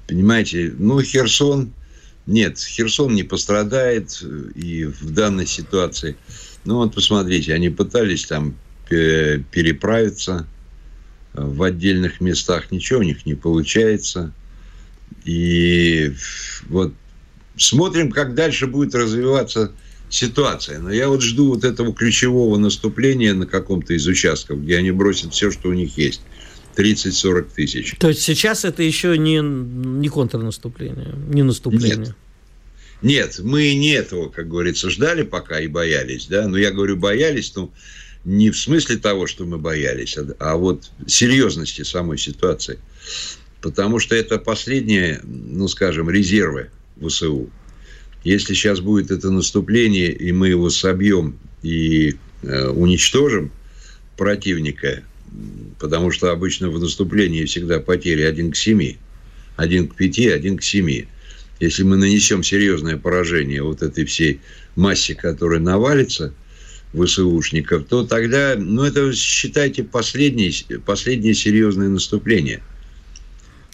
Понимаете, 0.07 0.73
ну, 0.77 1.01
Херсон, 1.01 1.71
нет, 2.25 2.59
Херсон 2.59 3.15
не 3.15 3.23
пострадает 3.23 4.21
и 4.55 4.85
в 4.85 5.11
данной 5.11 5.45
ситуации. 5.45 6.17
Ну, 6.65 6.77
вот 6.77 6.93
посмотрите, 6.93 7.53
они 7.53 7.69
пытались 7.69 8.25
там 8.25 8.55
переправиться 8.89 10.45
в 11.38 11.63
отдельных 11.63 12.19
местах, 12.19 12.71
ничего 12.71 12.99
у 12.99 13.03
них 13.03 13.25
не 13.25 13.35
получается. 13.35 14.33
И 15.23 16.13
вот 16.67 16.93
смотрим, 17.55 18.11
как 18.11 18.33
дальше 18.33 18.67
будет 18.67 18.95
развиваться 18.95 19.71
ситуация. 20.09 20.79
Но 20.79 20.91
я 20.91 21.09
вот 21.09 21.21
жду 21.21 21.49
вот 21.49 21.63
этого 21.63 21.93
ключевого 21.93 22.57
наступления 22.57 23.33
на 23.33 23.45
каком-то 23.45 23.93
из 23.93 24.07
участков, 24.07 24.63
где 24.63 24.77
они 24.77 24.91
бросят 24.91 25.33
все, 25.33 25.51
что 25.51 25.69
у 25.69 25.73
них 25.73 25.97
есть. 25.97 26.21
30-40 26.75 27.47
тысяч. 27.55 27.95
То 27.99 28.09
есть 28.09 28.21
сейчас 28.21 28.63
это 28.63 28.83
еще 28.83 29.17
не, 29.17 29.39
не 29.39 30.09
контрнаступление, 30.09 31.15
не 31.27 31.41
наступление? 31.41 31.97
Нет. 31.97 32.15
Нет, 33.01 33.39
мы 33.43 33.73
не 33.75 33.91
этого, 33.91 34.29
как 34.29 34.47
говорится, 34.47 34.89
ждали 34.89 35.23
пока 35.23 35.59
и 35.59 35.67
боялись, 35.67 36.27
да, 36.27 36.47
но 36.47 36.57
я 36.57 36.71
говорю 36.71 36.97
боялись, 36.97 37.53
ну, 37.55 37.71
не 38.28 38.51
в 38.51 38.57
смысле 38.57 38.97
того, 38.97 39.25
что 39.25 39.45
мы 39.45 39.57
боялись, 39.57 40.17
а, 40.17 40.28
а 40.39 40.57
вот 40.57 40.91
серьезности 41.07 41.84
самой 41.84 42.17
ситуации. 42.17 42.78
Потому 43.61 43.99
что 43.99 44.15
это 44.15 44.38
последние, 44.38 45.21
ну, 45.23 45.69
скажем, 45.69 46.09
резервы 46.09 46.69
ВСУ. 47.01 47.49
Если 48.25 48.53
сейчас 48.53 48.82
будет 48.82 49.11
это 49.11 49.32
наступление, 49.32 50.11
и 50.11 50.34
мы 50.34 50.49
его 50.49 50.69
собьем 50.69 51.39
и 51.63 52.15
э, 52.43 52.67
уничтожим 52.67 53.49
противника, 54.17 55.03
потому 55.80 56.11
что 56.11 56.30
обычно 56.30 56.69
в 56.69 56.82
наступлении 56.82 57.45
всегда 57.45 57.80
потери 57.80 58.23
один 58.23 58.51
к 58.51 58.57
семи, 58.57 58.97
один 59.55 59.88
к 59.88 59.95
пяти, 59.95 60.28
один 60.28 60.57
к 60.57 60.63
семи. 60.63 61.07
Если 61.61 61.84
мы 61.84 61.95
нанесем 61.95 62.43
серьезное 62.43 62.97
поражение 62.97 63.63
вот 63.63 63.82
этой 63.82 64.03
всей 64.03 64.41
массе, 64.75 65.15
которая 65.15 65.61
навалится 65.61 66.34
ВСУшников, 67.05 67.85
то 67.85 68.03
тогда, 68.03 68.55
ну, 68.57 68.83
это, 68.83 69.13
считайте, 69.13 69.83
последнее, 69.83 70.51
последнее 70.85 71.33
серьезное 71.33 71.89
наступление– 71.89 72.61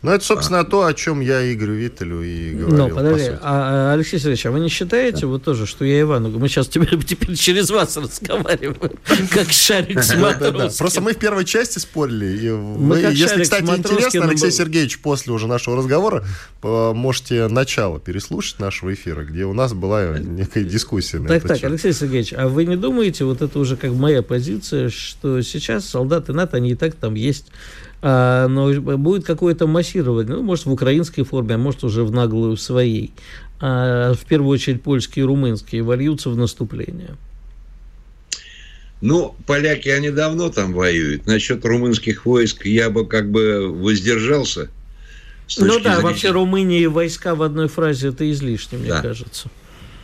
ну, 0.04 0.12
это, 0.12 0.26
собственно, 0.26 0.60
а. 0.60 0.64
то, 0.66 0.86
о 0.86 0.94
чем 0.94 1.22
я 1.22 1.52
Игорю 1.54 1.76
Виттелю 1.76 2.22
и 2.22 2.52
говорил. 2.52 2.90
Ну, 2.90 2.96
подожди, 2.96 3.30
а, 3.42 3.92
а, 3.92 3.94
Алексей 3.94 4.20
Сергеевич, 4.20 4.46
а 4.46 4.52
вы 4.52 4.60
не 4.60 4.68
считаете 4.68 5.22
да. 5.22 5.28
вот 5.28 5.44
тоже, 5.46 5.66
что 5.66 5.86
я 5.86 6.02
Ивану, 6.02 6.30
мы 6.38 6.50
сейчас 6.50 6.68
теперь, 6.68 7.02
теперь 7.06 7.38
через 7.38 7.70
вас 7.70 7.96
разговариваем, 7.96 8.92
как 9.32 9.50
шарик 9.50 10.04
с. 10.04 10.78
Просто 10.78 11.00
мы 11.00 11.14
в 11.14 11.18
первой 11.18 11.46
части 11.46 11.80
спорили, 11.80 12.50
вы, 12.50 12.98
если, 13.14 13.44
кстати, 13.44 13.64
интересно, 13.64 14.26
Алексей 14.26 14.52
Сергеевич, 14.52 15.00
после 15.00 15.32
уже 15.32 15.48
нашего 15.48 15.78
разговора, 15.78 16.26
можете 16.62 17.48
начало 17.48 18.02
переслушать 18.02 18.60
нашего 18.60 18.94
эфира, 18.94 19.24
где 19.24 19.46
у 19.46 19.54
нас 19.54 19.74
была 19.74 20.18
некая 20.20 20.66
дискуссия. 20.66 21.26
Так, 21.26 21.48
так, 21.48 21.64
Алексей 21.64 21.94
Сергеевич, 21.94 22.34
а 22.34 22.50
вы 22.50 22.66
не 22.66 22.76
думаете, 22.76 23.24
вот 23.24 23.42
это 23.42 23.58
уже 23.58 23.78
как 23.78 23.92
моя 23.92 24.22
позиция, 24.22 24.90
что 24.90 25.42
сейчас 25.42 25.86
солдаты 25.86 26.34
НАТО, 26.34 26.58
они 26.58 26.72
и 26.72 26.76
так 26.76 26.94
там 26.96 27.14
есть 27.14 27.46
но 28.04 28.74
будет 28.98 29.26
какое-то 29.26 29.66
массирование, 29.66 30.36
ну, 30.36 30.44
может, 30.44 30.66
в 30.66 30.72
украинской 30.74 31.24
форме, 31.24 31.56
а 31.56 31.58
может, 31.58 31.86
уже 31.86 32.04
в 32.04 32.12
наглую 32.12 32.58
своей. 32.58 33.14
А, 33.62 34.14
в 34.14 34.26
первую 34.26 34.50
очередь, 34.50 34.82
польские 34.82 35.24
и 35.24 35.26
румынские 35.26 35.84
вольются 35.84 36.30
в 36.30 36.36
наступление. 36.36 37.16
Ну, 39.00 39.36
поляки, 39.46 39.88
они 39.88 40.10
давно 40.10 40.50
там 40.50 40.74
воюют. 40.74 41.28
Насчет 41.28 41.64
румынских 41.64 42.26
войск 42.26 42.66
я 42.66 42.90
бы 42.90 43.08
как 43.08 43.32
бы 43.32 43.70
воздержался. 43.70 44.70
Ну 45.58 45.80
да, 45.80 45.96
зрения... 45.96 46.00
вообще 46.02 46.32
Румыния 46.32 46.82
и 46.82 46.88
войска 46.88 47.36
в 47.36 47.42
одной 47.42 47.70
фразе 47.70 48.10
это 48.10 48.30
излишне, 48.30 48.80
мне 48.80 48.90
да. 48.90 49.02
кажется. 49.02 49.50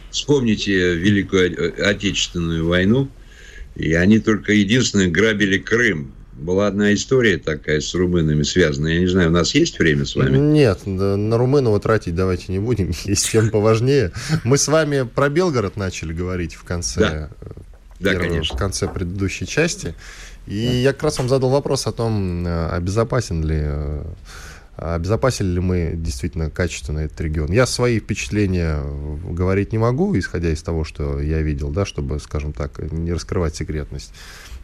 Вспомните 0.09 0.95
Великую 0.95 1.85
Отечественную 1.85 2.65
войну, 2.65 3.09
и 3.75 3.93
они 3.93 4.19
только 4.19 4.53
единственное 4.53 5.09
грабили 5.09 5.57
Крым 5.57 6.13
была 6.39 6.67
одна 6.67 6.93
история 6.93 7.37
такая 7.37 7.81
с 7.81 7.93
румынами 7.93 8.43
связанная. 8.43 8.93
Я 8.93 8.99
не 9.01 9.07
знаю, 9.07 9.29
у 9.29 9.33
нас 9.33 9.53
есть 9.55 9.77
время 9.79 10.05
с 10.05 10.15
вами? 10.15 10.37
Нет, 10.37 10.85
на 10.85 11.37
Румынова 11.37 11.79
тратить 11.79 12.15
давайте 12.15 12.51
не 12.51 12.59
будем. 12.59 12.91
Есть 13.05 13.31
тем 13.31 13.49
поважнее. 13.49 14.11
Мы 14.43 14.57
с 14.57 14.67
вами 14.67 15.03
про 15.03 15.29
Белгород 15.29 15.77
начали 15.77 16.13
говорить 16.13 16.55
в 16.55 16.63
конце, 16.63 16.99
да. 16.99 17.29
Да, 17.99 18.11
первого, 18.15 18.43
в 18.43 18.57
конце 18.57 18.87
предыдущей 18.87 19.45
части. 19.45 19.93
И 20.47 20.65
да. 20.65 20.73
я 20.73 20.93
как 20.93 21.03
раз 21.03 21.17
вам 21.19 21.29
задал 21.29 21.49
вопрос 21.49 21.85
о 21.85 21.91
том, 21.91 22.45
обезопасен 22.47 23.43
ли 23.43 23.65
обезопасили 24.79 25.47
ли 25.47 25.59
мы 25.59 25.91
действительно 25.93 26.49
качественно 26.49 26.99
этот 26.99 27.19
регион. 27.19 27.51
Я 27.51 27.65
свои 27.65 27.99
впечатления 27.99 28.81
говорить 29.29 29.73
не 29.73 29.77
могу, 29.77 30.17
исходя 30.17 30.51
из 30.51 30.63
того, 30.63 30.85
что 30.85 31.19
я 31.19 31.41
видел, 31.41 31.69
да, 31.69 31.85
чтобы, 31.85 32.19
скажем 32.19 32.53
так, 32.53 32.79
не 32.91 33.11
раскрывать 33.11 33.55
секретность. 33.55 34.13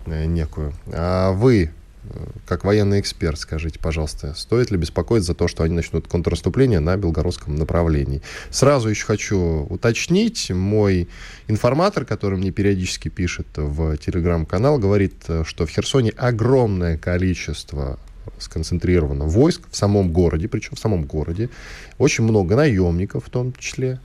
Э, 0.06 0.26
некую. 0.26 0.74
А 0.92 1.32
вы, 1.32 1.72
э, 2.04 2.26
как 2.46 2.64
военный 2.64 3.00
эксперт, 3.00 3.40
скажите, 3.40 3.80
пожалуйста, 3.80 4.34
стоит 4.36 4.72
ли 4.72 4.78
беспокоиться 4.78 5.28
за 5.28 5.36
то, 5.36 5.48
что 5.48 5.64
они 5.64 5.74
начнут 5.74 6.08
контрнаступление 6.08 6.80
на 6.80 6.96
белгородском 6.98 7.56
направлении? 7.56 8.22
Сразу 8.50 8.90
еще 8.90 9.06
хочу 9.06 9.66
уточнить, 9.70 10.52
мой 10.52 11.08
информатор, 11.48 12.06
который 12.06 12.38
мне 12.38 12.52
периодически 12.52 13.10
пишет 13.10 13.48
в 13.56 13.98
телеграм-канал, 13.98 14.78
говорит, 14.78 15.16
э, 15.28 15.44
что 15.46 15.66
в 15.66 15.70
Херсоне 15.70 16.12
огромное 16.12 16.98
количество 16.98 18.00
сконцентрировано 18.40 19.26
войск 19.26 19.62
в 19.70 19.76
самом 19.76 20.12
городе, 20.12 20.48
причем 20.48 20.76
в 20.76 20.80
самом 20.80 21.06
городе, 21.06 21.50
очень 21.98 22.24
много 22.24 22.56
наемников 22.56 23.26
в 23.26 23.30
том 23.30 23.54
числе, 23.54 24.00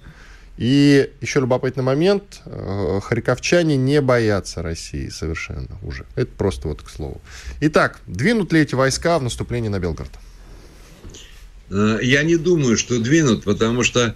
и 0.61 1.09
еще 1.23 1.41
любопытный 1.41 1.83
момент. 1.83 2.43
Э, 2.45 3.01
харьковчане 3.03 3.79
не 3.79 4.03
боятся 4.03 4.61
России 4.61 5.09
совершенно 5.09 5.79
уже. 5.83 6.05
Это 6.17 6.31
просто 6.37 6.69
вот 6.69 6.83
к 6.83 6.91
слову. 6.91 7.23
Итак, 7.63 8.01
двинут 8.07 8.53
ли 8.53 8.61
эти 8.61 8.75
войска 8.75 9.19
в 9.19 9.23
наступление 9.23 9.71
на 9.71 9.81
Белгород? 9.81 10.11
Э, 11.71 11.99
я 12.03 12.23
не 12.25 12.37
думаю, 12.37 12.77
что 12.77 13.01
двинут, 13.01 13.45
потому 13.45 13.83
что 13.83 14.15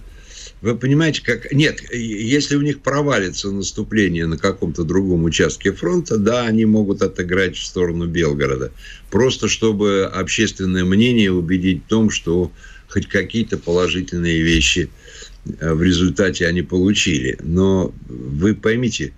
вы 0.61 0.77
понимаете, 0.77 1.23
как... 1.23 1.51
Нет, 1.51 1.81
если 1.91 2.57
у 2.57 2.61
них 2.61 2.81
провалится 2.81 3.49
наступление 3.49 4.27
на 4.27 4.37
каком-то 4.37 4.83
другом 4.83 5.23
участке 5.23 5.71
фронта, 5.71 6.17
да, 6.17 6.43
они 6.43 6.65
могут 6.65 7.01
отыграть 7.01 7.55
в 7.55 7.65
сторону 7.65 8.05
Белгорода. 8.05 8.71
Просто 9.09 9.47
чтобы 9.47 10.03
общественное 10.03 10.85
мнение 10.85 11.31
убедить 11.31 11.85
в 11.85 11.87
том, 11.87 12.11
что 12.11 12.51
хоть 12.87 13.07
какие-то 13.07 13.57
положительные 13.57 14.43
вещи– 14.43 14.91
в 15.45 15.83
результате 15.83 16.47
они 16.47 16.61
получили. 16.61 17.37
Но 17.41 17.93
вы 18.07 18.55
поймите, 18.55 19.13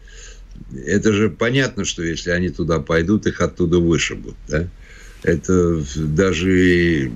это 0.86 1.14
же 1.14 1.30
понятно, 1.30 1.86
что 1.86 2.04
если 2.04 2.32
они 2.32 2.50
туда 2.50 2.80
пойдут, 2.80 3.28
их 3.28 3.42
оттуда 3.42 3.80
вышибут. 3.80 4.36
Да? 4.48 4.68
Это 5.24 5.84
даже 5.96 7.12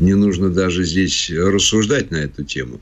не 0.00 0.14
нужно 0.14 0.50
даже 0.50 0.84
здесь 0.84 1.30
рассуждать 1.30 2.10
на 2.10 2.16
эту 2.16 2.44
тему. 2.44 2.80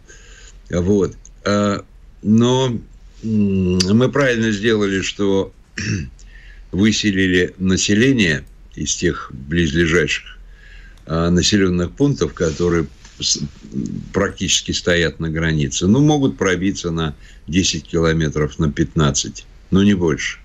Вот. 0.71 1.17
А, 1.45 1.85
но 2.23 2.79
мы 3.23 4.11
правильно 4.11 4.53
сделали, 4.53 5.01
что 5.01 5.53
выселили 6.73 7.55
население 7.59 8.45
из 8.75 8.95
тех 8.95 9.33
близлежащих 9.33 10.39
а, 11.07 11.31
населенных 11.31 11.93
пунктов, 11.93 12.35
которые 12.35 12.87
практически 14.13 14.73
стоят 14.73 15.21
на 15.21 15.31
границе. 15.31 15.87
Ну, 15.87 16.01
могут 16.01 16.37
пробиться 16.37 16.91
на 16.91 17.15
10 17.47 17.85
километров, 17.85 18.59
на 18.59 18.71
15, 18.71 19.45
но 19.71 19.83
не 19.83 19.95
больше. 19.95 20.39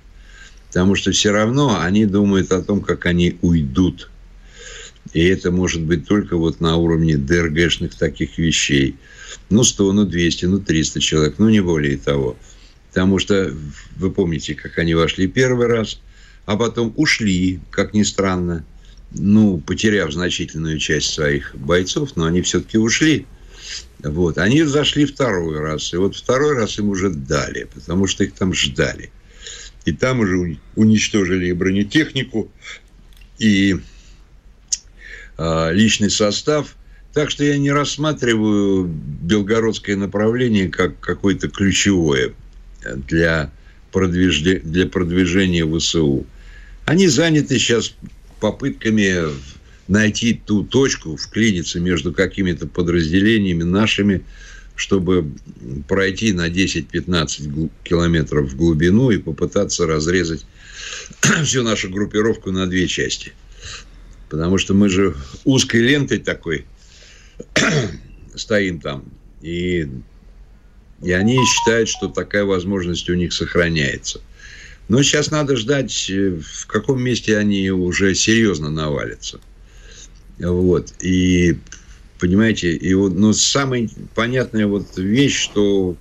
Потому 0.67 0.95
что 0.95 1.11
все 1.11 1.31
равно 1.31 1.79
они 1.79 2.05
думают 2.05 2.51
о 2.51 2.61
том, 2.61 2.81
как 2.81 3.05
они 3.05 3.37
уйдут. 3.41 4.09
И 5.13 5.23
это 5.23 5.51
может 5.51 5.81
быть 5.81 6.07
только 6.07 6.37
вот 6.37 6.59
на 6.61 6.77
уровне 6.77 7.17
ДРГшных 7.17 7.93
таких 7.95 8.37
вещей. 8.37 8.95
Ну, 9.49 9.63
100, 9.63 9.93
ну, 9.93 10.05
200, 10.05 10.45
ну, 10.45 10.59
300 10.59 10.99
человек, 10.99 11.35
ну, 11.37 11.49
не 11.49 11.61
более 11.61 11.97
того. 11.97 12.37
Потому 12.89 13.19
что 13.19 13.53
вы 13.95 14.11
помните, 14.11 14.55
как 14.55 14.77
они 14.79 14.95
вошли 14.95 15.27
первый 15.27 15.67
раз, 15.67 15.99
а 16.45 16.57
потом 16.57 16.93
ушли, 16.95 17.59
как 17.69 17.93
ни 17.93 18.03
странно, 18.03 18.65
ну, 19.13 19.59
потеряв 19.59 20.11
значительную 20.11 20.79
часть 20.79 21.13
своих 21.13 21.55
бойцов, 21.55 22.15
но 22.15 22.25
они 22.25 22.41
все-таки 22.41 22.77
ушли. 22.77 23.25
Вот. 23.99 24.37
Они 24.37 24.63
зашли 24.63 25.05
второй 25.05 25.59
раз. 25.59 25.93
И 25.93 25.97
вот 25.97 26.15
второй 26.15 26.55
раз 26.55 26.77
им 26.79 26.89
уже 26.89 27.09
дали, 27.09 27.67
потому 27.73 28.07
что 28.07 28.23
их 28.23 28.33
там 28.33 28.53
ждали. 28.53 29.11
И 29.85 29.91
там 29.91 30.19
уже 30.19 30.57
уничтожили 30.75 31.47
и 31.47 31.53
бронетехнику, 31.53 32.51
и 33.37 33.77
э, 35.37 35.73
личный 35.73 36.09
состав. 36.09 36.75
Так 37.13 37.29
что 37.29 37.43
я 37.43 37.57
не 37.57 37.71
рассматриваю 37.71 38.85
белгородское 38.85 39.95
направление 39.95 40.69
как 40.69 40.99
какое-то 40.99 41.47
ключевое 41.47 42.33
для 42.83 43.51
продвижения, 43.91 44.59
для 44.59 44.87
продвижения 44.87 45.65
ВСУ. 45.65 46.25
Они 46.85 47.07
заняты 47.07 47.59
сейчас 47.59 47.93
попытками 48.43 49.29
найти 49.87 50.33
ту 50.33 50.65
точку, 50.65 51.15
вклиниться 51.15 51.79
между 51.79 52.11
какими-то 52.11 52.67
подразделениями 52.67 53.63
нашими, 53.63 54.25
чтобы 54.75 55.31
пройти 55.87 56.33
на 56.33 56.49
10-15 56.49 57.69
километров 57.85 58.49
в 58.49 58.57
глубину 58.57 59.11
и 59.11 59.17
попытаться 59.17 59.87
разрезать 59.87 60.45
всю 61.45 61.63
нашу 61.63 61.89
группировку 61.89 62.51
на 62.51 62.67
две 62.67 62.85
части. 62.87 63.31
Потому 64.29 64.57
что 64.57 64.73
мы 64.73 64.89
же 64.89 65.15
узкой 65.45 65.79
лентой 65.79 66.17
такой 66.17 66.65
стоим 68.35 68.81
там. 68.81 69.05
И, 69.41 69.87
и 71.01 71.11
они 71.13 71.37
считают, 71.45 71.87
что 71.87 72.09
такая 72.09 72.43
возможность 72.43 73.09
у 73.09 73.13
них 73.13 73.31
сохраняется– 73.31 74.19
но 74.89 75.01
сейчас 75.01 75.31
надо 75.31 75.55
ждать, 75.55 76.09
э, 76.09 76.39
в 76.41 76.67
каком 76.67 77.01
месте 77.01 77.37
они 77.37 77.69
уже 77.71 78.13
серьезно 78.15 78.69
навалятся. 78.69 79.39
Вот. 80.39 80.93
И, 81.01 81.57
понимаете, 82.19 82.75
и 82.75 82.93
вот, 82.93 83.13
но 83.13 83.33
самая 83.33 83.89
понятная 84.15 84.67
вот 84.67 84.97
вещь, 84.97 85.39
что 85.39 85.95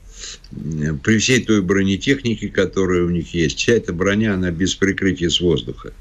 при 1.02 1.18
всей 1.18 1.42
той 1.42 1.62
бронетехнике, 1.62 2.48
которая 2.48 3.04
у 3.04 3.10
них 3.10 3.34
есть, 3.34 3.58
вся 3.58 3.72
эта 3.72 3.92
броня, 3.92 4.34
она 4.34 4.50
без 4.50 4.74
прикрытия 4.74 5.30
с 5.30 5.40
воздуха. 5.40 5.92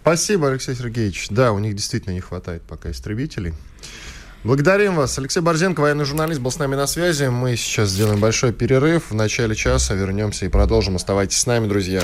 Спасибо, 0.00 0.50
Алексей 0.50 0.74
Сергеевич. 0.74 1.28
Да, 1.30 1.52
у 1.52 1.58
них 1.58 1.76
действительно 1.76 2.12
не 2.12 2.20
хватает 2.20 2.62
пока 2.62 2.90
истребителей. 2.90 3.54
Благодарим 4.44 4.96
вас. 4.96 5.16
Алексей 5.18 5.40
Борзенко, 5.40 5.80
военный 5.80 6.04
журналист, 6.04 6.40
был 6.40 6.50
с 6.50 6.58
нами 6.58 6.74
на 6.74 6.86
связи. 6.86 7.24
Мы 7.26 7.56
сейчас 7.56 7.90
сделаем 7.90 8.18
большой 8.18 8.52
перерыв. 8.52 9.10
В 9.10 9.14
начале 9.14 9.54
часа 9.54 9.94
вернемся 9.94 10.46
и 10.46 10.48
продолжим. 10.48 10.96
Оставайтесь 10.96 11.38
с 11.38 11.46
нами, 11.46 11.68
друзья. 11.68 12.02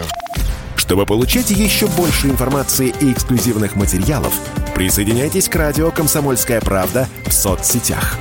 Чтобы 0.76 1.05
получать 1.05 1.51
еще 1.51 1.89
больше 1.89 2.28
информации 2.28 2.95
и 3.01 3.12
эксклюзивных 3.12 3.74
материалов, 3.74 4.32
присоединяйтесь 4.74 5.49
к 5.49 5.57
радио 5.57 5.91
«Комсомольская 5.91 6.61
правда» 6.61 7.09
в 7.26 7.32
соцсетях. 7.32 8.16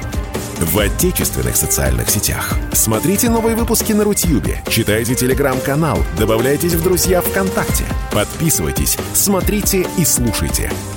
В 0.60 0.80
отечественных 0.80 1.56
социальных 1.56 2.10
сетях. 2.10 2.58
Смотрите 2.74 3.30
новые 3.30 3.56
выпуски 3.56 3.94
на 3.94 4.04
Рутьюбе, 4.04 4.64
читайте 4.68 5.14
телеграм-канал, 5.14 6.00
добавляйтесь 6.18 6.74
в 6.74 6.82
друзья 6.82 7.22
ВКонтакте, 7.22 7.84
подписывайтесь, 8.12 8.98
смотрите 9.14 9.86
и 10.00 10.04
слушайте– 10.04 10.72